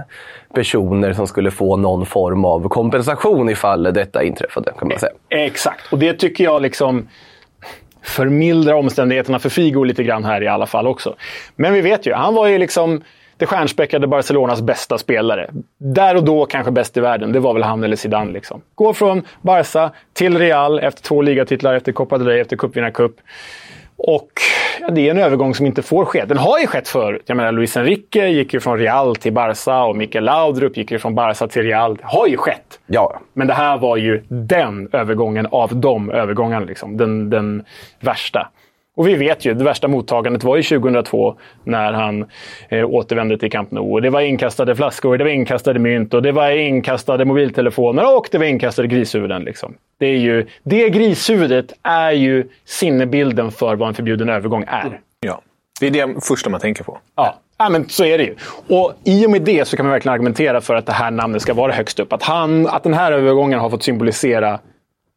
personer 0.55 1.13
som 1.13 1.27
skulle 1.27 1.51
få 1.51 1.77
någon 1.77 2.07
form 2.07 2.45
av 2.45 2.69
kompensation 2.69 3.49
ifall 3.49 3.83
detta 3.83 4.23
inträffade, 4.23 4.73
kan 4.79 4.89
man 4.89 4.99
säga. 4.99 5.13
Exakt, 5.29 5.93
och 5.93 5.99
det 5.99 6.13
tycker 6.13 6.45
jag 6.45 6.63
liksom 6.63 7.09
förmildrar 8.03 8.75
omständigheterna 8.75 9.39
för 9.39 9.49
Figo 9.49 9.85
lite 9.85 10.03
grann 10.05 10.25
här 10.25 10.43
i 10.43 10.49
alla 10.49 10.67
fall 10.67 10.87
också. 10.87 11.15
Men 11.57 11.73
vi 11.73 11.81
vet 11.81 12.07
ju, 12.07 12.13
han 12.13 12.35
var 12.35 12.47
ju 12.47 12.59
liksom 12.59 13.03
det 13.37 13.47
stjärnspäckade 13.47 14.07
Barcelonas 14.07 14.63
bästa 14.63 14.99
spelare. 14.99 15.51
Där 15.79 16.17
och 16.17 16.25
då 16.25 16.47
kanske 16.47 16.73
bäst 16.73 16.97
i 16.97 17.01
världen. 17.01 17.33
Det 17.33 17.41
var 17.41 17.55
väl 17.55 17.63
han 17.63 17.85
eller 17.85 17.97
Zidane. 17.97 18.33
Liksom. 18.33 18.61
Går 18.75 18.93
från 18.93 19.23
Barca 19.41 19.91
till 20.13 20.39
Real 20.39 20.79
efter 20.79 21.03
två 21.03 21.23
ligatitlar, 21.23 21.75
efter 21.75 21.93
Copa 21.93 22.19
del 22.19 22.27
Rey, 22.27 22.41
efter 22.41 22.57
cupvinnarcup. 22.57 23.17
Och 23.97 24.31
ja, 24.81 24.91
det 24.91 25.07
är 25.07 25.11
en 25.11 25.19
övergång 25.19 25.55
som 25.55 25.67
inte 25.67 25.83
får 25.83 26.05
ske. 26.05 26.25
Den 26.25 26.39
har 26.39 26.59
ju 26.59 26.67
skett 26.67 26.89
förut. 26.89 27.23
Jag 27.27 27.37
menar, 27.37 27.53
Luis 27.53 27.77
Enrique 27.77 28.29
gick 28.29 28.55
ju 28.55 28.61
från 28.61 28.79
Real 28.79 29.17
till 29.17 29.33
Barca 29.33 29.85
och 29.85 29.97
Mikael 29.97 30.25
Laudrup 30.25 30.77
gick 30.77 30.91
ju 30.91 30.99
från 30.99 31.15
Barca 31.15 31.49
till 31.49 31.63
Real. 31.63 31.97
Det 31.97 32.05
har 32.05 32.27
ju 32.27 32.37
skett. 32.37 32.81
Ja, 32.87 33.21
Men 33.33 33.47
det 33.47 33.55
här 33.55 33.79
var 33.79 33.97
ju 33.97 34.23
den 34.29 34.89
övergången 34.93 35.47
av 35.51 35.77
de 35.77 36.11
övergångarna. 36.11 36.65
Liksom. 36.67 36.97
Den, 36.97 37.31
den 37.31 37.65
värsta. 38.01 38.49
Och 38.97 39.09
vi 39.09 39.15
vet 39.15 39.45
ju, 39.45 39.55
det 39.55 39.65
värsta 39.65 39.89
mottagandet 39.89 40.45
var 40.45 40.57
ju 40.57 40.63
2002 40.63 41.37
när 41.65 41.93
han 41.93 42.27
eh, 42.69 42.91
återvände 42.91 43.39
till 43.39 43.51
Camp 43.51 43.71
Nou. 43.71 43.93
Och 43.93 44.03
Det 44.03 44.11
var 44.11 44.21
inkastade 44.21 44.77
flaskor, 44.77 45.19
det 45.19 45.25
var 45.25 45.31
inkastade 45.31 45.79
mynt 45.79 46.15
och 46.15 46.23
det 46.23 46.33
var 46.33 46.51
inkastade 46.51 47.25
mobiltelefoner 47.25 48.17
och 48.17 48.29
det 48.31 48.39
var 48.39 48.45
inkastade 48.45 48.89
grishuvuden. 48.89 49.43
Liksom. 49.43 49.75
Det, 49.99 50.07
är 50.07 50.19
ju, 50.19 50.47
det 50.63 50.89
grishuvudet 50.89 51.73
är 51.83 52.13
ju 52.13 52.49
sinnebilden 52.65 53.51
för 53.51 53.77
vad 53.77 53.89
en 53.89 53.95
förbjuden 53.95 54.29
övergång 54.29 54.65
är. 54.67 55.01
Ja. 55.21 55.41
Det 55.81 55.87
är 55.87 55.91
det 55.91 56.27
första 56.27 56.51
man 56.51 56.61
tänker 56.61 56.85
på. 56.85 56.99
Ja. 57.17 57.35
ja, 57.59 57.69
men 57.69 57.89
så 57.89 58.05
är 58.05 58.19
det 58.19 58.25
ju. 58.25 58.35
Och 58.69 58.95
i 59.05 59.27
och 59.27 59.31
med 59.31 59.43
det 59.43 59.69
så 59.69 59.77
kan 59.77 59.87
man 59.87 59.93
verkligen 59.93 60.15
argumentera 60.15 60.61
för 60.61 60.75
att 60.75 60.87
det 60.87 60.93
här 60.93 61.11
namnet 61.11 61.43
ska 61.43 61.55
vara 61.55 61.73
högst 61.73 62.01
upp. 62.01 62.13
Att, 62.13 62.23
han, 62.23 62.67
att 62.67 62.83
den 62.83 62.95
här 62.95 63.13
övergången 63.13 63.59
har 63.61 63.71
fått 63.71 63.83
symbolisera 63.83 64.59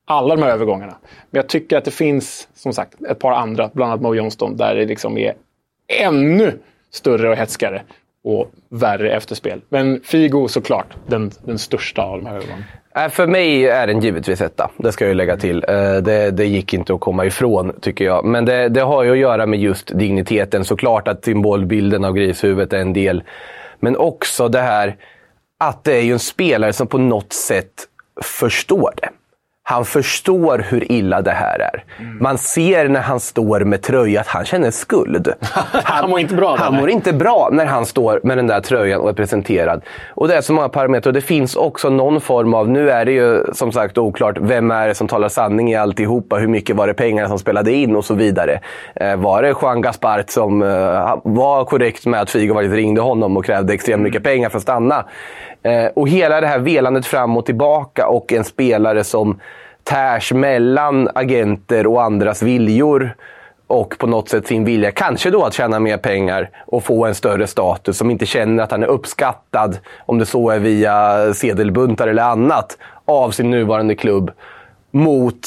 alla 0.08 0.36
de 0.36 0.44
här 0.44 0.50
övergångarna. 0.50 0.96
Men 1.30 1.40
jag 1.40 1.50
tycker 1.50 1.78
att 1.78 1.86
det 1.86 1.92
finns, 1.92 2.48
som 2.56 2.74
sagt, 2.74 3.02
ett 3.10 3.20
par 3.20 3.32
andra, 3.32 3.70
bland 3.74 3.92
annat 3.92 4.02
Mo 4.02 4.16
Johnston, 4.16 4.58
där 4.58 4.76
det 4.76 4.86
liksom 4.86 5.18
är 5.18 5.34
ännu 5.88 6.60
större 6.92 7.30
och 7.30 7.36
hetskare 7.36 7.82
och 8.24 8.52
värre 8.70 9.12
efterspel. 9.12 9.62
Men 9.70 10.02
Figo 10.04 10.48
såklart, 10.48 10.88
den, 11.08 11.32
den 11.46 11.60
största 11.60 12.02
av 12.02 12.18
de 12.18 12.26
här 12.26 12.36
övergångarna. 12.36 12.64
Äh, 12.96 13.10
för 13.10 13.28
mig 13.28 13.68
är 13.68 13.88
den 13.88 14.00
givetvis 14.00 14.42
etta. 14.42 14.70
Det 14.78 14.92
ska 14.92 15.08
jag 15.08 15.16
lägga 15.16 15.38
till. 15.38 15.66
Äh, 15.68 15.74
det, 15.96 16.32
det 16.32 16.46
gick 16.46 16.74
inte 16.74 16.94
att 16.94 17.00
komma 17.00 17.26
ifrån, 17.26 17.74
tycker 17.82 18.06
jag. 18.06 18.26
Men 18.26 18.46
det, 18.46 18.70
det 18.70 18.82
har 18.82 19.04
ju 19.04 19.12
att 19.12 19.18
göra 19.18 19.46
med 19.46 19.60
just 19.60 19.98
digniteten. 19.98 20.66
Såklart 20.66 21.08
att 21.08 21.26
symbolbilden 21.26 22.06
av 22.06 22.14
grishuvudet 22.14 22.74
är 22.74 22.78
en 22.78 22.94
del. 22.94 23.24
Men 23.80 23.98
också 23.98 24.48
det 24.48 24.62
här 24.62 24.96
att 25.58 25.84
det 25.84 25.98
är 25.98 26.02
ju 26.02 26.14
en 26.14 26.20
spelare 26.20 26.74
som 26.74 26.88
på 26.88 26.98
något 26.98 27.34
sätt 27.34 27.74
förstår 28.24 28.94
det. 28.96 29.10
Han 29.70 29.86
förstår 29.86 30.66
hur 30.70 30.92
illa 30.92 31.22
det 31.22 31.32
här 31.32 31.60
är. 31.60 31.84
Man 32.20 32.38
ser 32.38 32.90
när 32.90 33.02
han 33.02 33.20
står 33.20 33.60
med 33.60 33.82
tröja 33.82 34.22
att 34.22 34.28
han 34.28 34.46
känner 34.46 34.72
skuld. 34.72 35.34
Han 35.84 36.10
mår 36.10 36.20
inte 36.20 36.36
bra 36.36 36.56
Han 36.60 36.76
mår 36.76 36.90
inte 36.90 37.14
bra 37.14 37.50
när 37.52 37.66
han 37.66 37.86
står 37.86 38.20
med 38.24 38.38
den 38.38 38.48
där 38.48 38.62
tröjan 38.62 39.02
och 39.02 39.10
är 39.10 39.14
presenterad. 39.14 39.82
Och 40.16 40.28
det 40.28 40.36
är 40.36 40.42
så 40.42 40.54
många 40.54 40.70
parametrar. 40.70 41.14
Det 41.14 41.22
finns 41.22 41.56
också 41.56 41.90
någon 41.90 42.22
form 42.22 42.54
av, 42.54 42.70
nu 42.70 42.90
är 42.90 43.06
det 43.06 43.12
ju 43.12 43.44
som 43.54 43.72
sagt 43.72 43.98
oklart, 43.98 44.38
vem 44.42 44.72
är 44.72 44.88
det 44.88 44.96
som 44.96 45.08
talar 45.08 45.30
sanning 45.30 45.72
i 45.72 45.76
alltihopa? 45.76 46.36
Hur 46.36 46.48
mycket 46.48 46.76
var 46.76 46.88
det 46.88 46.94
pengarna 46.94 47.28
som 47.28 47.40
spelade 47.40 47.74
in 47.74 47.96
och 47.96 48.06
så 48.06 48.14
vidare? 48.14 48.60
Eh, 48.96 49.16
var 49.16 49.42
det 49.42 49.54
Juan 49.62 49.82
Gaspart 49.82 50.30
som 50.30 50.62
eh, 50.62 51.20
var 51.24 51.66
korrekt 51.66 52.06
med 52.06 52.22
att 52.22 52.30
Figo 52.30 52.54
faktiskt 52.54 52.76
ringde 52.76 53.02
honom 53.02 53.38
och 53.38 53.46
krävde 53.46 53.74
extremt 53.74 54.04
mycket 54.04 54.24
pengar 54.24 54.50
för 54.50 54.58
att 54.58 54.64
stanna? 54.64 55.06
Eh, 55.64 55.86
och 55.96 56.10
hela 56.10 56.42
det 56.42 56.48
här 56.48 56.60
velandet 56.60 57.06
fram 57.06 57.38
och 57.38 57.46
tillbaka 57.46 58.08
och 58.08 58.34
en 58.34 58.44
spelare 58.44 59.04
som 59.04 59.40
tärs 59.88 60.34
mellan 60.34 61.10
agenter 61.16 61.88
och 61.88 62.04
andras 62.04 62.42
viljor 62.42 63.16
och 63.68 63.98
på 63.98 64.08
något 64.08 64.30
sätt 64.30 64.48
sin 64.48 64.66
vilja, 64.66 64.92
kanske 64.92 65.30
då 65.30 65.44
att 65.44 65.54
tjäna 65.54 65.80
mer 65.80 65.98
pengar 65.98 66.50
och 66.66 66.84
få 66.84 67.06
en 67.06 67.16
större 67.16 67.48
status, 67.48 67.98
som 67.98 68.12
inte 68.12 68.26
känner 68.26 68.64
att 68.64 68.72
han 68.72 68.84
är 68.84 68.88
uppskattad, 68.88 69.78
om 70.06 70.20
det 70.20 70.26
så 70.26 70.50
är 70.50 70.60
via 70.60 71.34
sedelbuntar 71.34 72.08
eller 72.08 72.24
annat, 72.24 72.78
av 73.06 73.32
sin 73.32 73.52
nuvarande 73.52 73.96
klubb 73.96 74.32
mot 74.92 75.40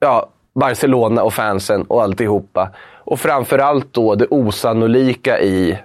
ja, 0.00 0.26
Barcelona 0.54 1.22
och 1.22 1.32
fansen 1.32 1.82
och 1.82 2.02
alltihopa. 2.02 2.70
Och 3.04 3.20
framförallt 3.20 3.92
då 3.92 4.14
det 4.14 4.26
osannolika 4.30 5.40
i 5.40 5.78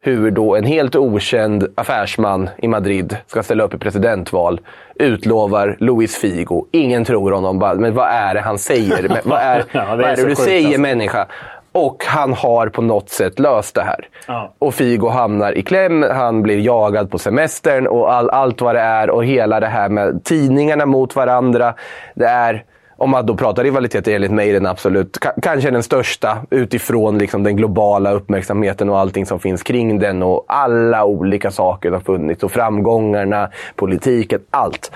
hur 0.00 0.30
då 0.30 0.56
en 0.56 0.64
helt 0.64 0.96
okänd 0.96 1.66
affärsman 1.74 2.50
i 2.58 2.68
Madrid 2.68 3.16
ska 3.26 3.42
ställa 3.42 3.64
upp 3.64 3.74
i 3.74 3.78
presidentval, 3.78 4.60
utlovar 4.94 5.76
Luis 5.80 6.16
Figo. 6.16 6.66
Ingen 6.72 7.04
tror 7.04 7.32
honom. 7.32 7.58
Bara, 7.58 7.74
men 7.74 7.94
vad 7.94 8.08
är 8.08 8.34
det 8.34 8.40
han 8.40 8.58
säger? 8.58 9.08
Men 9.08 9.18
vad 9.24 9.40
är, 9.40 9.64
Ja, 9.72 9.80
det 9.80 9.86
är 9.86 9.96
vad 9.96 10.04
är 10.04 10.10
det 10.10 10.16
så 10.16 10.22
du 10.22 10.28
sjukt, 10.28 10.40
säger 10.40 10.66
alltså. 10.66 10.80
människa? 10.80 11.26
Och 11.72 12.04
han 12.06 12.32
har 12.32 12.68
på 12.68 12.82
något 12.82 13.10
sätt 13.10 13.38
löst 13.38 13.74
det 13.74 13.82
här. 13.82 14.08
Ja. 14.26 14.54
Och 14.58 14.74
Figo 14.74 15.08
hamnar 15.08 15.58
i 15.58 15.62
kläm, 15.62 16.02
han 16.02 16.42
blir 16.42 16.58
jagad 16.58 17.10
på 17.10 17.18
semestern 17.18 17.86
och 17.86 18.12
all, 18.12 18.30
allt 18.30 18.60
vad 18.60 18.74
det 18.74 18.80
är. 18.80 19.10
Och 19.10 19.24
hela 19.24 19.60
det 19.60 19.66
här 19.66 19.88
med 19.88 20.24
tidningarna 20.24 20.86
mot 20.86 21.16
varandra. 21.16 21.74
Det 22.14 22.26
är, 22.26 22.64
om 23.00 23.10
man 23.10 23.26
då 23.26 23.36
pratar 23.36 23.64
rivalitet 23.64 24.08
enligt 24.08 24.30
mig, 24.30 24.52
den 24.52 24.66
absolut 24.66 25.18
kanske 25.42 25.70
den 25.70 25.82
största 25.82 26.38
utifrån 26.50 27.18
liksom 27.18 27.42
den 27.42 27.56
globala 27.56 28.12
uppmärksamheten 28.12 28.88
och 28.88 28.98
allting 28.98 29.26
som 29.26 29.40
finns 29.40 29.62
kring 29.62 29.98
den. 29.98 30.22
Och 30.22 30.44
alla 30.48 31.04
olika 31.04 31.50
saker 31.50 31.90
som 31.90 32.00
funnits. 32.00 32.42
Och 32.42 32.52
framgångarna, 32.52 33.50
politiken, 33.76 34.40
allt. 34.50 34.92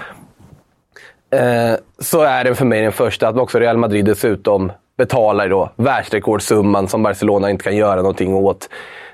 Eh, 1.30 1.74
så 1.98 2.22
är 2.22 2.44
den 2.44 2.56
för 2.56 2.64
mig 2.64 2.82
den 2.82 2.92
första. 2.92 3.28
Att 3.28 3.36
också 3.36 3.58
Real 3.58 3.76
Madrid 3.76 4.04
dessutom 4.04 4.72
betalar 4.96 5.48
då 5.48 5.70
världsrekordsumman 5.76 6.88
som 6.88 7.02
Barcelona 7.02 7.50
inte 7.50 7.64
kan 7.64 7.76
göra 7.76 7.96
någonting 7.96 8.34
åt. 8.34 8.68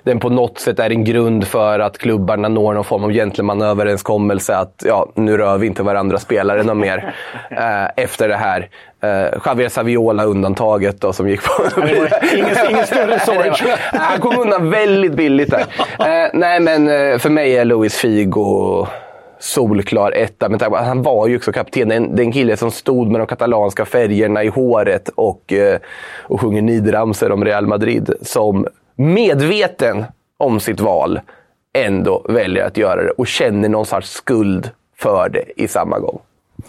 Den 0.08 0.20
på 0.20 0.28
något 0.28 0.58
sätt 0.58 0.78
är 0.78 0.90
en 0.90 1.04
grund 1.04 1.46
för 1.46 1.80
att 1.80 1.98
klubbarna 1.98 2.48
når 2.48 2.74
någon 2.74 2.84
form 2.84 3.04
av 3.04 3.12
gentlemanöverenskommelse 3.12 4.56
att 4.56 4.82
ja, 4.86 5.08
nu 5.14 5.36
rör 5.36 5.58
vi 5.58 5.66
inte 5.66 5.82
varandra 5.82 6.18
spelare 6.18 6.62
någon 6.62 6.80
mer 6.80 7.14
eh, 7.50 8.04
efter 8.04 8.28
det 8.28 8.36
här. 8.36 8.68
Eh, 9.02 9.38
Javier 9.44 9.68
Saviola 9.68 10.24
undantaget 10.24 11.00
då, 11.00 11.12
som 11.12 11.28
gick 11.28 11.40
på... 11.42 11.80
ingen, 12.68 12.86
större 12.86 13.18
sorg 13.26 13.52
tror 13.52 13.70
jag. 13.70 13.98
Han 13.98 14.20
kom 14.20 14.38
undan 14.38 14.70
väldigt 14.70 15.12
billigt 15.12 15.50
där. 15.50 15.64
Eh, 15.98 16.30
nej, 16.32 16.60
men 16.60 16.88
eh, 16.88 17.18
för 17.18 17.30
mig 17.30 17.56
är 17.56 17.64
Luis 17.64 17.96
Figo 17.96 18.86
solklar 19.38 20.12
etta. 20.12 20.48
Men 20.48 20.60
han 20.72 21.02
var 21.02 21.26
ju 21.28 21.36
också 21.36 21.52
kapten. 21.52 21.90
En, 21.90 22.16
den 22.16 22.32
kille 22.32 22.56
som 22.56 22.70
stod 22.70 23.10
med 23.10 23.20
de 23.20 23.26
katalanska 23.26 23.84
färgerna 23.84 24.44
i 24.44 24.48
håret 24.48 25.08
och, 25.14 25.52
eh, 25.52 25.78
och 26.22 26.40
sjunger 26.40 26.62
nidramsor 26.62 27.32
om 27.32 27.44
Real 27.44 27.66
Madrid. 27.66 28.12
Som 28.22 28.66
medveten 28.98 30.04
om 30.36 30.60
sitt 30.60 30.80
val 30.80 31.20
ändå 31.72 32.26
väljer 32.28 32.64
att 32.64 32.76
göra 32.76 33.02
det 33.02 33.10
och 33.10 33.26
känner 33.26 33.68
någon 33.68 33.86
sorts 33.86 34.10
skuld 34.10 34.70
för 34.96 35.28
det 35.28 35.62
i 35.62 35.68
samma 35.68 35.98
gång. 35.98 36.20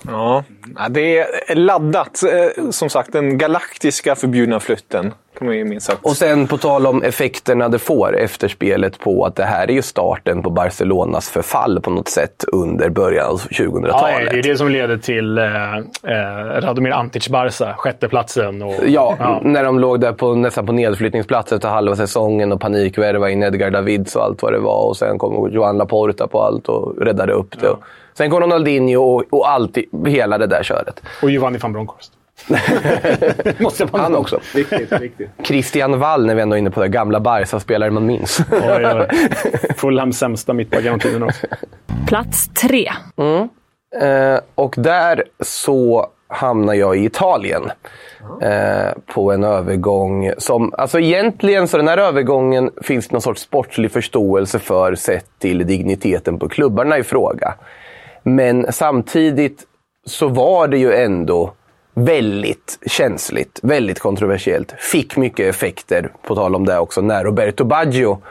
Ja, 0.08 0.44
det 0.90 1.20
är 1.20 1.56
laddat. 1.56 2.24
Eh, 2.24 2.70
som 2.70 2.90
sagt, 2.90 3.14
den 3.14 3.38
galaktiska 3.38 4.16
förbjudna 4.16 4.60
flytten. 4.60 5.14
Kan 5.38 5.48
man 5.48 5.58
ju 5.58 5.66
minst 5.66 5.86
sagt. 5.86 6.00
Och 6.06 6.18
sen 6.18 6.48
på 6.48 6.58
tal 6.58 6.88
om 6.88 7.04
effekterna 7.04 7.70
det 7.70 7.80
får 7.80 8.18
efter 8.18 8.48
spelet 8.48 9.00
på 9.00 9.26
att 9.26 9.36
det 9.36 9.44
här 9.44 9.68
är 9.68 9.74
ju 9.74 9.82
starten 9.82 10.44
på 10.44 10.50
Barcelonas 10.50 11.30
förfall 11.30 11.82
på 11.82 11.90
något 11.90 12.08
sätt 12.08 12.46
under 12.48 12.90
början 12.90 13.26
av 13.26 13.40
2000-talet. 13.40 14.24
Ja, 14.26 14.32
det 14.32 14.40
är 14.40 14.44
det 14.44 14.58
som 14.58 14.70
leder 14.70 14.98
till 14.98 15.38
eh, 15.38 15.78
eh, 15.78 16.62
Radomir 16.62 16.92
Antic-Barca, 16.92 17.74
sjätteplatsen. 17.78 18.62
Och, 18.62 18.74
ja, 18.88 19.16
ja, 19.20 19.42
när 19.44 19.64
de 19.64 19.80
låg 19.80 20.02
där 20.02 20.14
på, 20.14 20.36
nästan 20.36 20.66
på 20.66 20.72
nedflyttningsplats 20.72 21.52
efter 21.52 21.70
halva 21.70 21.96
säsongen 21.96 22.52
och 22.52 22.62
panikvärva 22.62 23.30
in 23.30 23.44
Edgar 23.44 23.72
Davids 23.72 24.16
och 24.16 24.24
allt 24.24 24.42
vad 24.42 24.54
det 24.54 24.60
var. 24.60 24.86
Och 24.86 24.98
sen 24.98 25.18
kom 25.20 25.52
Joan 25.52 25.78
Laporta 25.78 26.28
på 26.28 26.42
allt 26.42 26.70
och 26.70 26.98
räddade 27.02 27.34
upp 27.34 27.60
det. 27.60 27.68
Ja. 27.68 27.80
Sen 28.20 28.30
kom 28.30 28.40
Ronaldinho 28.40 29.02
och, 29.02 29.24
och 29.30 29.50
allt, 29.50 29.78
hela 30.06 30.38
det 30.38 30.48
där 30.48 30.64
köret. 30.64 31.02
Och 31.22 31.32
Giovanni 31.32 31.58
van 31.58 31.74
Bronckhorst. 31.74 32.12
Måste 33.60 33.88
man 33.92 34.02
Han 34.02 34.16
också. 34.16 34.40
Riktigt, 34.54 34.92
riktigt. 34.92 35.30
Christian 35.44 36.00
Wall, 36.00 36.26
när 36.26 36.36
vi 36.36 36.42
ändå 36.42 36.56
är 36.56 36.60
inne 36.60 36.72
på 36.72 36.82
det. 36.82 36.88
Gamla 36.88 37.20
Barca-spelare 37.20 37.92
man 37.92 38.06
minns. 38.06 38.40
oj, 38.52 38.86
oj. 38.86 39.08
Fulhams 39.76 40.18
sämsta 40.18 40.54
mittback 40.54 40.84
genom 40.84 41.00
tiderna 41.00 41.26
också. 41.26 41.48
Plats 42.08 42.48
tre. 42.48 42.92
Mm. 43.18 43.50
Eh, 44.02 44.40
och 44.56 44.76
där 44.78 45.24
så 45.40 46.08
hamnar 46.28 46.74
jag 46.74 46.98
i 46.98 47.06
Italien. 47.06 47.72
Eh, 48.42 49.14
på 49.14 49.32
en 49.32 49.44
övergång 49.44 50.32
som... 50.38 50.74
Alltså 50.78 51.00
egentligen 51.00 51.68
så 51.68 51.78
den 51.78 51.88
här 51.88 51.98
övergången 51.98 52.72
finns 52.82 53.08
det 53.08 53.14
någon 53.14 53.22
sorts 53.22 53.42
sportslig 53.42 53.92
förståelse 53.92 54.60
för 54.60 54.96
sett 54.96 55.40
till 55.40 55.68
digniteten 55.68 56.40
på 56.40 56.50
klubbarna 56.50 56.98
i 56.98 57.04
fråga. 57.04 57.54
Men 58.24 58.72
samtidigt 58.72 59.66
så 60.06 60.28
var 60.28 60.68
det 60.68 60.78
ju 60.78 60.94
ändå 60.94 61.54
väldigt 61.94 62.80
känsligt, 62.86 63.60
väldigt 63.64 64.00
kontroversiellt. 64.00 64.72
Fick 64.78 65.18
mycket 65.18 65.56
effekter, 65.56 66.12
på 66.28 66.36
tal 66.36 66.56
om 66.56 66.66
det 66.66 66.80
också, 66.80 67.02
när 67.02 67.24
Roberto 67.24 67.64
Baggio 67.64 68.22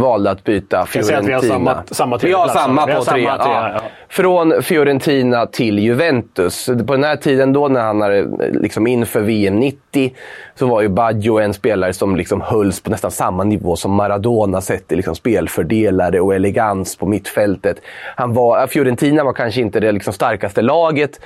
valde 0.00 0.30
att 0.30 0.44
byta 0.44 0.86
Fiorentina. 0.86 1.20
vi 1.26 1.32
har 1.32 1.40
samma, 1.40 1.82
samma 1.90 2.18
Vi 2.22 2.32
har 2.32 2.48
samma 2.48 2.86
på 2.86 3.04
tre. 3.04 3.22
Ja. 3.22 3.38
Ja. 3.74 3.80
Från 4.08 4.62
Fiorentina 4.62 5.46
till 5.46 5.78
Juventus. 5.78 6.66
På 6.66 6.92
den 6.92 7.04
här 7.04 7.16
tiden 7.16 7.52
då, 7.52 7.68
när 7.68 7.80
han 7.80 8.00
hade, 8.00 8.26
liksom 8.52 8.86
inför 8.86 9.20
VM 9.20 9.56
90, 9.56 10.12
så 10.54 10.66
var 10.66 10.82
ju 10.82 10.88
Baggio 10.88 11.38
en 11.38 11.54
spelare 11.54 11.92
som 11.92 12.16
liksom 12.16 12.40
hölls 12.40 12.80
på 12.80 12.90
nästan 12.90 13.10
samma 13.10 13.44
nivå 13.44 13.76
som 13.76 13.92
Maradona 13.92 14.60
sett 14.60 14.92
i 14.92 14.96
liksom 14.96 15.14
spelfördelare 15.14 16.20
och 16.20 16.34
elegans 16.34 16.96
på 16.96 17.06
mittfältet. 17.06 17.80
Han 18.16 18.34
var, 18.34 18.66
Fiorentina 18.66 19.24
var 19.24 19.32
kanske 19.32 19.60
inte 19.60 19.80
det 19.80 19.92
liksom 19.92 20.12
starkaste 20.12 20.62
laget, 20.62 21.20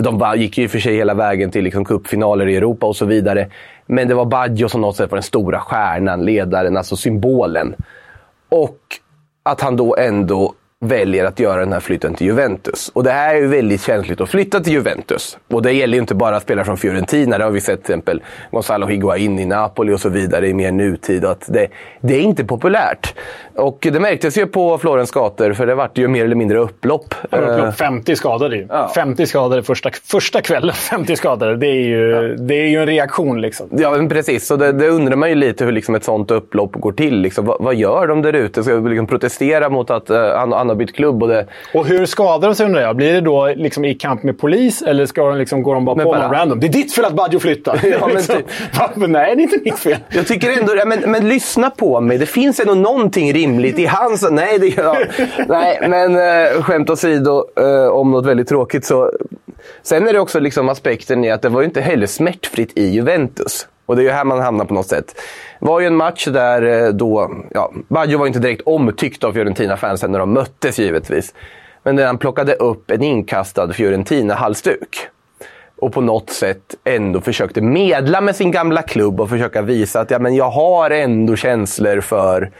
de 0.00 0.34
gick 0.36 0.58
ju 0.58 0.68
för 0.68 0.78
sig 0.78 0.96
hela 0.96 1.14
vägen 1.14 1.50
till 1.50 1.64
liksom 1.64 1.84
cupfinaler 1.84 2.48
i 2.48 2.56
Europa 2.56 2.86
och 2.86 2.96
så 2.96 3.04
vidare. 3.04 3.48
Men 3.86 4.08
det 4.08 4.14
var 4.14 4.24
Baggio 4.24 4.68
som 4.68 4.80
något 4.80 4.96
sätt 4.96 5.10
var 5.10 5.16
den 5.16 5.22
stora 5.22 5.60
stjärnan, 5.60 6.24
ledaren, 6.24 6.76
alltså 6.76 6.96
symbolen. 6.96 7.74
Och 8.52 9.00
att 9.42 9.60
han 9.60 9.76
då 9.76 9.96
ändå 9.96 10.54
väljer 10.82 11.24
att 11.24 11.40
göra 11.40 11.60
den 11.60 11.72
här 11.72 11.80
flytten 11.80 12.14
till 12.14 12.26
Juventus. 12.26 12.90
Och 12.94 13.04
det 13.04 13.10
här 13.10 13.34
är 13.34 13.38
ju 13.38 13.46
väldigt 13.46 13.82
känsligt 13.82 14.20
att 14.20 14.28
flytta 14.28 14.60
till 14.60 14.72
Juventus. 14.72 15.38
Och 15.48 15.62
det 15.62 15.72
gäller 15.72 15.94
ju 15.94 16.00
inte 16.00 16.14
bara 16.14 16.40
spelare 16.40 16.64
från 16.64 16.76
Fiorentina. 16.76 17.38
Det 17.38 17.44
har 17.44 17.50
vi 17.50 17.60
sett 17.60 17.84
till 17.84 17.92
exempel 17.92 18.22
Gonzalo 18.50 18.86
Higuain 18.86 19.38
i 19.38 19.46
Napoli 19.46 19.92
och 19.92 20.00
så 20.00 20.08
vidare 20.08 20.48
i 20.48 20.54
mer 20.54 20.72
nutid. 20.72 21.24
Att 21.24 21.44
det, 21.48 21.68
det 22.00 22.14
är 22.14 22.20
inte 22.20 22.44
populärt. 22.44 23.14
Och 23.54 23.78
det 23.92 24.00
märktes 24.00 24.38
ju 24.38 24.46
på 24.46 24.78
Florens 24.78 25.10
gator, 25.10 25.52
för 25.52 25.66
det 25.66 25.74
vart 25.74 25.98
ju 25.98 26.08
mer 26.08 26.24
eller 26.24 26.36
mindre 26.36 26.58
upplopp. 26.58 27.14
upplopp 27.30 27.76
50 27.76 28.16
skadade 28.16 28.56
ju. 28.56 28.66
Ja. 28.68 28.92
50 28.94 29.26
skadade 29.26 29.62
första, 29.62 29.90
första 30.04 30.40
kvällen. 30.40 30.74
50 30.90 31.16
skadade. 31.16 31.56
Det 31.56 31.66
är 31.66 31.84
ju, 31.84 32.10
ja. 32.10 32.20
det 32.22 32.54
är 32.54 32.68
ju 32.68 32.76
en 32.76 32.86
reaktion 32.86 33.40
liksom. 33.40 33.68
Ja, 33.70 33.90
men 33.90 34.08
precis. 34.08 34.50
Och 34.50 34.58
det, 34.58 34.72
det 34.72 34.88
undrar 34.88 35.16
man 35.16 35.28
ju 35.28 35.34
lite 35.34 35.64
hur 35.64 35.72
liksom 35.72 35.94
ett 35.94 36.04
sånt 36.04 36.30
upplopp 36.30 36.72
går 36.72 36.92
till. 36.92 37.20
Liksom, 37.20 37.46
vad, 37.46 37.56
vad 37.60 37.74
gör 37.74 38.06
de 38.06 38.22
där 38.22 38.32
ute? 38.32 38.62
Ska 38.62 38.74
de 38.74 38.88
liksom 38.88 39.06
protestera 39.06 39.68
mot 39.68 39.90
att 39.90 40.10
uh, 40.10 40.16
han, 40.16 40.52
han 40.52 40.71
har 40.72 40.78
bytt 40.78 40.96
klubb? 40.96 41.22
Och, 41.22 41.28
det... 41.28 41.46
och 41.74 41.86
hur 41.86 42.06
skadar 42.06 42.48
de 42.48 42.54
sig 42.54 42.66
undrar 42.66 42.80
jag? 42.80 42.96
Blir 42.96 43.12
det 43.12 43.20
då 43.20 43.52
liksom 43.56 43.84
i 43.84 43.94
kamp 43.94 44.22
med 44.22 44.38
polis 44.38 44.82
eller 44.82 45.06
ska 45.06 45.28
de 45.28 45.38
liksom, 45.38 45.62
går 45.62 45.74
de 45.74 45.84
bara 45.84 45.96
men 45.96 46.06
på 46.06 46.12
bara... 46.12 46.22
någon 46.22 46.32
random? 46.36 46.60
Det 46.60 46.66
är 46.66 46.72
ditt 46.72 46.94
fel 46.94 47.04
att 47.04 47.14
Baggio 47.14 47.38
flyttar! 47.38 47.80
ja, 48.00 48.10
men 48.14 48.22
typ. 48.22 48.46
Nej, 49.08 49.36
det 49.36 49.42
är 49.42 49.44
inte 49.44 49.58
mitt 49.64 49.78
fel. 49.78 49.98
Jag 50.08 50.26
tycker 50.26 50.60
ändå... 50.60 50.72
Men, 50.86 51.10
men 51.10 51.28
lyssna 51.28 51.70
på 51.70 52.00
mig. 52.00 52.18
Det 52.18 52.26
finns 52.26 52.60
ändå 52.60 52.74
någonting 52.74 53.32
rimligt 53.32 53.78
i 53.78 53.86
hans... 53.86 54.30
Nej, 54.30 54.58
det, 54.58 54.76
ja. 54.76 54.96
Nej 55.48 55.78
men 55.88 56.16
äh, 56.16 56.62
skämt 56.62 56.90
åsido, 56.90 57.44
äh, 57.56 57.86
om 57.86 58.10
något 58.10 58.26
väldigt 58.26 58.48
tråkigt 58.48 58.84
så... 58.84 59.12
Sen 59.82 60.08
är 60.08 60.12
det 60.12 60.20
också 60.20 60.40
liksom 60.40 60.68
aspekten 60.68 61.24
i 61.24 61.30
att 61.30 61.42
det 61.42 61.48
var 61.48 61.60
ju 61.60 61.64
inte 61.64 61.80
heller 61.80 62.06
smärtfritt 62.06 62.72
i 62.78 62.88
Juventus. 62.88 63.66
Och 63.92 63.96
det 63.96 64.02
är 64.02 64.04
ju 64.04 64.10
här 64.10 64.24
man 64.24 64.40
hamnar 64.40 64.64
på 64.64 64.74
något 64.74 64.86
sätt. 64.86 65.14
Det 65.60 65.66
var 65.66 65.80
ju 65.80 65.86
en 65.86 65.96
match 65.96 66.26
där 66.26 66.62
eh, 66.62 66.88
då... 66.88 67.30
Ja, 67.50 67.72
Baggio 67.88 68.18
var 68.18 68.26
inte 68.26 68.38
direkt 68.38 68.62
omtyckt 68.66 69.24
av 69.24 69.32
Fiorentina-fansen 69.32 70.12
när 70.12 70.18
de 70.18 70.32
möttes 70.32 70.78
givetvis. 70.78 71.34
Men 71.82 71.96
där 71.96 72.06
han 72.06 72.18
plockade 72.18 72.54
upp 72.54 72.90
en 72.90 73.02
inkastad 73.02 73.72
Fiorentina-halsduk 73.72 75.08
och 75.76 75.92
på 75.92 76.00
något 76.00 76.30
sätt 76.30 76.74
ändå 76.84 77.20
försökte 77.20 77.60
medla 77.60 78.20
med 78.20 78.36
sin 78.36 78.50
gamla 78.50 78.82
klubb 78.82 79.20
och 79.20 79.28
försöka 79.28 79.62
visa 79.62 80.00
att 80.00 80.10
ja, 80.10 80.18
men 80.18 80.34
jag 80.34 80.50
har 80.50 80.90
ändå 80.90 81.36
känslor 81.36 82.00
för 82.00 82.50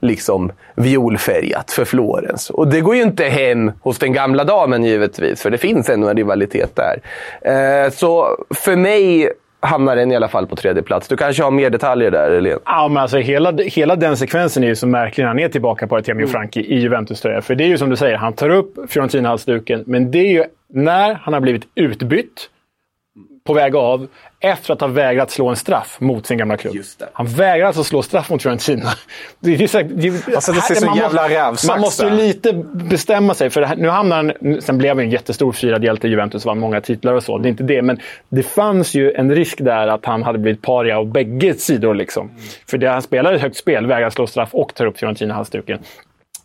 liksom 0.00 0.52
violfärgat 0.74 1.70
för 1.70 1.84
Florens. 1.84 2.50
Och 2.50 2.68
det 2.68 2.80
går 2.80 2.96
ju 2.96 3.02
inte 3.02 3.24
hem 3.24 3.72
hos 3.80 3.98
den 3.98 4.12
gamla 4.12 4.44
damen 4.44 4.84
givetvis, 4.84 5.42
för 5.42 5.50
det 5.50 5.58
finns 5.58 5.88
ändå 5.88 6.08
en 6.08 6.16
rivalitet 6.16 6.76
där. 6.76 7.02
Eh, 7.40 7.90
så 7.90 8.36
för 8.50 8.76
mig 8.76 9.32
hamnar 9.60 9.96
den 9.96 10.12
i 10.12 10.16
alla 10.16 10.28
fall 10.28 10.46
på 10.46 10.56
tredje 10.56 10.82
plats. 10.82 11.08
Du 11.08 11.16
kanske 11.16 11.42
har 11.42 11.50
mer 11.50 11.70
detaljer 11.70 12.10
där, 12.10 12.34
Helene? 12.34 12.58
Ja, 12.64 12.88
men 12.88 12.96
alltså 12.96 13.18
hela, 13.18 13.52
hela 13.52 13.96
den 13.96 14.16
sekvensen 14.16 14.64
är 14.64 14.68
ju 14.68 14.76
så 14.76 14.86
märklig 14.86 15.24
när 15.24 15.28
han 15.28 15.38
är 15.38 15.48
tillbaka 15.48 15.86
på 15.86 15.96
Artemio 15.96 16.22
mm. 16.22 16.32
Franki 16.32 16.60
i 16.60 16.78
Juventus-tröja. 16.78 17.42
För 17.42 17.54
det 17.54 17.64
är 17.64 17.68
ju 17.68 17.78
som 17.78 17.90
du 17.90 17.96
säger, 17.96 18.16
han 18.16 18.32
tar 18.32 18.48
upp 18.48 18.90
Fiorentina-halsduken, 18.90 19.84
men 19.86 20.10
det 20.10 20.18
är 20.18 20.32
ju 20.32 20.44
när 20.68 21.14
han 21.14 21.34
har 21.34 21.40
blivit 21.40 21.62
utbytt 21.74 22.48
på 23.50 23.54
väg 23.54 23.76
av 23.76 24.06
efter 24.40 24.72
att 24.72 24.80
ha 24.80 24.88
vägrat 24.88 25.30
slå 25.30 25.48
en 25.48 25.56
straff 25.56 25.96
mot 26.00 26.26
sin 26.26 26.38
gamla 26.38 26.56
klubb. 26.56 26.76
Han 27.12 27.26
vägrar 27.26 27.66
alltså 27.66 27.84
slå 27.84 28.02
straff 28.02 28.30
mot 28.30 28.42
Fiorentina. 28.42 28.90
Det, 29.40 29.54
är, 29.54 29.66
så, 29.66 29.82
det, 29.82 30.34
alltså, 30.34 30.52
det 30.52 30.60
ser 30.60 30.74
så 30.74 30.94
jävla 30.96 31.28
rävsax 31.28 31.68
Man 31.68 31.80
måste 31.80 32.04
ju 32.04 32.10
lite 32.10 32.52
bestämma 32.72 33.34
sig. 33.34 33.50
För 33.50 33.62
här, 33.62 33.76
nu 33.76 33.88
hamnar 33.88 34.16
han, 34.16 34.62
sen 34.62 34.78
blev 34.78 34.96
han 34.96 35.04
en 35.04 35.10
jättestor 35.10 35.52
firad 35.52 35.84
hjälte 35.84 36.06
i 36.06 36.10
Juventus, 36.10 36.44
vann 36.44 36.58
många 36.58 36.80
titlar 36.80 37.14
och 37.14 37.22
så. 37.22 37.38
Det 37.38 37.48
är 37.48 37.50
inte 37.50 37.62
det, 37.62 37.82
men 37.82 38.00
det 38.28 38.42
fanns 38.42 38.94
ju 38.94 39.12
en 39.12 39.34
risk 39.34 39.58
där 39.58 39.88
att 39.88 40.06
han 40.06 40.22
hade 40.22 40.38
blivit 40.38 40.62
paria 40.62 40.98
av 40.98 41.06
bägge 41.06 41.54
sidor. 41.54 41.94
Liksom. 41.94 42.28
Mm. 42.28 42.40
För 42.66 42.78
det, 42.78 42.88
han 42.88 43.02
spelar 43.02 43.32
ett 43.32 43.42
högt 43.42 43.56
spel, 43.56 43.86
vägrar 43.86 44.10
slå 44.10 44.26
straff 44.26 44.48
och 44.52 44.74
tar 44.74 44.86
upp 44.86 44.98
Fiorentina-halsduken. 44.98 45.78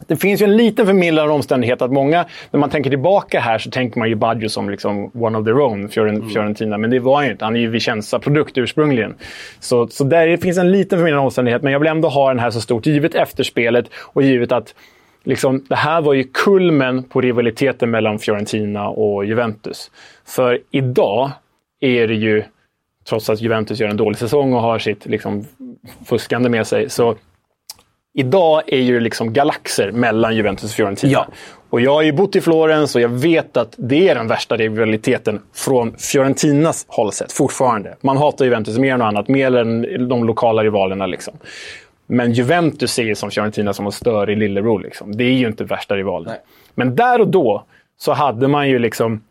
Det 0.07 0.15
finns 0.15 0.41
ju 0.41 0.43
en 0.43 0.57
liten 0.57 0.85
förmildrande 0.85 1.33
omständighet 1.33 1.81
att 1.81 1.91
många, 1.91 2.25
när 2.51 2.59
man 2.59 2.69
tänker 2.69 2.89
tillbaka 2.89 3.39
här 3.39 3.57
så 3.57 3.71
tänker 3.71 3.99
man 3.99 4.09
ju 4.09 4.15
Baggio 4.15 4.49
som 4.49 4.69
liksom 4.69 5.11
one 5.13 5.37
of 5.37 5.45
their 5.45 5.59
own, 5.59 5.89
mm. 5.97 6.29
Fiorentina. 6.29 6.77
Men 6.77 6.89
det 6.89 6.99
var 6.99 7.15
han 7.15 7.25
ju 7.25 7.31
inte. 7.31 7.45
Han 7.45 7.55
är 7.55 7.59
ju 7.59 7.69
Vicenza-produkt 7.69 8.57
ursprungligen. 8.57 9.15
Så, 9.59 9.87
så 9.87 10.03
där 10.03 10.37
finns 10.37 10.57
en 10.57 10.71
liten 10.71 10.99
förmildrande 10.99 11.25
omständighet. 11.25 11.61
Men 11.61 11.73
jag 11.73 11.79
vill 11.79 11.89
ändå 11.89 12.07
ha 12.09 12.29
den 12.29 12.39
här 12.39 12.51
så 12.51 12.61
stort, 12.61 12.85
givet 12.85 13.15
efterspelet 13.15 13.85
och 13.93 14.23
givet 14.23 14.51
att 14.51 14.75
liksom, 15.23 15.65
det 15.69 15.75
här 15.75 16.01
var 16.01 16.13
ju 16.13 16.23
kulmen 16.23 17.03
på 17.03 17.21
rivaliteten 17.21 17.91
mellan 17.91 18.19
Fiorentina 18.19 18.89
och 18.89 19.25
Juventus. 19.25 19.91
För 20.25 20.59
idag 20.71 21.31
är 21.79 22.07
det 22.07 22.15
ju, 22.15 22.43
trots 23.09 23.29
att 23.29 23.41
Juventus 23.41 23.79
gör 23.79 23.89
en 23.89 23.97
dålig 23.97 24.17
säsong 24.17 24.53
och 24.53 24.61
har 24.61 24.79
sitt 24.79 25.05
liksom, 25.05 25.45
fuskande 26.05 26.49
med 26.49 26.67
sig, 26.67 26.89
så 26.89 27.15
Idag 28.17 28.61
är 28.67 28.79
ju 28.79 28.99
liksom 28.99 29.33
galaxer 29.33 29.91
mellan 29.91 30.35
Juventus 30.35 30.63
och 30.63 30.75
Fiorentina. 30.75 31.27
Och 31.69 31.81
jag 31.81 31.93
har 31.93 32.01
ju 32.01 32.11
bott 32.11 32.35
i 32.35 32.41
Florens 32.41 32.95
och 32.95 33.01
jag 33.01 33.09
vet 33.09 33.57
att 33.57 33.73
det 33.77 34.09
är 34.09 34.15
den 34.15 34.27
värsta 34.27 34.57
rivaliteten 34.57 35.41
från 35.53 35.97
Fiorentinas 35.97 36.85
håll 36.87 37.11
sett, 37.11 37.31
fortfarande. 37.31 37.95
Man 38.01 38.17
hatar 38.17 38.45
Juventus 38.45 38.77
mer 38.77 38.93
än 38.93 38.99
något 38.99 39.05
annat, 39.05 39.27
mer 39.27 39.55
än 39.55 40.07
de 40.09 40.23
lokala 40.23 40.63
rivalerna. 40.63 41.05
Liksom. 41.05 41.33
Men 42.07 42.31
Juventus 42.31 42.91
ser 42.91 43.03
ju 43.03 43.15
som 43.15 43.31
Fiorentina 43.31 43.73
som 43.73 43.85
en 43.85 43.91
störig 43.91 44.37
lillebror. 44.37 44.79
Liksom. 44.79 45.17
Det 45.17 45.23
är 45.23 45.33
ju 45.33 45.47
inte 45.47 45.63
värsta 45.63 45.95
rivalen. 45.95 46.33
Men 46.75 46.95
där 46.95 47.21
och 47.21 47.27
då 47.27 47.63
så 47.97 48.13
hade 48.13 48.47
man 48.47 48.69
ju 48.69 48.79
liksom 48.79 49.21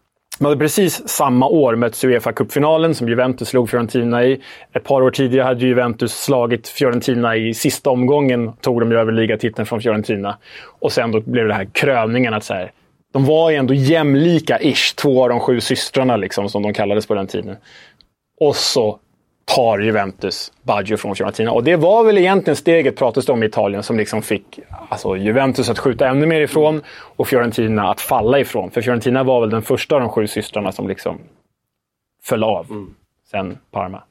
man 0.40 0.50
hade 0.50 0.60
precis 0.60 1.08
samma 1.08 1.48
år 1.48 1.76
mötts 1.76 2.04
i 2.04 2.06
Uefa 2.06 2.32
Cup-finalen 2.32 2.94
som 2.94 3.08
Juventus 3.08 3.48
slog 3.48 3.70
Fiorentina 3.70 4.24
i. 4.24 4.40
Ett 4.72 4.84
par 4.84 5.02
år 5.02 5.10
tidigare 5.10 5.44
hade 5.44 5.66
Juventus 5.66 6.12
slagit 6.12 6.68
Fiorentina 6.68 7.36
i 7.36 7.54
sista 7.54 7.90
omgången. 7.90 8.52
Tog 8.52 8.80
de 8.80 8.90
ju 8.90 8.98
över 8.98 9.12
ligatiteln 9.12 9.66
från 9.66 9.80
Fiorentina. 9.80 10.38
Och 10.80 10.92
sen 10.92 11.12
då 11.12 11.20
blev 11.20 11.48
det 11.48 11.54
här 11.54 11.68
kröningen 11.72 12.34
att 12.34 12.44
så 12.44 12.54
här, 12.54 12.72
de 13.12 13.24
var 13.24 13.50
ju 13.50 13.56
ändå 13.56 13.74
jämlika-ish, 13.74 14.96
två 14.96 15.22
av 15.22 15.28
de 15.28 15.40
sju 15.40 15.60
systrarna 15.60 16.16
liksom, 16.16 16.48
som 16.48 16.62
de 16.62 16.74
kallades 16.74 17.06
på 17.06 17.14
den 17.14 17.26
tiden. 17.26 17.56
Och 18.40 18.56
så 18.56 18.98
tar 19.44 19.78
Juventus 19.78 20.52
Baggio 20.62 20.96
från 20.96 21.16
Fiorentina. 21.16 21.52
Och 21.52 21.64
det 21.64 21.76
var 21.76 22.04
väl 22.04 22.18
egentligen 22.18 22.56
steget, 22.56 22.96
pratas 22.96 23.26
det 23.26 23.32
om 23.32 23.42
i 23.42 23.46
Italien, 23.46 23.82
som 23.82 23.96
liksom 23.96 24.22
fick 24.22 24.60
alltså, 24.88 25.16
Juventus 25.16 25.70
att 25.70 25.78
skjuta 25.78 26.08
ännu 26.08 26.26
mer 26.26 26.40
ifrån 26.40 26.82
och 27.16 27.28
Fiorentina 27.28 27.90
att 27.90 28.00
falla 28.00 28.38
ifrån. 28.38 28.70
För 28.70 28.82
Fiorentina 28.82 29.22
var 29.22 29.40
väl 29.40 29.50
den 29.50 29.62
första 29.62 29.94
av 29.94 30.00
de 30.00 30.10
sju 30.10 30.26
systrarna 30.26 30.72
som 30.72 30.88
liksom 30.88 31.18
föll 32.22 32.44
av. 32.44 32.66
Sen 33.30 33.58
Parma. 33.70 34.02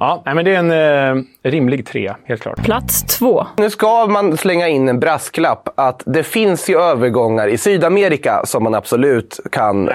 Ja, 0.00 0.22
nej, 0.26 0.34
men 0.34 0.44
det 0.44 0.54
är 0.54 0.58
en 0.58 1.18
eh, 1.18 1.22
rimlig 1.42 1.86
trea, 1.86 2.16
helt 2.24 2.42
klart. 2.42 2.64
Plats 2.64 3.02
två. 3.02 3.46
Nu 3.56 3.70
ska 3.70 4.06
man 4.06 4.36
slänga 4.36 4.68
in 4.68 4.88
en 4.88 5.00
brasklapp 5.00 5.68
att 5.74 6.02
det 6.06 6.22
finns 6.22 6.70
ju 6.70 6.80
övergångar 6.80 7.48
i 7.48 7.58
Sydamerika 7.58 8.40
som 8.44 8.62
man 8.62 8.74
absolut 8.74 9.40
kan 9.52 9.90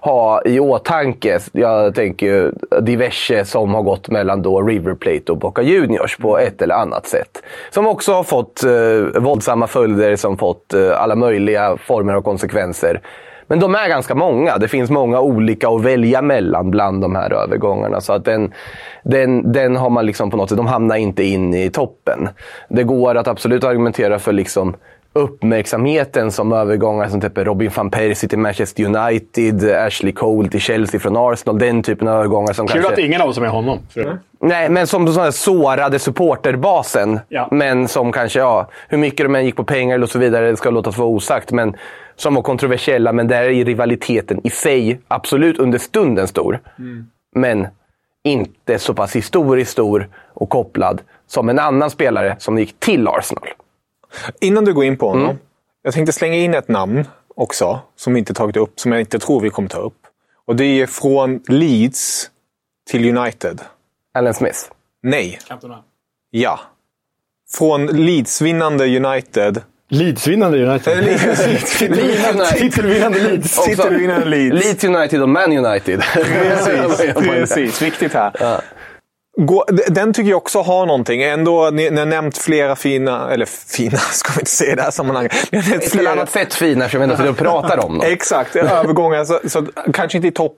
ha 0.00 0.42
i 0.44 0.60
åtanke. 0.60 1.38
Jag 1.52 1.94
tänker 1.94 2.26
ju 2.26 2.52
diverse 2.80 3.44
som 3.44 3.74
har 3.74 3.82
gått 3.82 4.08
mellan 4.08 4.42
då 4.42 4.62
River 4.62 4.94
Plate 4.94 5.32
och 5.32 5.38
Boca 5.38 5.62
Juniors 5.62 6.16
på 6.16 6.38
ett 6.38 6.62
eller 6.62 6.74
annat 6.74 7.06
sätt. 7.06 7.42
Som 7.70 7.86
också 7.86 8.12
har 8.12 8.24
fått 8.24 8.64
eh, 8.64 9.22
våldsamma 9.22 9.66
följder, 9.66 10.16
som 10.16 10.38
fått 10.38 10.74
eh, 10.74 11.00
alla 11.00 11.14
möjliga 11.14 11.76
former 11.76 12.14
av 12.14 12.22
konsekvenser. 12.22 13.00
Men 13.46 13.60
de 13.60 13.74
är 13.74 13.88
ganska 13.88 14.14
många. 14.14 14.58
Det 14.58 14.68
finns 14.68 14.90
många 14.90 15.20
olika 15.20 15.68
att 15.68 15.82
välja 15.82 16.22
mellan 16.22 16.70
bland 16.70 17.02
de 17.02 17.14
här 17.14 17.32
övergångarna. 17.32 18.00
Så 18.00 18.12
att 18.12 18.24
den, 18.24 18.52
den, 19.04 19.52
den 19.52 19.76
har 19.76 19.90
man 19.90 20.06
liksom 20.06 20.30
på 20.30 20.36
något 20.36 20.48
sätt, 20.48 20.58
de 20.58 20.66
hamnar 20.66 20.96
inte 20.96 21.24
in 21.24 21.54
i 21.54 21.70
toppen. 21.70 22.28
Det 22.68 22.82
går 22.82 23.14
att 23.14 23.28
absolut 23.28 23.64
argumentera 23.64 24.18
för 24.18 24.32
liksom 24.32 24.76
uppmärksamheten 25.12 26.30
som 26.32 26.52
övergångar 26.52 27.08
som 27.08 27.20
typ 27.20 27.38
Robin 27.38 27.70
van 27.76 27.90
Persie 27.90 28.28
till 28.28 28.38
Manchester 28.38 28.84
United, 28.84 29.70
Ashley 29.70 30.12
Cole 30.12 30.48
till 30.48 30.60
Chelsea 30.60 31.00
från 31.00 31.16
Arsenal. 31.16 31.58
Den 31.58 31.82
typen 31.82 32.08
av 32.08 32.14
övergångar 32.14 32.52
som 32.52 32.66
Kul 32.66 32.82
kanske... 32.82 32.92
att 32.92 32.98
ingen 32.98 33.20
av 33.20 33.28
oss 33.28 33.36
är 33.36 33.40
med 33.40 33.50
honom. 33.50 33.78
För... 33.94 34.18
Nej, 34.40 34.68
men 34.68 34.86
som 34.86 35.06
här 35.06 35.30
sårade 35.30 35.98
supporterbasen. 35.98 37.20
Men 37.50 37.88
som 37.88 38.12
kanske, 38.12 38.38
ja, 38.38 38.70
hur 38.88 38.98
mycket 38.98 39.26
de 39.26 39.34
än 39.34 39.44
gick 39.44 39.56
på 39.56 39.64
pengar 39.64 40.02
och 40.02 40.10
så 40.10 40.18
vidare, 40.18 40.50
det 40.50 40.56
ska 40.56 40.70
låtas 40.70 40.98
vara 40.98 41.08
osagt. 41.08 41.52
Men 41.52 41.76
som 42.16 42.34
var 42.34 42.42
kontroversiella, 42.42 43.12
men 43.12 43.28
där 43.28 43.42
är 43.42 43.64
rivaliteten 43.64 44.40
i 44.46 44.50
sig 44.50 45.00
absolut 45.08 45.58
under 45.58 45.78
stunden 45.78 46.28
stor. 46.28 46.60
Men 47.34 47.66
inte 48.24 48.78
så 48.78 48.94
pass 48.94 49.16
historiskt 49.16 49.70
stor 49.70 50.08
och 50.32 50.48
kopplad 50.50 51.02
som 51.26 51.48
en 51.48 51.58
annan 51.58 51.90
spelare 51.90 52.36
som 52.38 52.58
gick 52.58 52.80
till 52.80 53.08
Arsenal. 53.08 53.48
Innan 54.40 54.64
du 54.64 54.74
går 54.74 54.84
in 54.84 54.96
på 54.96 55.08
honom. 55.08 55.24
Mm. 55.24 55.36
Jag 55.82 55.94
tänkte 55.94 56.12
slänga 56.12 56.34
in 56.34 56.54
ett 56.54 56.68
namn 56.68 57.04
också, 57.34 57.80
som 57.96 58.12
vi 58.12 58.18
inte 58.18 58.34
tagit 58.34 58.56
upp, 58.56 58.80
som 58.80 58.92
jag 58.92 59.00
inte 59.00 59.18
tror 59.18 59.40
vi 59.40 59.50
kommer 59.50 59.68
ta 59.68 59.78
upp. 59.78 59.98
Och 60.46 60.56
det 60.56 60.64
är 60.64 60.86
från 60.86 61.40
Leeds 61.48 62.30
till 62.90 63.16
United. 63.16 63.60
Alan 64.14 64.34
Smith? 64.34 64.58
Nej. 65.02 65.38
Ja. 66.30 66.60
Från 67.58 67.86
Leeds-vinnande 67.86 68.96
United. 68.96 69.62
Leeds-vinnande 69.88 70.58
United? 70.58 71.18
Titelvinnande 72.56 73.18
Leeds. 73.18 73.64
Titelvinnande 73.66 74.26
Leeds. 74.26 74.64
Leeds 74.64 74.84
United 74.84 75.22
och 75.22 75.28
Man 75.28 75.52
United. 75.52 76.02
Precis, 76.02 77.14
precis. 77.28 77.82
Viktigt 77.82 78.12
här. 78.14 78.32
Gå, 79.40 79.64
den 79.88 80.12
tycker 80.12 80.30
jag 80.30 80.36
också 80.36 80.60
har 80.60 80.86
någonting. 80.86 81.22
Ändå, 81.22 81.70
ni, 81.72 81.90
ni 81.90 81.98
har 81.98 82.06
nämnt 82.06 82.38
flera 82.38 82.76
fina, 82.76 83.30
eller 83.30 83.46
fina 83.46 83.98
ska 84.12 84.32
vi 84.32 84.40
inte 84.40 84.50
säga 84.50 84.72
i 84.72 84.74
det 84.74 84.82
här 84.82 84.90
sammanhanget. 84.90 85.32
Ni 85.52 85.58
har 85.58 85.70
nämnt 85.70 85.94
ett 85.94 86.06
annat 86.06 86.30
sätt 86.30 86.54
fina, 86.54 86.84
att 86.84 87.20
vi 87.20 87.32
pratar 87.32 87.84
om 87.84 87.98
dem. 87.98 88.06
Exakt, 88.12 88.56
övergångar. 88.56 89.24
Så, 89.24 89.40
så, 89.48 89.66
kanske 89.92 90.18
inte 90.18 90.28
i 90.28 90.32
topp 90.32 90.56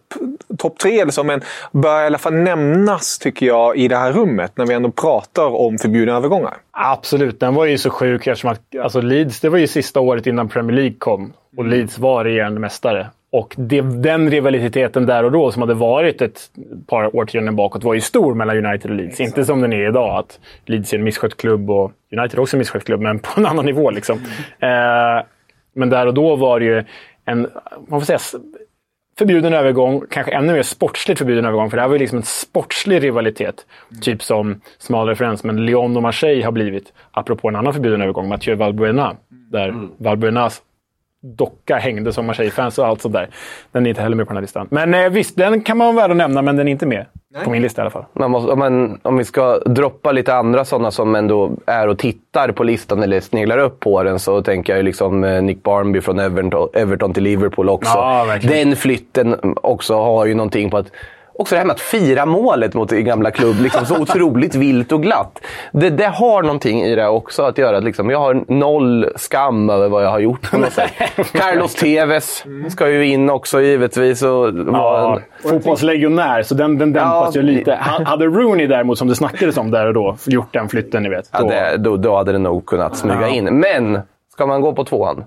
top 0.59 0.79
tre 0.79 1.01
eller 1.01 1.13
så, 1.13 1.25
men 1.25 1.41
bör 1.73 2.03
i 2.03 2.07
alla 2.07 2.19
fall 2.19 2.35
nämnas 2.35 3.19
tycker 3.19 3.47
jag 3.47 3.77
i 3.77 3.89
det 3.89 3.97
här 3.97 4.13
rummet 4.13 4.53
när 4.57 4.67
vi 4.67 4.75
ändå 4.75 4.91
pratar 4.91 5.55
om 5.55 5.79
förbjudna 5.79 6.17
övergångar. 6.17 6.57
Absolut, 6.71 7.41
den 7.41 7.55
var 7.55 7.65
ju 7.65 7.79
så 7.79 7.91
sjuk 7.91 8.27
eftersom 8.27 8.51
att 8.51 8.61
alltså 8.83 9.01
Leeds, 9.01 9.41
det 9.41 9.49
var 9.49 9.59
ju 9.59 9.67
sista 9.67 10.01
året 10.01 10.27
innan 10.27 10.49
Premier 10.49 10.77
League 10.77 10.97
kom 10.99 11.33
och 11.57 11.65
Leeds 11.65 11.99
var 11.99 12.25
regerande 12.25 12.61
mästare. 12.61 13.11
Och 13.31 13.55
det, 13.59 13.81
den 13.81 14.31
rivaliteten 14.31 15.07
där 15.07 15.25
och 15.25 15.33
då 15.33 15.53
som 15.53 15.63
hade 15.63 15.75
varit 15.75 16.23
ett 16.23 16.51
par 16.87 17.17
årtionden 17.17 17.57
bakåt 17.57 17.85
var 17.85 17.95
ju 17.95 18.01
stor 18.01 18.35
mellan 18.35 18.67
United 18.67 18.91
och 18.91 18.97
Leeds. 18.97 19.21
Inte 19.21 19.45
som 19.45 19.61
den 19.61 19.73
är 19.73 19.89
idag, 19.89 20.19
att 20.19 20.41
Leeds 20.67 20.93
är 20.93 20.99
en 20.99 21.05
misskött 21.05 21.37
klubb 21.37 21.71
och 21.71 21.93
United 22.13 22.39
är 22.39 22.41
också 22.41 22.57
en 22.57 22.59
misskött 22.59 22.85
klubb, 22.85 23.01
men 23.01 23.19
på 23.19 23.41
en 23.41 23.47
annan 23.47 23.67
nivå. 23.67 23.91
Liksom. 23.91 24.19
Eh, 24.59 25.25
men 25.75 25.91
där 25.91 26.07
och 26.07 26.15
då 26.15 26.37
var 26.37 26.61
det 26.61 26.67
ju 26.67 26.85
en, 27.25 27.49
man 27.89 28.01
får 28.01 28.07
säga, 28.07 28.19
förbjuden 29.19 29.55
övergång, 29.55 30.05
kanske 30.11 30.33
ännu 30.33 30.53
mer 30.53 30.63
sportsligt 30.63 31.19
förbjuden 31.19 31.45
övergång, 31.45 31.71
för 31.71 31.77
det 31.77 31.81
här 31.81 31.89
var 31.89 31.95
ju 31.95 31.99
liksom 31.99 32.19
en 32.19 32.25
sportslig 32.25 33.03
rivalitet. 33.03 33.67
Typ 34.03 34.23
som, 34.23 34.61
smal 34.79 35.09
referens, 35.09 35.45
men 35.45 35.67
Lyon 35.67 35.97
och 35.97 36.03
Marseille 36.03 36.45
har 36.45 36.53
blivit, 36.53 36.93
apropå 37.11 37.49
en 37.49 37.57
annan 37.57 37.73
förbjuden 37.73 38.03
övergång, 38.03 38.29
Mathieu 38.29 38.57
Valbuena, 38.57 39.17
där 39.29 39.75
Valbuenas 39.97 40.63
docka 41.23 41.77
hängde 41.77 42.13
som 42.13 42.27
Marseille-fans 42.27 42.79
och 42.79 42.87
allt 42.87 43.01
sånt 43.01 43.15
där. 43.15 43.29
Den 43.73 43.87
är 43.87 43.91
inte 43.91 44.03
heller 44.03 44.17
med 44.17 44.27
på 44.27 44.31
den 44.31 44.37
här 44.37 44.43
listan. 44.43 44.69
Men 44.71 44.95
eh, 44.95 45.09
visst, 45.09 45.37
den 45.37 45.61
kan 45.61 45.77
man 45.77 45.95
vara 45.95 45.97
värd 45.97 46.11
att 46.11 46.17
nämna, 46.17 46.43
men 46.43 46.57
den 46.57 46.69
är 46.69 46.73
inte 46.73 46.87
med. 46.87 47.07
På 47.45 47.51
min 47.51 47.63
lista 47.63 47.81
i 47.81 47.83
alla 47.83 47.91
fall. 47.91 48.05
Man 48.13 48.31
måste, 48.31 48.53
om, 48.53 48.59
man, 48.59 49.01
om 49.03 49.17
vi 49.17 49.25
ska 49.25 49.59
droppa 49.59 50.13
lite 50.13 50.35
andra 50.35 50.65
sådana 50.65 50.91
som 50.91 51.15
ändå 51.15 51.53
är 51.67 51.89
och 51.89 51.99
tittar 51.99 52.53
på 52.53 52.65
listan 52.65 53.03
eller 53.03 53.21
sneglar 53.21 53.59
upp 53.59 53.81
på 53.81 54.03
den 54.03 54.19
så 54.19 54.43
tänker 54.43 54.73
jag 54.73 54.79
ju 54.79 54.83
liksom 54.83 55.25
eh, 55.25 55.43
Nick 55.43 55.63
Barnby 55.63 56.01
från 56.01 56.19
Everton, 56.19 56.69
Everton 56.75 57.13
till 57.13 57.23
Liverpool 57.23 57.69
också. 57.69 57.99
Ja, 57.99 58.39
den 58.43 58.77
flytten 58.77 59.55
också 59.57 59.95
har 59.95 60.27
ju 60.27 60.35
någonting 60.35 60.71
på 60.71 60.77
att 60.77 60.93
Också 61.41 61.55
det 61.55 61.59
här 61.59 61.67
med 61.67 61.75
att 61.75 61.81
fira 61.81 62.27
målet 62.27 62.75
mot 62.75 62.89
din 62.89 63.05
gamla 63.05 63.31
klubb 63.31 63.57
liksom 63.61 63.87
så 63.87 64.03
otroligt 64.03 64.55
vilt 64.55 64.93
och 64.93 65.03
glatt. 65.03 65.41
Det, 65.73 65.91
det 65.91 66.07
har 66.07 66.43
någonting 66.43 66.83
i 66.83 66.95
det 66.95 67.09
också 67.09 67.43
att 67.43 67.59
göra. 67.59 67.77
Att 67.79 67.85
liksom, 67.85 68.11
jag 68.11 68.19
har 68.19 68.45
noll 68.49 69.07
skam 69.17 69.71
över 69.71 69.89
vad 69.89 70.05
jag 70.05 70.11
har 70.11 70.19
gjort. 70.19 70.51
Carlos 71.33 71.75
Tevez 71.75 72.45
ska 72.71 72.89
ju 72.91 73.07
in 73.07 73.31
också 73.31 73.61
givetvis. 73.61 74.23
Och 74.23 74.49
Ja, 74.73 75.15
en, 75.45 75.51
fotbollslegionär, 75.51 76.43
så 76.43 76.55
den, 76.55 76.79
den 76.79 76.93
dämpas 76.93 77.35
Ja. 77.35 77.41
ju 77.41 77.47
lite. 77.47 77.71
Ha- 77.75 78.05
Hade 78.05 78.27
Rooney 78.27 78.67
däremot, 78.67 78.99
som 78.99 79.09
det 79.09 79.15
snackades 79.15 79.57
om 79.57 79.71
där 79.71 79.87
och 79.87 79.95
då, 79.95 80.17
gjort 80.27 80.53
den 80.53 80.69
flytten, 80.69 81.03
ni 81.03 81.09
vet. 81.09 81.31
ja, 81.33 81.39
Då, 81.41 81.49
det, 81.49 81.77
då, 81.77 81.97
då 81.97 82.17
hade 82.17 82.33
det 82.33 82.39
nog 82.39 82.67
kunnat 82.67 82.97
smyga 82.97 83.21
Ja. 83.21 83.29
in. 83.29 83.45
Men, 83.45 83.99
ska 84.33 84.47
man 84.47 84.61
gå 84.61 84.73
på 84.73 84.85
tvåan? 84.85 85.25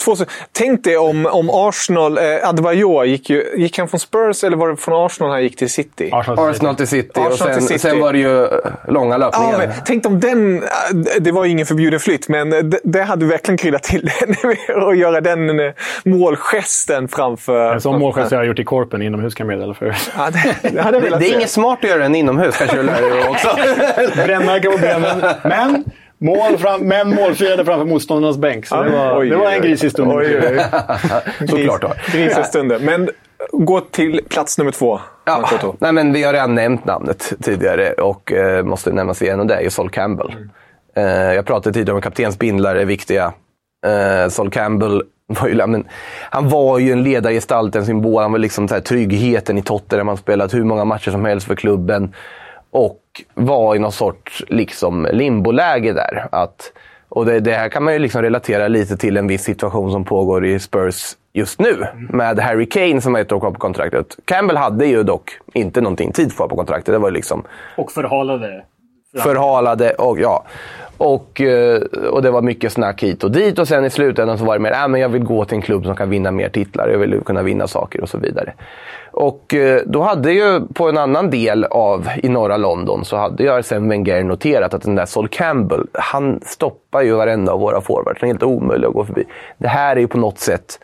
Två, 0.00 0.16
tänk 0.52 0.84
dig 0.84 0.96
om, 0.96 1.26
om 1.26 1.50
Arsenal, 1.52 2.18
eh, 2.18 2.48
Adebayor, 2.48 3.04
gick, 3.04 3.30
ju, 3.30 3.44
gick 3.56 3.78
han 3.78 3.88
från 3.88 4.00
Spurs 4.00 4.44
eller 4.44 4.56
var 4.56 4.68
det 4.68 4.76
från 4.76 5.06
Arsenal 5.06 5.30
han 5.32 5.42
gick 5.42 5.56
till 5.56 5.70
City? 5.70 6.10
Arsenal 6.12 6.76
till 6.76 6.86
City 6.86 7.10
och 7.20 7.26
Arsenal 7.26 7.36
sen, 7.38 7.54
till 7.58 7.66
City. 7.66 7.78
sen 7.78 8.00
var 8.00 8.12
det 8.12 8.18
ju 8.18 8.44
eh, 8.44 8.50
långa 8.88 9.14
Ja, 9.14 9.18
löpningar. 9.18 9.58
men, 9.58 9.68
tänk 9.86 10.06
om 10.06 10.20
den... 10.20 10.62
äh, 10.62 10.68
Det 11.20 11.32
var 11.32 11.44
ju 11.44 11.50
ingen 11.50 11.66
förbjuden 11.66 12.00
flytt, 12.00 12.28
men 12.28 12.50
det, 12.50 12.80
det 12.84 13.02
hade 13.02 13.26
verkligen 13.26 13.58
kryddat 13.58 13.82
till 13.82 14.00
det 14.42 14.74
att 14.88 14.98
göra 14.98 15.20
den 15.20 15.60
eh, 15.60 15.72
målgesten 16.04 17.08
framför... 17.08 17.72
En 17.74 17.80
sån 17.80 17.98
målgest 17.98 18.30
har 18.30 18.38
jag 18.38 18.46
gjort 18.46 18.58
i 18.58 18.64
Korpen 18.64 19.02
inomhus 19.02 19.34
kan 19.34 19.48
jag 19.48 19.56
meddela 19.56 19.74
för. 19.74 19.96
Ja, 20.16 20.30
det, 20.62 20.70
det 20.70 20.82
hade 20.82 21.00
det, 21.00 21.28
är 21.30 21.34
inget 21.36 21.50
smart 21.50 21.78
att 21.82 21.90
göra 21.90 22.02
den 22.02 22.14
inomhus, 22.14 22.56
kanske 22.56 22.76
du 22.76 22.82
lär 22.82 23.02
dig 23.02 23.28
också. 23.28 23.48
Brännmärke 24.26 24.70
på 24.70 24.78
benen. 24.78 25.22
Men, 25.44 25.84
mål 26.18 26.58
fram, 26.58 26.80
men 26.80 27.14
målfirade 27.14 27.64
framför 27.64 27.84
motståndarnas 27.84 28.36
bänk. 28.38 28.66
Så 28.66 28.82
det 28.82 28.90
var, 28.90 29.18
Oj, 29.18 29.28
det 29.28 29.36
var 29.36 29.50
en 29.50 29.62
grisig 29.62 29.90
stund. 29.90 30.12
Oj, 30.12 30.40
oj, 30.42 30.58
oj. 31.40 31.48
Såklart 31.48 31.82
då. 31.82 31.92
Grisastunden. 32.12 32.84
Men 32.84 33.10
gå 33.52 33.80
till 33.80 34.20
plats 34.28 34.58
nummer 34.58 34.72
två. 34.72 35.00
Ja, 35.24 35.50
nej, 35.78 35.92
men 35.92 36.12
vi 36.12 36.22
har 36.22 36.32
redan 36.32 36.54
nämnt 36.54 36.84
namnet 36.84 37.32
tidigare 37.42 37.92
och 37.92 38.32
eh, 38.32 38.64
måste 38.64 38.92
nämnas 38.92 39.22
igen 39.22 39.40
och 39.40 39.46
det 39.46 39.54
är 39.54 39.60
ju 39.60 39.70
Sol 39.70 39.90
Campbell. 39.90 40.34
Eh, 40.96 41.04
jag 41.04 41.46
pratade 41.46 41.74
tidigare 41.74 41.94
om 41.96 42.02
kaptensbindlar 42.02 42.76
är 42.76 42.84
viktiga. 42.84 43.32
Eh, 43.86 44.28
Sol 44.28 44.50
Campbell 44.50 45.02
var 45.26 45.48
ju, 45.48 45.66
men, 45.66 45.84
han 46.30 46.48
var 46.48 46.78
ju 46.78 46.92
en 46.92 47.02
ledargestalt, 47.02 47.76
en 47.76 47.86
symbol. 47.86 48.22
Han 48.22 48.32
var 48.32 48.38
liksom 48.38 48.68
så 48.68 48.74
här, 48.74 48.80
tryggheten 48.80 49.58
i 49.58 49.62
Tottenham. 49.62 50.08
Han 50.08 50.16
spelat 50.16 50.54
hur 50.54 50.64
många 50.64 50.84
matcher 50.84 51.10
som 51.10 51.24
helst 51.24 51.46
för 51.46 51.54
klubben. 51.54 52.14
Och 52.70 53.00
var 53.34 53.76
i 53.76 53.78
någon 53.78 53.92
sorts 53.92 54.44
liksom, 54.48 55.08
limboläge 55.12 55.92
där. 55.92 56.28
Att 56.32 56.72
Och 57.08 57.26
det, 57.26 57.40
det 57.40 57.52
här 57.52 57.68
kan 57.68 57.84
man 57.84 57.92
ju 57.92 57.98
liksom 57.98 58.22
relatera 58.22 58.68
lite 58.68 58.96
till 58.96 59.16
en 59.16 59.26
viss 59.26 59.42
situation 59.42 59.92
som 59.92 60.04
pågår 60.04 60.46
i 60.46 60.58
Spurs 60.58 61.16
just 61.32 61.60
nu. 61.60 61.86
Med 62.10 62.38
Harry 62.38 62.68
Kane 62.68 63.00
som 63.00 63.14
har 63.14 63.20
ett 63.20 63.32
år 63.32 63.40
kvar 63.40 63.50
på 63.50 63.58
kontraktet. 63.58 64.16
Campbell 64.24 64.56
hade 64.56 64.86
ju 64.86 65.02
dock 65.02 65.30
inte 65.54 65.80
någonting 65.80 66.12
tid 66.12 66.36
kvar 66.36 66.48
på 66.48 66.56
kontraktet. 66.56 66.94
Det 66.94 66.98
var 66.98 67.10
liksom 67.10 67.44
Och 67.76 67.92
förhalade 67.92 68.64
förhalade 69.22 69.90
och 69.90 70.20
ja. 70.20 70.44
Och, 70.98 71.40
eh, 71.40 71.80
och 72.10 72.22
det 72.22 72.30
var 72.30 72.42
mycket 72.42 72.72
snack 72.72 73.02
hit 73.02 73.24
och 73.24 73.30
dit 73.30 73.58
och 73.58 73.68
sen 73.68 73.84
i 73.84 73.90
slutändan 73.90 74.38
så 74.38 74.44
var 74.44 74.54
det 74.54 74.60
mer 74.60 74.72
äh, 74.72 74.88
men 74.88 75.00
jag 75.00 75.08
vill 75.08 75.24
gå 75.24 75.44
till 75.44 75.56
en 75.56 75.62
klubb 75.62 75.84
som 75.84 75.96
kan 75.96 76.10
vinna 76.10 76.30
mer 76.30 76.48
titlar. 76.48 76.88
Jag 76.88 76.98
vill 76.98 77.20
kunna 77.20 77.42
vinna 77.42 77.66
saker 77.66 78.00
och 78.00 78.08
så 78.08 78.18
vidare. 78.18 78.52
Och 79.16 79.54
eh, 79.54 79.80
då 79.86 80.02
hade 80.02 80.32
ju 80.32 80.66
på 80.66 80.88
en 80.88 80.98
annan 80.98 81.30
del 81.30 81.64
av 81.64 82.08
i 82.22 82.28
norra 82.28 82.56
London 82.56 83.04
så 83.04 83.16
hade 83.16 83.42
ju 83.42 83.50
Arsene 83.50 83.88
Wenger 83.88 84.24
noterat 84.24 84.74
att 84.74 84.82
den 84.82 84.94
där 84.94 85.06
Sol 85.06 85.28
Campbell, 85.28 85.86
han 85.92 86.40
stoppar 86.44 87.02
ju 87.02 87.14
varenda 87.14 87.52
av 87.52 87.60
våra 87.60 87.80
forwards. 87.80 88.20
Han 88.20 88.28
är 88.28 88.32
helt 88.32 88.42
omöjlig 88.42 88.86
att 88.86 88.94
gå 88.94 89.04
förbi. 89.04 89.24
Det 89.58 89.68
här 89.68 89.96
är 89.96 90.00
ju 90.00 90.08
på 90.08 90.18
något 90.18 90.38
sätt 90.38 90.80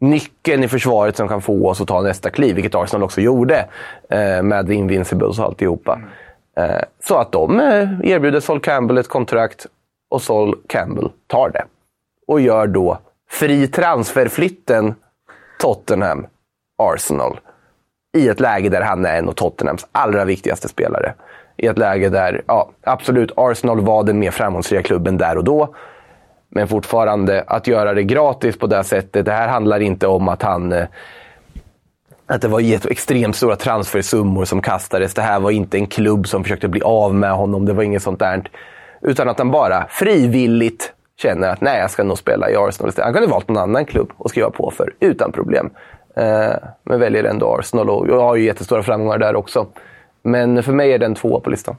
nyckeln 0.00 0.64
i 0.64 0.68
försvaret 0.68 1.16
som 1.16 1.28
kan 1.28 1.42
få 1.42 1.68
oss 1.68 1.80
att 1.80 1.88
ta 1.88 2.00
nästa 2.00 2.30
kliv, 2.30 2.54
vilket 2.54 2.74
Arsenal 2.74 3.02
också 3.02 3.20
gjorde 3.20 3.68
eh, 4.10 4.42
med 4.42 4.70
Invincibles 4.70 5.38
och 5.38 5.44
alltihopa. 5.44 6.00
Eh, 6.56 6.82
så 7.04 7.16
att 7.16 7.32
de 7.32 7.60
erbjuder 8.04 8.40
Sol 8.40 8.60
Campbell 8.60 8.98
ett 8.98 9.08
kontrakt 9.08 9.66
och 10.10 10.22
Sol 10.22 10.58
Campbell 10.68 11.10
tar 11.26 11.50
det. 11.50 11.64
Och 12.26 12.40
gör 12.40 12.66
då 12.66 12.98
fri 13.30 13.68
transferflytten 13.68 14.94
Tottenham-Arsenal 15.60 17.36
i 18.12 18.28
ett 18.28 18.40
läge 18.40 18.68
där 18.68 18.80
han 18.80 19.04
är 19.04 19.18
en 19.18 19.28
av 19.28 19.32
Tottenhams 19.32 19.86
allra 19.92 20.24
viktigaste 20.24 20.68
spelare. 20.68 21.14
I 21.56 21.66
ett 21.66 21.78
läge 21.78 22.08
där, 22.08 22.42
ja, 22.46 22.70
absolut, 22.82 23.32
Arsenal 23.36 23.80
var 23.80 24.04
den 24.04 24.18
mer 24.18 24.30
framgångsrika 24.30 24.82
klubben 24.82 25.18
där 25.18 25.38
och 25.38 25.44
då. 25.44 25.74
Men 26.48 26.68
fortfarande, 26.68 27.44
att 27.46 27.66
göra 27.66 27.94
det 27.94 28.02
gratis 28.02 28.58
på 28.58 28.66
det 28.66 28.84
sättet. 28.84 29.24
Det 29.24 29.32
här 29.32 29.48
handlar 29.48 29.80
inte 29.80 30.06
om 30.06 30.28
att 30.28 30.42
han... 30.42 30.72
Eh, 30.72 30.86
att 32.26 32.40
det 32.40 32.48
var 32.48 32.90
extremt 32.90 33.36
stora 33.36 33.56
transfersummor 33.56 34.44
som 34.44 34.62
kastades. 34.62 35.14
Det 35.14 35.22
här 35.22 35.40
var 35.40 35.50
inte 35.50 35.78
en 35.78 35.86
klubb 35.86 36.28
som 36.28 36.42
försökte 36.42 36.68
bli 36.68 36.82
av 36.82 37.14
med 37.14 37.32
honom. 37.32 37.66
Det 37.66 37.72
var 37.72 37.82
inget 37.82 38.02
sånt 38.02 38.18
där. 38.18 38.42
Utan 39.00 39.28
att 39.28 39.38
han 39.38 39.50
bara 39.50 39.86
frivilligt 39.88 40.92
känner 41.16 41.48
att 41.48 41.60
nej, 41.60 41.80
jag 41.80 41.90
ska 41.90 42.04
nog 42.04 42.18
spela 42.18 42.50
i 42.50 42.56
Arsenal 42.56 42.88
istället. 42.88 43.04
Han 43.04 43.12
kunde 43.12 43.28
valt 43.28 43.48
någon 43.48 43.62
annan 43.62 43.84
klubb 43.84 44.12
och 44.16 44.30
skriva 44.30 44.50
på 44.50 44.70
för 44.76 44.94
utan 45.00 45.32
problem. 45.32 45.70
Eh, 46.14 46.54
men 46.82 47.00
väljer 47.00 47.24
ändå 47.24 47.56
Arsenal 47.58 47.90
och 47.90 48.08
jag 48.08 48.20
har 48.20 48.36
ju 48.36 48.44
jättestora 48.44 48.82
framgångar 48.82 49.18
där 49.18 49.36
också. 49.36 49.66
Men 50.22 50.62
för 50.62 50.72
mig 50.72 50.92
är 50.92 50.98
den 50.98 51.14
tvåa 51.14 51.40
på 51.40 51.50
listan. 51.50 51.76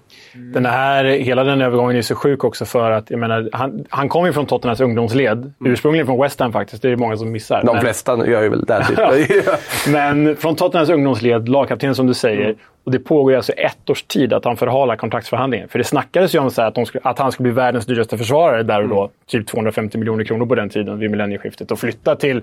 Den 0.54 0.66
här, 0.66 1.04
hela 1.04 1.44
den 1.44 1.62
övergången 1.62 1.98
är 1.98 2.02
så 2.02 2.16
sjuk 2.16 2.44
också 2.44 2.66
för 2.66 2.92
att 2.92 3.10
jag 3.10 3.20
menar, 3.20 3.50
han, 3.52 3.86
han 3.90 4.10
kom 4.10 4.26
ju 4.26 4.34
från 4.34 4.46
Tottenhams 4.46 4.80
ungdomsled. 4.80 5.54
Ursprungligen 5.66 6.08
från 6.08 6.22
West 6.22 6.40
Ham 6.40 6.54
faktiskt. 6.54 6.82
Det 6.82 6.88
är 6.88 6.90
det 6.90 6.98
många 6.98 7.18
som 7.18 7.32
missar. 7.32 7.64
De 7.64 7.74
Men- 7.74 7.82
flesta 7.82 8.28
gör 8.28 8.42
ju 8.42 8.50
väl 8.50 8.66
det. 8.66 8.86
Typ. 8.86 9.46
Men 9.94 10.36
från 10.36 10.56
Tottenhams 10.56 10.90
ungdomsled, 10.90 11.50
lagkapten 11.50 11.96
som 11.96 12.08
du 12.08 12.14
säger. 12.14 12.56
Och 12.86 12.92
det 12.92 13.00
pågår 13.00 13.34
alltså 13.34 13.52
ett 13.52 13.90
års 13.90 14.04
tid 14.04 14.34
att 14.34 14.46
han 14.46 14.58
förhalar 14.58 14.96
kontraktsförhandlingen. 14.96 15.70
För 15.70 15.80
det 15.80 15.86
snackades 15.86 16.36
ju 16.36 16.40
om 16.40 16.52
så 16.52 16.62
att, 16.62 16.76
de 16.76 16.86
skulle, 16.86 17.02
att 17.04 17.20
han 17.20 17.32
skulle 17.32 17.44
bli 17.44 17.52
världens 17.52 17.86
dyraste 17.86 18.18
försvarare 18.18 18.64
där 18.64 18.84
och 18.84 18.90
då. 18.90 19.10
Typ 19.28 19.48
250 19.48 19.98
miljoner 19.98 20.24
kronor 20.24 20.46
på 20.46 20.56
den 20.56 20.70
tiden 20.70 21.00
vid 21.00 21.12
millennieskiftet. 21.12 21.72
Och 21.72 21.80
flytta 21.80 22.16
till, 22.16 22.38
I 22.38 22.42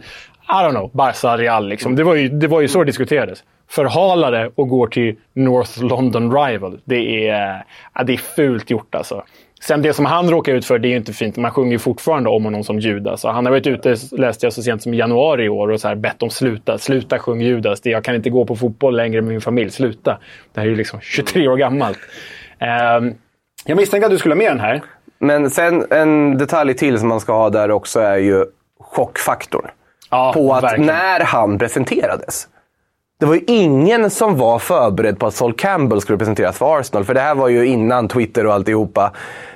don't 0.48 0.70
know, 0.70 0.90
Barca, 0.92 1.36
Real. 1.36 1.68
Liksom. 1.68 1.96
Det, 1.96 2.04
var 2.04 2.14
ju, 2.14 2.28
det 2.28 2.46
var 2.46 2.60
ju 2.60 2.68
så 2.68 2.78
det 2.78 2.84
diskuterades. 2.84 3.44
Förhalar 3.70 4.32
det 4.32 4.50
och 4.54 4.68
går 4.68 4.86
till 4.86 5.16
North 5.34 5.84
London 5.84 6.32
Rival. 6.36 6.80
Det 6.84 7.28
är, 7.28 7.64
ja, 7.94 8.02
det 8.04 8.12
är 8.12 8.16
fult 8.16 8.70
gjort 8.70 8.94
alltså. 8.94 9.22
Sen 9.62 9.82
det 9.82 9.92
som 9.92 10.04
han 10.04 10.30
råkar 10.30 10.52
ut 10.52 10.64
för, 10.66 10.78
det 10.78 10.88
är 10.88 10.90
ju 10.90 10.96
inte 10.96 11.12
fint. 11.12 11.36
Man 11.36 11.50
sjunger 11.50 11.72
ju 11.72 11.78
fortfarande 11.78 12.30
om 12.30 12.44
honom 12.44 12.64
som 12.64 12.80
Judas. 12.80 13.24
Och 13.24 13.34
han 13.34 13.46
har 13.46 13.50
varit 13.52 13.66
ute, 13.66 13.96
läste 14.12 14.46
jag 14.46 14.52
så 14.52 14.62
sent 14.62 14.82
som 14.82 14.94
i 14.94 14.96
januari 14.96 15.44
i 15.44 15.48
år, 15.48 15.68
och 15.70 15.80
så 15.80 15.88
här 15.88 15.94
bett 15.94 16.18
dem 16.18 16.30
sluta. 16.30 16.78
Sluta 16.78 17.18
sjung 17.18 17.40
Judas. 17.40 17.80
Det- 17.80 17.90
Jag 17.90 18.04
kan 18.04 18.14
inte 18.14 18.30
gå 18.30 18.44
på 18.44 18.56
fotboll 18.56 18.96
längre 18.96 19.20
med 19.20 19.30
min 19.32 19.40
familj. 19.40 19.70
Sluta. 19.70 20.18
Det 20.54 20.60
här 20.60 20.66
är 20.66 20.70
ju 20.70 20.76
liksom 20.76 21.00
23 21.02 21.48
år 21.48 21.56
gammalt. 21.56 21.98
Ehm, 22.58 23.14
jag 23.64 23.76
misstänkte 23.76 24.06
att 24.06 24.12
du 24.12 24.18
skulle 24.18 24.34
ha 24.34 24.38
med 24.38 24.50
den 24.50 24.60
här. 24.60 24.82
Men 25.18 25.50
sen 25.50 25.86
en 25.90 26.38
detalj 26.38 26.74
till 26.74 26.98
som 26.98 27.08
man 27.08 27.20
ska 27.20 27.32
ha 27.32 27.50
där 27.50 27.70
också 27.70 28.00
är 28.00 28.16
ju 28.16 28.44
chockfaktorn. 28.80 29.66
Ja, 30.10 30.32
på 30.34 30.52
att 30.54 30.62
verkligen. 30.64 30.86
när 30.86 31.20
han 31.20 31.58
presenterades. 31.58 32.48
Det 33.20 33.26
var 33.26 33.34
ju 33.34 33.42
ingen 33.46 34.10
som 34.10 34.36
var 34.36 34.58
förberedd 34.58 35.18
på 35.18 35.26
att 35.26 35.34
Sol 35.34 35.52
Campbell 35.52 36.00
skulle 36.00 36.18
presenteras 36.18 36.58
för 36.58 36.78
Arsenal. 36.78 37.04
För 37.04 37.14
det 37.14 37.20
här 37.20 37.34
var 37.34 37.48
ju 37.48 37.66
innan 37.66 38.08
Twitter 38.08 38.46
och 38.46 38.54
alltihopa. 38.54 39.12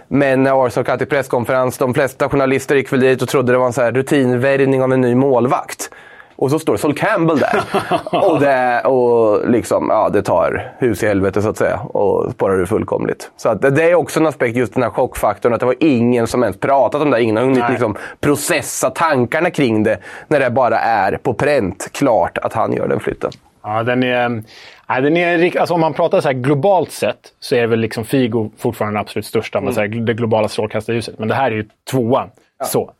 Men 0.08 0.42
när 0.42 0.66
Arsenal 0.66 0.84
kallade 0.84 0.98
till 0.98 1.16
presskonferens, 1.16 1.78
de 1.78 1.94
flesta 1.94 2.28
journalister 2.28 2.76
gick 2.76 2.92
väl 2.92 3.00
dit 3.00 3.22
och 3.22 3.28
trodde 3.28 3.52
det 3.52 3.58
var 3.58 3.66
en 3.66 3.72
så 3.72 3.82
här 3.82 3.92
rutinvärvning 3.92 4.82
av 4.82 4.92
en 4.92 5.00
ny 5.00 5.14
målvakt. 5.14 5.90
Och 6.36 6.50
så 6.50 6.58
står 6.58 6.76
Sol 6.76 6.94
Campbell 6.94 7.38
där. 7.38 7.62
och 8.30 8.40
det, 8.40 8.80
och 8.80 9.50
liksom, 9.50 9.86
ja, 9.90 10.08
det 10.08 10.22
tar 10.22 10.72
hus 10.78 11.02
i 11.02 11.06
helvete 11.06 11.42
så 11.42 11.48
att 11.48 11.56
säga. 11.56 11.78
Och 11.78 12.32
spårar 12.32 12.60
ur 12.60 12.66
fullkomligt. 12.66 13.30
Så 13.36 13.48
att 13.48 13.62
det, 13.62 13.90
är 13.90 13.94
också 13.94 14.20
en 14.20 14.26
aspekt, 14.26 14.56
just 14.56 14.74
den 14.74 14.82
här 14.82 14.90
chockfaktorn. 14.90 15.54
Att 15.54 15.60
det 15.60 15.66
var 15.66 15.76
ingen 15.80 16.26
som 16.26 16.42
ens 16.42 16.60
pratat 16.60 17.02
om 17.02 17.10
det. 17.10 17.22
Ingen 17.22 17.36
har 17.36 17.44
hunnit 17.44 17.58
Nej. 17.58 17.70
liksom, 17.70 17.96
processa 18.20 18.90
tankarna 18.90 19.50
kring 19.50 19.82
det. 19.82 19.98
När 20.28 20.40
det 20.40 20.50
bara 20.50 20.78
är 20.78 21.16
på 21.16 21.34
pränt 21.34 21.88
klart 21.92 22.38
att 22.38 22.52
han 22.52 22.72
gör 22.72 22.88
den 22.88 23.00
flytten. 23.00 23.30
Ja, 23.64 23.82
den 23.82 24.02
är... 24.02 24.42
Den 24.88 25.16
är 25.16 25.58
alltså 25.58 25.74
om 25.74 25.80
man 25.80 25.94
pratar 25.94 26.20
så 26.20 26.28
här 26.28 26.34
globalt 26.34 26.92
sett 26.92 27.32
så 27.40 27.54
är 27.54 27.66
väl 27.66 27.80
liksom 27.80 28.04
Figo 28.04 28.50
fortfarande 28.58 28.96
den 28.96 29.00
absolut 29.00 29.26
största. 29.26 29.58
Mm. 29.58 29.74
Säger, 29.74 29.88
det 29.88 30.14
globala 30.14 30.48
strålkastarljuset. 30.48 31.18
Men 31.18 31.28
det 31.28 31.34
här 31.34 31.50
är 31.50 31.54
ju 31.54 31.68
tvåan. 31.90 32.30
Så. 32.64 32.92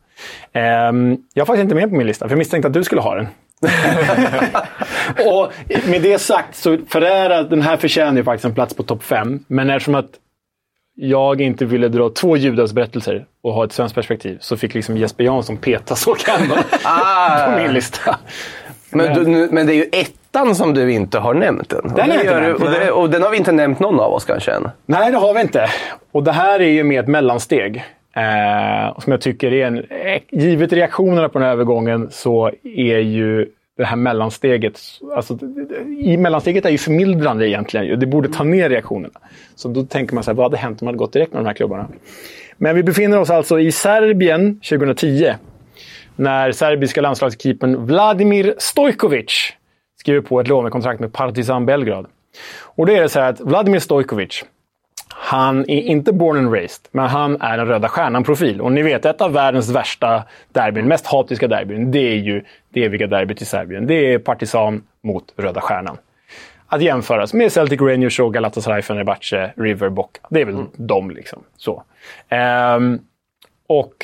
Ehm, 0.53 1.17
jag 1.33 1.41
har 1.41 1.45
faktiskt 1.45 1.63
inte 1.63 1.75
med 1.75 1.89
på 1.89 1.95
min 1.95 2.07
lista, 2.07 2.25
för 2.25 2.31
jag 2.31 2.37
misstänkte 2.37 2.67
att 2.67 2.73
du 2.73 2.83
skulle 2.83 3.01
ha 3.01 3.15
den. 3.15 3.27
och 5.27 5.51
med 5.89 6.01
det 6.01 6.19
sagt 6.19 6.55
så 6.55 6.77
förära, 6.89 7.43
den 7.43 7.61
här 7.61 7.77
förtjänar 7.77 8.17
ju 8.17 8.23
faktiskt 8.23 8.45
en 8.45 8.53
plats 8.53 8.73
på 8.73 8.83
topp 8.83 9.03
fem. 9.03 9.43
Men 9.47 9.69
eftersom 9.69 9.95
att 9.95 10.09
jag 10.95 11.41
inte 11.41 11.65
ville 11.65 11.87
dra 11.87 12.09
två 12.09 12.37
Judas 12.37 12.73
berättelser 12.73 13.25
och 13.43 13.53
ha 13.53 13.65
ett 13.65 13.71
svenskt 13.71 13.95
perspektiv 13.95 14.37
så 14.41 14.57
fick 14.57 14.73
liksom 14.73 14.97
Jesper 14.97 15.23
Jansson 15.23 15.57
peta 15.57 15.95
så 15.95 16.15
Campbell 16.15 16.63
Ah. 16.83 17.45
på 17.51 17.61
min 17.61 17.73
lista. 17.73 18.19
Men, 18.89 19.13
du, 19.13 19.27
nu, 19.27 19.49
men 19.51 19.67
det 19.67 19.73
är 19.73 19.75
ju 19.75 19.89
ettan 20.35 20.55
som 20.55 20.73
du 20.73 20.91
inte 20.91 21.19
har 21.19 21.33
nämnt 21.33 21.73
än. 21.73 21.79
Och 21.79 21.91
Den 21.95 22.11
inte 22.11 22.25
gör 22.25 22.41
du- 22.41 22.53
och, 22.53 22.71
det, 22.71 22.91
och 22.91 23.09
den 23.09 23.21
har 23.21 23.29
vi 23.31 23.37
inte 23.37 23.51
nämnt 23.51 23.79
någon 23.79 23.99
av 23.99 24.13
oss 24.13 24.25
kanske 24.25 24.51
än. 24.51 24.69
Nej, 24.85 25.11
det 25.11 25.17
har 25.17 25.33
vi 25.33 25.41
inte. 25.41 25.67
Och 26.11 26.23
det 26.23 26.31
här 26.31 26.59
är 26.59 26.69
ju 26.69 26.83
med 26.83 26.99
ett 26.99 27.07
mellansteg. 27.07 27.83
Eh, 28.15 28.99
som 28.99 29.11
jag 29.11 29.21
tycker 29.21 29.53
är 29.53 29.67
en... 29.67 29.77
eh, 29.77 30.21
Givet 30.31 30.73
reaktionerna 30.73 31.29
på 31.29 31.39
den 31.39 31.45
här 31.45 31.53
övergången 31.53 32.07
så 32.11 32.51
är 32.63 32.97
ju 32.99 33.47
det 33.77 33.83
här 33.85 33.95
mellansteget... 33.95 34.79
Alltså, 35.15 35.37
I 35.99 36.17
mellansteget 36.17 36.65
är 36.65 36.69
ju 36.69 36.77
förmildrande 36.77 37.49
egentligen. 37.49 37.99
Det 37.99 38.05
borde 38.05 38.29
ta 38.29 38.43
ner 38.43 38.69
reaktionerna. 38.69 39.19
Så 39.55 39.67
då 39.67 39.83
tänker 39.83 40.15
man 40.15 40.23
så 40.23 40.31
här, 40.31 40.35
vad 40.35 40.45
hade 40.45 40.57
hänt 40.57 40.81
om 40.81 40.85
man 40.85 40.93
hade 40.93 40.97
gått 40.99 41.13
direkt 41.13 41.33
med 41.33 41.41
de 41.41 41.47
här 41.47 41.53
klubbarna? 41.53 41.87
Men 42.57 42.75
vi 42.75 42.83
befinner 42.83 43.19
oss 43.19 43.29
alltså 43.29 43.59
i 43.59 43.71
Serbien 43.71 44.59
2010. 44.69 45.33
När 46.15 46.51
serbiska 46.51 47.01
landslagskeepern 47.01 47.85
Vladimir 47.85 48.55
Stojkovic 48.57 49.53
skriver 50.05 50.21
på 50.21 50.39
ett 50.39 50.47
lånekontrakt 50.47 50.99
med 50.99 51.13
Partizan 51.13 51.65
Belgrad. 51.65 52.05
Och 52.61 52.85
det 52.85 52.95
är 52.95 53.01
det 53.01 53.09
så 53.09 53.19
här 53.19 53.29
att 53.29 53.39
Vladimir 53.39 53.79
Stojkovic, 53.79 54.45
han 55.09 55.59
är 55.59 55.81
inte 55.81 56.13
born 56.13 56.37
and 56.37 56.53
raised, 56.53 56.87
men 56.91 57.07
han 57.07 57.41
är 57.41 57.57
en 57.57 57.67
Röda 57.67 57.87
Stjärnan-profil. 57.87 58.61
Och 58.61 58.71
ni 58.71 58.81
vet, 58.81 59.05
ett 59.05 59.21
av 59.21 59.33
världens 59.33 59.69
värsta 59.69 60.23
derbyn, 60.51 60.87
mest 60.87 61.07
hatiska 61.07 61.47
derbyn, 61.47 61.91
det 61.91 61.99
är 61.99 62.15
ju 62.15 62.43
det 62.69 62.83
eviga 62.83 63.07
derbyt 63.07 63.41
i 63.41 63.45
Serbien. 63.45 63.87
Det 63.87 64.13
är 64.13 64.19
Partizan 64.19 64.83
mot 65.03 65.33
Röda 65.37 65.61
Stjärnan. 65.61 65.97
Att 66.67 66.81
jämföras 66.81 67.33
med 67.33 67.51
Celtic 67.51 67.81
Rangers 67.81 68.19
och 68.19 68.33
Galatasaray, 68.33 68.81
Fenerbahce, 68.81 69.53
River, 69.57 69.89
Boca. 69.89 70.19
Det 70.29 70.41
är 70.41 70.45
väl 70.45 70.65
de 70.75 71.11
liksom. 71.11 71.43
Så. 71.57 71.83
Ehm, 72.29 72.99
och 73.67 73.95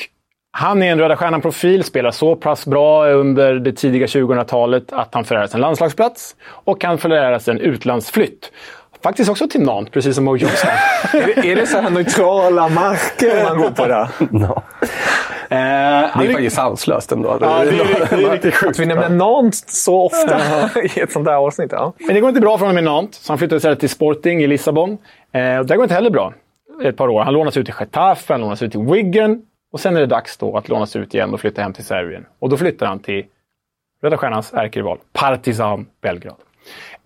han 0.51 0.83
är 0.83 0.91
en 0.91 0.99
Röda 0.99 1.15
Stjärnan-profil, 1.15 1.83
spelar 1.83 2.11
så 2.11 2.35
pass 2.35 2.65
bra 2.65 3.07
under 3.07 3.53
det 3.53 3.73
tidiga 3.73 4.05
2000-talet 4.05 4.93
att 4.93 5.13
han 5.13 5.23
föräras 5.23 5.55
en 5.55 5.61
landslagsplats 5.61 6.35
och 6.43 6.81
kan 6.81 6.97
föräras 6.97 7.47
en 7.47 7.59
utlandsflytt. 7.59 8.51
Faktiskt 9.03 9.29
också 9.29 9.47
till 9.47 9.61
Nantes, 9.61 9.91
precis 9.93 10.15
som 10.15 10.25
Mo 10.25 10.37
Johnson. 10.37 10.69
är, 11.13 11.41
det, 11.41 11.51
är 11.51 11.55
det 11.55 11.65
så 11.67 11.77
här 11.77 11.89
neutrala 11.89 12.69
marker 12.69 13.43
man 13.43 13.57
går 13.57 13.69
på 13.71 13.87
där? 13.87 14.07
No. 14.29 14.61
Eh, 15.51 15.57
Det 15.57 16.09
han 16.11 16.25
är 16.25 16.31
faktiskt 16.31 16.55
sanslöst 16.55 17.11
ändå. 17.11 17.37
Ja, 17.41 17.47
det 17.63 17.69
är 17.69 17.71
riktigt, 17.71 18.09
det 18.09 18.15
är 18.25 18.31
riktigt 18.31 18.55
sjukt. 18.55 18.69
Att 18.69 18.79
vi 18.79 18.85
nämner 18.85 19.09
Nantes 19.09 19.83
så 19.83 20.05
ofta 20.05 20.39
i 20.95 20.99
ett 20.99 21.11
sånt 21.11 21.27
här 21.27 21.35
avsnitt. 21.35 21.71
Ja. 21.71 21.93
Men 21.99 22.13
det 22.15 22.19
går 22.21 22.29
inte 22.29 22.41
bra 22.41 22.57
för 22.57 22.65
honom 22.65 22.77
i 22.77 22.81
Nantes, 22.81 23.23
så 23.23 23.31
han 23.31 23.37
flyttar 23.37 23.55
istället 23.55 23.79
till 23.79 23.89
Sporting 23.89 24.43
i 24.43 24.47
Lissabon. 24.47 24.97
Eh, 25.33 25.57
och 25.57 25.65
det 25.65 25.75
går 25.75 25.83
inte 25.83 25.95
heller 25.95 26.09
bra 26.09 26.33
ett 26.83 26.97
par 26.97 27.07
år. 27.07 27.23
Han 27.23 27.33
lånas 27.33 27.57
ut 27.57 27.65
till 27.65 27.75
Getafe, 27.79 28.33
han 28.33 28.41
lånas 28.41 28.61
ut 28.61 28.71
till 28.71 28.79
Wigan 28.81 29.41
och 29.71 29.79
sen 29.79 29.95
är 29.95 29.99
det 29.99 30.05
dags 30.05 30.37
då 30.37 30.57
att 30.57 30.69
lånas 30.69 30.95
ut 30.95 31.13
igen 31.13 31.33
och 31.33 31.39
flytta 31.39 31.61
hem 31.61 31.73
till 31.73 31.85
Serbien. 31.85 32.25
Och 32.39 32.49
då 32.49 32.57
flyttar 32.57 32.85
han 32.87 32.99
till 32.99 33.25
Röda 34.01 34.17
Stjärnans 34.17 34.53
ärkerival, 34.53 34.97
Partizan 35.13 35.85
Belgrad. 36.01 36.35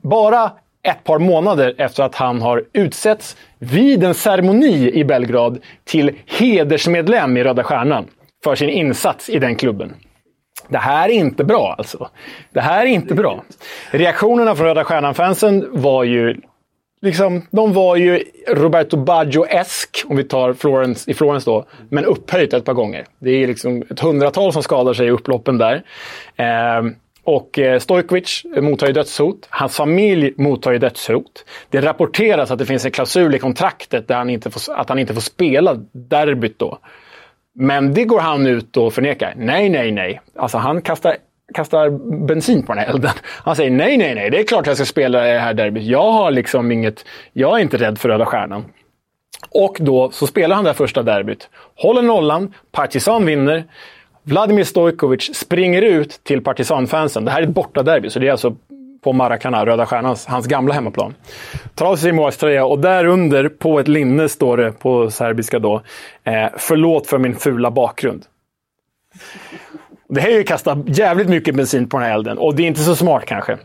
Bara 0.01 0.51
ett 0.83 1.03
par 1.03 1.19
månader 1.19 1.75
efter 1.77 2.03
att 2.03 2.15
han 2.15 2.41
har 2.41 2.65
utsetts 2.73 3.37
vid 3.59 4.03
en 4.03 4.13
ceremoni 4.13 4.91
i 4.93 5.03
Belgrad 5.03 5.59
till 5.83 6.11
hedersmedlem 6.25 7.37
i 7.37 7.43
Röda 7.43 7.63
Stjärnan 7.63 8.05
för 8.43 8.55
sin 8.55 8.69
insats 8.69 9.29
i 9.29 9.39
den 9.39 9.55
klubben. 9.55 9.93
Det 10.67 10.77
här 10.77 11.09
är 11.09 11.13
inte 11.13 11.43
bra 11.43 11.75
alltså. 11.77 12.09
Det 12.51 12.61
här 12.61 12.81
är 12.81 12.89
inte 12.89 13.13
bra. 13.13 13.43
Reaktionerna 13.91 14.55
från 14.55 14.67
Röda 14.67 14.83
Stjärnan-fansen 14.83 15.67
var 15.71 16.03
ju 16.03 16.41
Liksom, 17.05 17.41
de 17.51 17.73
var 17.73 17.95
ju 17.95 18.23
Roberto 18.47 18.97
Baggio-esk, 18.97 20.05
om 20.05 20.15
vi 20.15 20.23
tar 20.23 20.53
Florence, 20.53 21.11
i 21.11 21.13
Florens 21.13 21.45
då, 21.45 21.65
men 21.89 22.05
upphöjt 22.05 22.53
ett 22.53 22.65
par 22.65 22.73
gånger. 22.73 23.05
Det 23.19 23.29
är 23.29 23.47
liksom 23.47 23.83
ett 23.89 23.99
hundratal 23.99 24.53
som 24.53 24.63
skadar 24.63 24.93
sig 24.93 25.07
i 25.07 25.09
upploppen 25.09 25.57
där. 25.57 25.83
Ehm, 26.35 26.87
eh, 26.87 26.93
och 27.23 27.59
Stojkovic 27.79 28.43
mottar 28.61 28.87
ju 28.87 28.93
dödshot. 28.93 29.47
Hans 29.49 29.77
familj 29.77 30.33
mottar 30.37 30.71
ju 30.71 30.77
dödshot. 30.77 31.45
Det 31.69 31.81
rapporteras 31.81 32.51
att 32.51 32.59
det 32.59 32.65
finns 32.65 32.85
en 32.85 32.91
klausul 32.91 33.35
i 33.35 33.39
kontraktet 33.39 34.07
där 34.07 34.15
han 34.15 34.29
inte 34.29 34.51
får, 34.51 34.73
att 34.73 34.89
han 34.89 34.99
inte 34.99 35.13
får 35.13 35.21
spela 35.21 35.73
derbyt 35.91 36.59
då. 36.59 36.79
Men 37.53 37.93
det 37.93 38.03
går 38.03 38.19
han 38.19 38.47
ut 38.47 38.77
och 38.77 38.93
förnekar. 38.93 39.33
Nej, 39.37 39.69
nej, 39.69 39.91
nej. 39.91 40.21
Alltså 40.35 40.57
han 40.57 40.81
kastar, 40.81 41.15
kastar 41.53 41.89
bensin 42.25 42.63
på 42.63 42.73
den 42.73 42.83
här 42.83 42.89
elden. 42.89 43.11
Han 43.25 43.55
säger 43.55 43.71
nej, 43.71 43.97
nej, 43.97 44.15
nej. 44.15 44.29
Det 44.29 44.39
är 44.39 44.43
klart 44.43 44.67
jag 44.67 44.75
ska 44.75 44.85
spela 44.85 45.21
det 45.21 45.39
här 45.39 45.53
derbyt. 45.53 45.83
Jag 45.83 46.11
har 46.11 46.31
liksom 46.31 46.71
inget... 46.71 47.05
Jag 47.33 47.57
är 47.57 47.61
inte 47.61 47.77
rädd 47.77 47.97
för 47.97 48.09
Röda 48.09 48.25
Stjärnan. 48.25 48.65
Och 49.49 49.77
då 49.79 50.11
så 50.11 50.27
spelar 50.27 50.55
han 50.55 50.63
det 50.63 50.69
här 50.69 50.75
första 50.75 51.03
derbyt. 51.03 51.49
Håller 51.75 52.01
nollan. 52.01 52.53
Partizan 52.71 53.25
vinner. 53.25 53.63
Vladimir 54.23 54.63
Stojkovic 54.63 55.35
springer 55.35 55.81
ut 55.81 56.19
till 56.23 56.41
Partisanfansen. 56.43 57.25
Det 57.25 57.31
här 57.31 57.39
är 57.41 57.43
ett 57.43 57.49
bortaderby, 57.49 58.09
så 58.09 58.19
det 58.19 58.27
är 58.27 58.31
alltså 58.31 58.55
på 59.03 59.13
Maracana, 59.13 59.65
Röda 59.65 59.85
Stjärnans, 59.85 60.25
hans 60.25 60.47
gamla 60.47 60.73
hemmaplan. 60.73 61.15
Tar 61.75 61.85
av 61.85 61.95
sig 61.95 62.09
sin 62.09 62.15
målvaktströja 62.15 62.65
och 62.65 62.79
där 62.79 63.05
under 63.05 63.49
på 63.49 63.79
ett 63.79 63.87
linne 63.87 64.29
står 64.29 64.57
det 64.57 64.71
på 64.71 65.11
serbiska 65.11 65.59
då. 65.59 65.81
Eh, 66.23 66.47
Förlåt 66.57 67.07
för 67.07 67.17
min 67.17 67.35
fula 67.35 67.71
bakgrund. 67.71 68.25
Det 70.15 70.21
här 70.21 70.29
är 70.29 70.37
ju 70.37 70.43
kasta 70.43 70.83
jävligt 70.87 71.29
mycket 71.29 71.55
bensin 71.55 71.89
på 71.89 71.97
den 71.97 72.07
här 72.07 72.15
elden 72.15 72.37
och 72.37 72.55
det 72.55 72.63
är 72.63 72.67
inte 72.67 72.79
så 72.79 72.95
smart 72.95 73.25
kanske. 73.25 73.57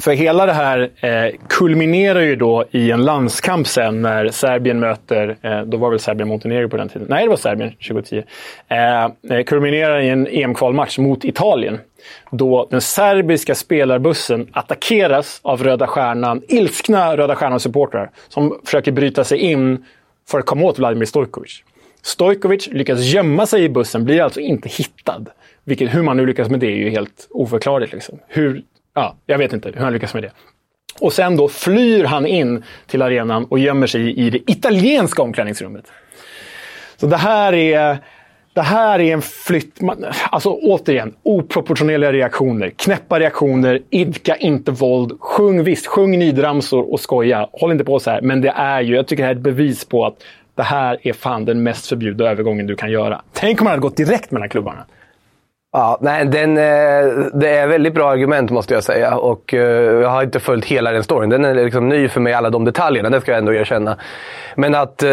För 0.00 0.12
hela 0.12 0.46
det 0.46 0.52
här 0.52 0.90
eh, 1.00 1.34
kulminerar 1.48 2.20
ju 2.20 2.36
då 2.36 2.64
i 2.70 2.90
en 2.90 3.04
landskamp 3.04 3.66
sen 3.66 4.02
när 4.02 4.28
Serbien 4.28 4.80
möter, 4.80 5.36
eh, 5.42 5.62
då 5.62 5.76
var 5.76 5.90
väl 5.90 5.98
Serbien 5.98 6.28
Montenegro 6.28 6.68
på 6.68 6.76
den 6.76 6.88
tiden, 6.88 7.06
nej 7.10 7.24
det 7.24 7.28
var 7.28 7.36
Serbien 7.36 7.70
2010. 7.70 8.22
Eh, 8.68 9.04
eh 9.04 9.44
kulminerar 9.46 10.00
i 10.00 10.08
en 10.08 10.26
EM-kvalmatch 10.26 10.98
mot 10.98 11.24
Italien. 11.24 11.78
Då 12.30 12.68
den 12.70 12.80
serbiska 12.80 13.54
spelarbussen 13.54 14.48
attackeras 14.52 15.40
av 15.42 15.62
Röda 15.62 15.86
Stjärnan, 15.86 16.42
ilskna 16.48 17.16
Röda 17.16 17.34
Stjärnan-supportrar 17.34 18.10
som 18.28 18.60
försöker 18.64 18.92
bryta 18.92 19.24
sig 19.24 19.38
in 19.38 19.84
för 20.30 20.38
att 20.38 20.46
komma 20.46 20.62
åt 20.62 20.78
Vladimir 20.78 21.06
Stojkovic. 21.06 21.62
Stojkovic 22.02 22.66
lyckas 22.66 23.00
gömma 23.00 23.46
sig 23.46 23.64
i 23.64 23.68
bussen, 23.68 24.04
blir 24.04 24.22
alltså 24.22 24.40
inte 24.40 24.68
hittad. 24.68 25.26
Vilket, 25.64 25.94
hur 25.94 26.02
man 26.02 26.16
nu 26.16 26.26
lyckas 26.26 26.50
med 26.50 26.60
det 26.60 26.66
är 26.66 26.76
ju 26.76 26.90
helt 26.90 27.28
oförklarligt. 27.30 27.92
Liksom. 27.92 28.18
Hur 28.28 28.62
Ja, 28.94 29.16
jag 29.26 29.38
vet 29.38 29.52
inte 29.52 29.70
hur 29.74 29.80
han 29.80 29.92
lyckas 29.92 30.14
med 30.14 30.22
det. 30.22 30.30
Och 31.00 31.12
sen 31.12 31.36
då 31.36 31.48
flyr 31.48 32.04
han 32.04 32.26
in 32.26 32.62
till 32.86 33.02
arenan 33.02 33.44
och 33.44 33.58
gömmer 33.58 33.86
sig 33.86 34.18
i 34.18 34.30
det 34.30 34.50
italienska 34.50 35.22
omklädningsrummet. 35.22 35.84
Så 36.96 37.06
det 37.06 37.16
här 37.16 37.52
är... 37.52 37.98
Det 38.52 38.62
här 38.62 39.00
är 39.00 39.12
en 39.12 39.22
flytt... 39.22 39.78
Alltså 40.30 40.50
återigen, 40.50 41.14
oproportionerliga 41.22 42.12
reaktioner. 42.12 42.70
Knäppa 42.70 43.20
reaktioner, 43.20 43.80
idka 43.90 44.36
inte 44.36 44.70
våld. 44.70 45.20
Sjung 45.20 45.64
visst, 45.64 45.86
sjung 45.86 46.18
nidramsor 46.18 46.92
och 46.92 47.00
skoja. 47.00 47.48
Håll 47.52 47.72
inte 47.72 47.84
på 47.84 47.98
så 47.98 48.10
här. 48.10 48.20
Men 48.20 48.40
det 48.40 48.48
är 48.48 48.80
ju, 48.80 48.94
jag 48.94 49.06
tycker 49.06 49.22
det 49.22 49.26
här 49.26 49.34
är 49.34 49.36
ett 49.36 49.42
bevis 49.42 49.84
på 49.84 50.06
att 50.06 50.14
det 50.54 50.62
här 50.62 50.98
är 51.02 51.12
fan 51.12 51.44
den 51.44 51.62
mest 51.62 51.86
förbjudna 51.86 52.24
övergången 52.24 52.66
du 52.66 52.76
kan 52.76 52.90
göra. 52.90 53.22
Tänk 53.32 53.60
om 53.60 53.64
man 53.64 53.70
hade 53.70 53.80
gått 53.80 53.96
direkt 53.96 54.30
mellan 54.30 54.48
klubbarna. 54.48 54.86
Ja, 55.72 55.98
nej, 56.00 56.26
den, 56.26 56.56
eh, 56.56 57.26
det 57.32 57.48
är 57.48 57.66
väldigt 57.66 57.94
bra 57.94 58.10
argument 58.10 58.50
måste 58.50 58.74
jag 58.74 58.84
säga. 58.84 59.16
Och 59.16 59.54
eh, 59.54 60.00
Jag 60.00 60.08
har 60.08 60.22
inte 60.22 60.40
följt 60.40 60.64
hela 60.64 60.92
den 60.92 61.04
storyn. 61.04 61.30
Den 61.30 61.44
är 61.44 61.54
liksom 61.54 61.88
ny 61.88 62.08
för 62.08 62.20
mig, 62.20 62.32
alla 62.32 62.50
de 62.50 62.64
detaljerna. 62.64 63.10
Det 63.10 63.20
ska 63.20 63.30
jag 63.30 63.38
ändå 63.38 63.54
erkänna. 63.54 63.96
Men 64.56 64.74
att 64.74 65.02
eh, 65.02 65.10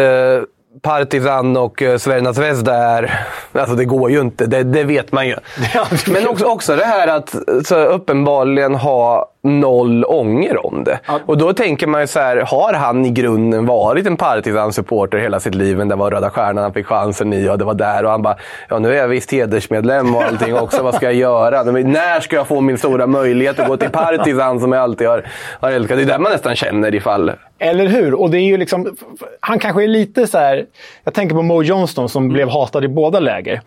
Partizan 0.82 1.56
och 1.56 1.82
Sverna 1.98 2.34
Zvezda 2.34 2.74
är... 2.74 3.20
Alltså 3.52 3.76
det 3.76 3.84
går 3.84 4.10
ju 4.10 4.20
inte, 4.20 4.46
det, 4.46 4.62
det 4.62 4.84
vet 4.84 5.12
man 5.12 5.28
ju. 5.28 5.36
Men 6.12 6.28
också, 6.28 6.44
också 6.44 6.76
det 6.76 6.84
här 6.84 7.08
att 7.08 7.34
så 7.64 7.76
uppenbarligen 7.84 8.74
ha 8.74 9.30
noll 9.42 10.04
ånger 10.04 10.66
om 10.66 10.84
det. 10.84 11.00
Ja. 11.06 11.20
Och 11.26 11.38
då 11.38 11.52
tänker 11.52 11.86
man 11.86 12.00
ju 12.00 12.06
så 12.06 12.20
här, 12.20 12.36
har 12.36 12.72
han 12.72 13.04
i 13.04 13.10
grunden 13.10 13.66
varit 13.66 14.06
en 14.06 14.16
Partizan-supporter 14.16 15.18
hela 15.18 15.40
sitt 15.40 15.54
liv? 15.54 15.76
Men 15.76 15.88
det 15.88 15.94
var 15.94 16.10
Röda 16.10 16.30
Stjärnan 16.30 16.62
han 16.62 16.72
fick 16.72 16.86
chansen 16.86 17.32
i 17.32 17.48
och 17.48 17.58
det 17.58 17.64
var 17.64 17.74
där. 17.74 18.04
Och 18.04 18.10
han 18.10 18.22
bara, 18.22 18.36
ja 18.68 18.78
nu 18.78 18.92
är 18.92 18.96
jag 18.96 19.08
visst 19.08 19.32
hedersmedlem 19.32 20.14
och 20.14 20.22
allting 20.22 20.54
också. 20.54 20.82
Vad 20.82 20.94
ska 20.94 21.06
jag 21.06 21.14
göra? 21.14 21.64
Men 21.64 21.92
när 21.92 22.20
ska 22.20 22.36
jag 22.36 22.46
få 22.46 22.60
min 22.60 22.78
stora 22.78 23.06
möjlighet 23.06 23.58
att 23.58 23.68
gå 23.68 23.76
till 23.76 23.90
Partizan 23.90 24.60
som 24.60 24.72
jag 24.72 24.82
alltid 24.82 25.08
har, 25.08 25.26
har 25.60 25.70
älskat? 25.70 25.98
Det 25.98 26.02
är 26.02 26.06
där 26.06 26.18
man 26.18 26.32
nästan 26.32 26.56
känner 26.56 26.94
ifall... 26.94 27.32
Eller 27.58 27.86
hur? 27.86 28.14
Och 28.14 28.30
det 28.30 28.38
är 28.38 28.46
ju 28.46 28.56
liksom... 28.56 28.96
Han 29.40 29.58
kanske 29.58 29.82
är 29.82 29.88
lite 29.88 30.26
så 30.26 30.38
här, 30.38 30.66
Jag 31.04 31.14
tänker 31.14 31.34
på 31.34 31.42
Mo 31.42 31.62
Johnston 31.62 32.08
som 32.08 32.22
mm. 32.22 32.32
blev 32.32 32.48
hatad 32.48 32.84
i 32.84 32.88
båda 32.88 33.20
läger. 33.20 33.60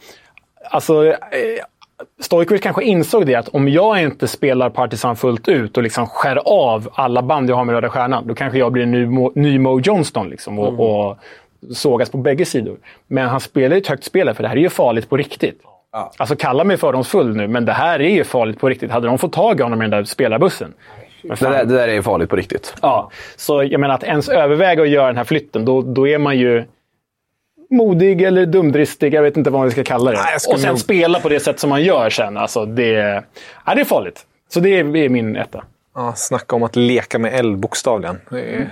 Alltså, 0.69 1.07
eh, 1.07 1.15
Stojkovic 2.19 2.61
kanske 2.61 2.83
insåg 2.83 3.25
det 3.25 3.35
att 3.35 3.47
om 3.47 3.69
jag 3.69 4.01
inte 4.01 4.27
spelar 4.27 4.69
Partisan 4.69 5.15
fullt 5.15 5.47
ut 5.47 5.77
och 5.77 5.83
liksom 5.83 6.07
skär 6.07 6.39
av 6.45 6.89
alla 6.93 7.21
band 7.21 7.49
jag 7.49 7.55
har 7.55 7.65
med 7.65 7.75
Röda 7.75 7.89
Stjärnan, 7.89 8.27
då 8.27 8.35
kanske 8.35 8.59
jag 8.59 8.71
blir 8.71 8.83
en 8.83 8.91
ny, 8.91 9.05
Mo, 9.05 9.31
ny 9.35 9.59
Mo 9.59 9.79
Johnston 9.79 10.29
liksom, 10.29 10.59
och, 10.59 10.67
mm. 10.67 10.79
och 10.79 11.17
sågas 11.73 12.09
på 12.09 12.17
bägge 12.17 12.45
sidor. 12.45 12.77
Men 13.07 13.27
han 13.27 13.39
spelar 13.39 13.75
ju 13.75 13.81
ett 13.81 13.87
högt 13.87 14.03
spel, 14.03 14.33
för 14.33 14.43
det 14.43 14.49
här 14.49 14.55
är 14.55 14.61
ju 14.61 14.69
farligt 14.69 15.09
på 15.09 15.17
riktigt. 15.17 15.61
Ja. 15.91 16.11
Alltså 16.17 16.35
kalla 16.35 16.63
mig 16.63 16.77
fördomsfull 16.77 17.35
nu, 17.35 17.47
men 17.47 17.65
det 17.65 17.73
här 17.73 18.01
är 18.01 18.09
ju 18.09 18.23
farligt 18.23 18.59
på 18.59 18.69
riktigt. 18.69 18.91
Hade 18.91 19.07
de 19.07 19.17
fått 19.17 19.33
tag 19.33 19.59
i 19.59 19.63
honom 19.63 19.81
i 19.81 19.83
den 19.83 19.91
där 19.91 20.03
spelarbussen, 20.03 20.73
det 21.21 21.39
där, 21.39 21.65
det 21.65 21.73
där 21.73 21.87
är 21.87 22.01
farligt 22.01 22.29
på 22.29 22.35
riktigt. 22.35 22.75
Ja, 22.81 23.11
så 23.35 23.63
jag 23.63 23.79
menar 23.79 23.95
att 23.95 24.03
ens 24.03 24.29
överväga 24.29 24.81
att 24.81 24.89
göra 24.89 25.07
den 25.07 25.17
här 25.17 25.23
flytten, 25.23 25.65
då, 25.65 25.81
då 25.81 26.07
är 26.07 26.17
man 26.17 26.37
ju 26.37 26.63
modig 27.72 28.22
eller 28.22 28.45
dumdristig. 28.45 29.13
Jag 29.13 29.24
vet 29.24 29.38
inte 29.38 29.49
vad 29.49 29.61
man 29.61 29.72
ska 29.72 29.84
kalla 29.84 30.11
det. 30.11 30.17
Nej, 30.17 30.36
och 30.47 30.59
sen 30.59 30.69
nog... 30.69 30.80
spela 30.80 31.19
på 31.19 31.30
det 31.30 31.39
sätt 31.39 31.59
som 31.59 31.69
man 31.69 31.84
gör 31.84 32.09
sen. 32.09 32.38
Alltså, 32.38 32.65
det, 32.65 33.24
ja, 33.65 33.76
det 33.76 33.82
är 33.82 33.86
farligt. 33.86 34.26
Så 34.49 34.59
det 34.59 34.69
är, 34.69 34.97
är 34.97 35.09
min 35.09 35.36
etta. 35.36 35.63
Ja, 35.95 36.13
snacka 36.15 36.55
om 36.55 36.63
att 36.63 36.76
leka 36.76 37.19
med 37.19 37.34
eld, 37.39 37.57
bokstavligen. 37.57 38.19
Mm. 38.32 38.67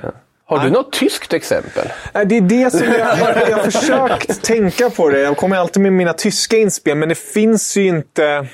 Har 0.46 0.60
du 0.60 0.70
något 0.70 0.92
tyskt 0.92 1.34
exempel? 1.34 1.88
Det 2.26 2.38
är 2.38 2.42
det 2.42 2.72
som 2.72 2.88
jag, 2.88 3.00
jag 3.50 3.58
har 3.58 3.72
försökt 3.72 4.44
tänka 4.44 4.90
på. 4.90 5.10
det. 5.10 5.20
Jag 5.20 5.38
kommer 5.38 5.58
alltid 5.58 5.84
med 5.84 5.94
mina 5.94 6.14
tyska 6.14 6.58
inspel, 6.58 6.98
men 6.98 7.10
det 7.10 7.18
finns 7.18 7.78
ju 7.78 7.88
inte... 7.88 8.48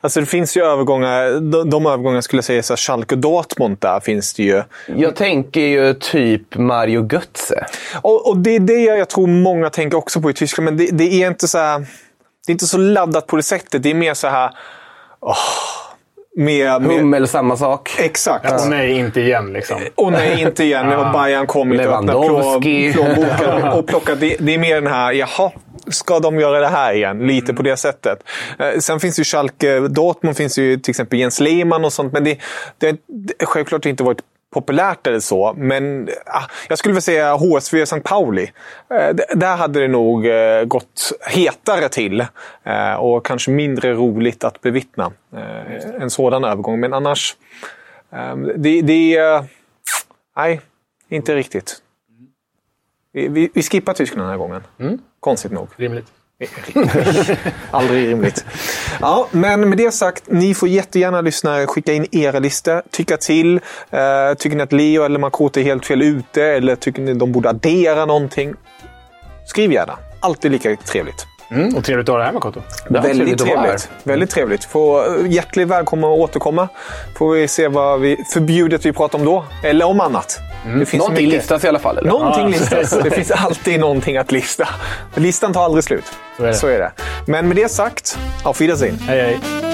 Alltså 0.00 0.20
det 0.20 0.26
finns 0.26 0.56
ju 0.56 0.64
övergångar, 0.64 1.40
de, 1.40 1.70
de 1.70 1.86
övergångar 1.86 2.20
skulle 2.20 2.38
jag 2.38 2.44
säga, 2.44 2.62
så 2.62 2.76
Schalke 2.76 3.14
och 3.14 3.18
Dortmund 3.18 3.76
där 3.80 4.00
finns 4.00 4.34
det 4.34 4.42
ju. 4.42 4.62
Jag 4.86 5.16
tänker 5.16 5.60
ju 5.60 5.94
typ 5.94 6.54
Mario 6.56 7.08
Götze. 7.12 7.66
Och, 8.02 8.28
och, 8.28 8.36
det 8.38 8.50
är 8.50 8.60
det 8.60 8.80
jag 8.80 9.08
tror 9.08 9.26
många 9.26 9.70
tänker 9.70 9.98
också 9.98 10.20
på 10.20 10.30
i 10.30 10.34
Tyskland, 10.34 10.64
men 10.64 10.76
det, 10.76 10.86
det 10.92 11.22
är 11.22 11.26
inte 11.28 11.48
så 11.48 11.58
här, 11.58 11.78
Det 11.78 12.50
är 12.50 12.52
inte 12.52 12.66
så 12.66 12.78
laddat 12.78 13.26
på 13.26 13.36
det 13.36 13.42
sättet. 13.42 13.82
Det 13.82 13.90
är 13.90 13.94
mer 13.94 14.14
så 14.14 14.28
här... 14.28 14.50
Oh, 15.20 15.36
med, 16.36 16.82
med... 16.82 16.96
Hummel, 16.96 17.28
samma 17.28 17.56
sak. 17.56 17.90
Exakt. 17.98 18.44
Ja. 18.48 18.62
Och 18.62 18.70
nej, 18.70 18.98
inte 18.98 19.20
igen. 19.20 19.52
Liksom. 19.52 19.80
Och 19.94 20.12
nej, 20.12 20.40
inte 20.40 20.64
igen. 20.64 20.90
ja. 20.90 21.12
Bayern 21.12 21.46
kom 21.46 21.72
inte 21.72 21.88
och 21.88 21.94
öppnade 21.94 22.26
plånboken 22.26 24.12
och 24.12 24.18
det 24.18 24.54
är 24.54 24.58
mer 24.58 24.74
den 24.74 24.92
här, 24.92 25.12
jaha, 25.12 25.52
ska 25.86 26.20
de 26.20 26.40
göra 26.40 26.60
det 26.60 26.66
här 26.66 26.94
igen? 26.94 27.18
Lite 27.18 27.46
mm. 27.46 27.56
på 27.56 27.62
det 27.62 27.76
sättet. 27.76 28.18
Eh, 28.58 28.78
sen 28.78 29.00
finns 29.00 29.20
ju 29.20 29.24
Schalke, 29.24 29.80
Dortmund 29.80 30.36
finns 30.36 30.58
ju 30.58 30.76
till 30.76 30.90
exempel 30.90 31.18
Jens 31.18 31.40
Lehmann 31.40 31.84
och 31.84 31.92
sånt. 31.92 32.12
Men 32.12 32.24
det, 32.24 32.38
det, 32.78 32.96
det 33.06 33.46
självklart 33.46 33.86
inte 33.86 34.02
varit 34.02 34.20
populärt 34.52 35.06
eller 35.06 35.20
så. 35.20 35.54
Men 35.56 36.08
ah, 36.26 36.42
jag 36.68 36.78
skulle 36.78 36.92
vilja 36.92 37.00
säga 37.00 37.34
HSV 37.34 37.82
St. 37.82 38.00
Pauli. 38.00 38.52
Eh, 38.90 39.14
där 39.34 39.56
hade 39.56 39.80
det 39.80 39.88
nog 39.88 40.26
eh, 40.26 40.64
gått 40.64 41.12
hetare 41.26 41.88
till. 41.88 42.26
Och 42.98 43.26
kanske 43.26 43.50
mindre 43.50 43.94
roligt 43.94 44.44
att 44.44 44.60
bevittna 44.60 45.12
en 46.00 46.10
sådan 46.10 46.44
övergång. 46.44 46.80
Men 46.80 46.94
annars, 46.94 47.36
det, 48.56 48.82
det 48.82 49.16
är... 49.16 49.44
Nej, 50.36 50.60
inte 51.08 51.34
riktigt. 51.34 51.83
Vi, 53.14 53.50
vi, 53.54 53.62
skippar 53.62 53.94
Tyskland 53.94 54.22
den 54.22 54.30
här 54.30 54.38
gången. 54.38 54.62
Mm. 54.80 54.98
Konstigt 55.20 55.52
nog. 55.52 55.68
Rimligt. 55.76 56.06
Aldrig 57.70 58.08
rimligt. 58.08 58.44
Ja, 59.00 59.28
men 59.30 59.68
med 59.68 59.78
det 59.78 59.90
sagt, 59.90 60.24
ni 60.26 60.54
får 60.54 60.68
jättegärna 60.68 61.20
lyssna, 61.20 61.66
skicka 61.66 61.92
in 61.92 62.06
era 62.12 62.38
listor, 62.38 62.82
tycka 62.90 63.16
till. 63.16 63.56
Uh, 63.56 64.34
tycker 64.38 64.56
ni 64.56 64.62
att 64.62 64.72
Leo 64.72 65.02
eller 65.02 65.18
Makoto 65.18 65.60
är 65.60 65.64
helt 65.64 65.86
fel 65.86 66.02
ute 66.02 66.42
eller 66.42 66.76
tycker 66.76 67.02
ni 67.02 67.12
att 67.12 67.18
de 67.18 67.32
borde 67.32 67.48
addera 67.48 68.06
någonting? 68.06 68.54
Skriv 69.46 69.72
gärna. 69.72 69.98
Alltid 70.20 70.52
lika 70.52 70.76
trevligt. 70.76 71.26
Mm, 71.54 71.76
och 71.76 71.84
trevligt 71.84 72.08
att 72.08 72.12
ha 72.12 72.16
dig 72.18 72.26
här 72.26 72.32
Makoto. 72.32 72.62
Väldigt 72.88 73.14
trevligt 73.16 73.38
trevligt. 73.38 73.88
Väldigt 74.02 74.30
trevligt. 74.30 74.64
Får 74.64 75.20
eh, 75.20 75.32
hjärtligt 75.32 75.68
välkommen 75.68 76.04
att 76.10 76.18
återkomma. 76.18 76.68
Får 77.18 77.32
vi 77.34 77.48
se 77.48 77.68
vad 77.68 78.00
vi 78.00 78.24
förbjudet 78.32 78.86
vi 78.86 78.92
pratar 78.92 79.18
om 79.18 79.24
då. 79.24 79.44
Eller 79.64 79.84
om 79.86 80.00
annat. 80.00 80.38
Det 80.64 80.70
finns 80.86 80.90
så 80.90 80.96
Någonting 80.96 81.26
mycket. 81.26 81.40
listas 81.40 81.64
i 81.64 81.68
alla 81.68 81.78
fall. 81.78 81.98
Eller? 81.98 82.10
Någonting 82.10 82.42
Ja. 82.42 82.48
listas. 82.48 82.90
Det 83.04 83.10
finns 83.10 83.30
alltid 83.30 83.80
någonting 83.80 84.16
att 84.16 84.32
lista. 84.32 84.68
Listan 85.14 85.52
tar 85.52 85.64
aldrig 85.64 85.84
slut. 85.84 86.04
Så 86.54 86.66
är 86.66 86.78
det. 86.78 86.92
Men 87.26 87.48
med 87.48 87.56
det 87.56 87.68
sagt, 87.68 88.18
auf 88.44 88.60
Wiedersehen. 88.60 88.98
Hej, 88.98 89.20
hej. 89.22 89.73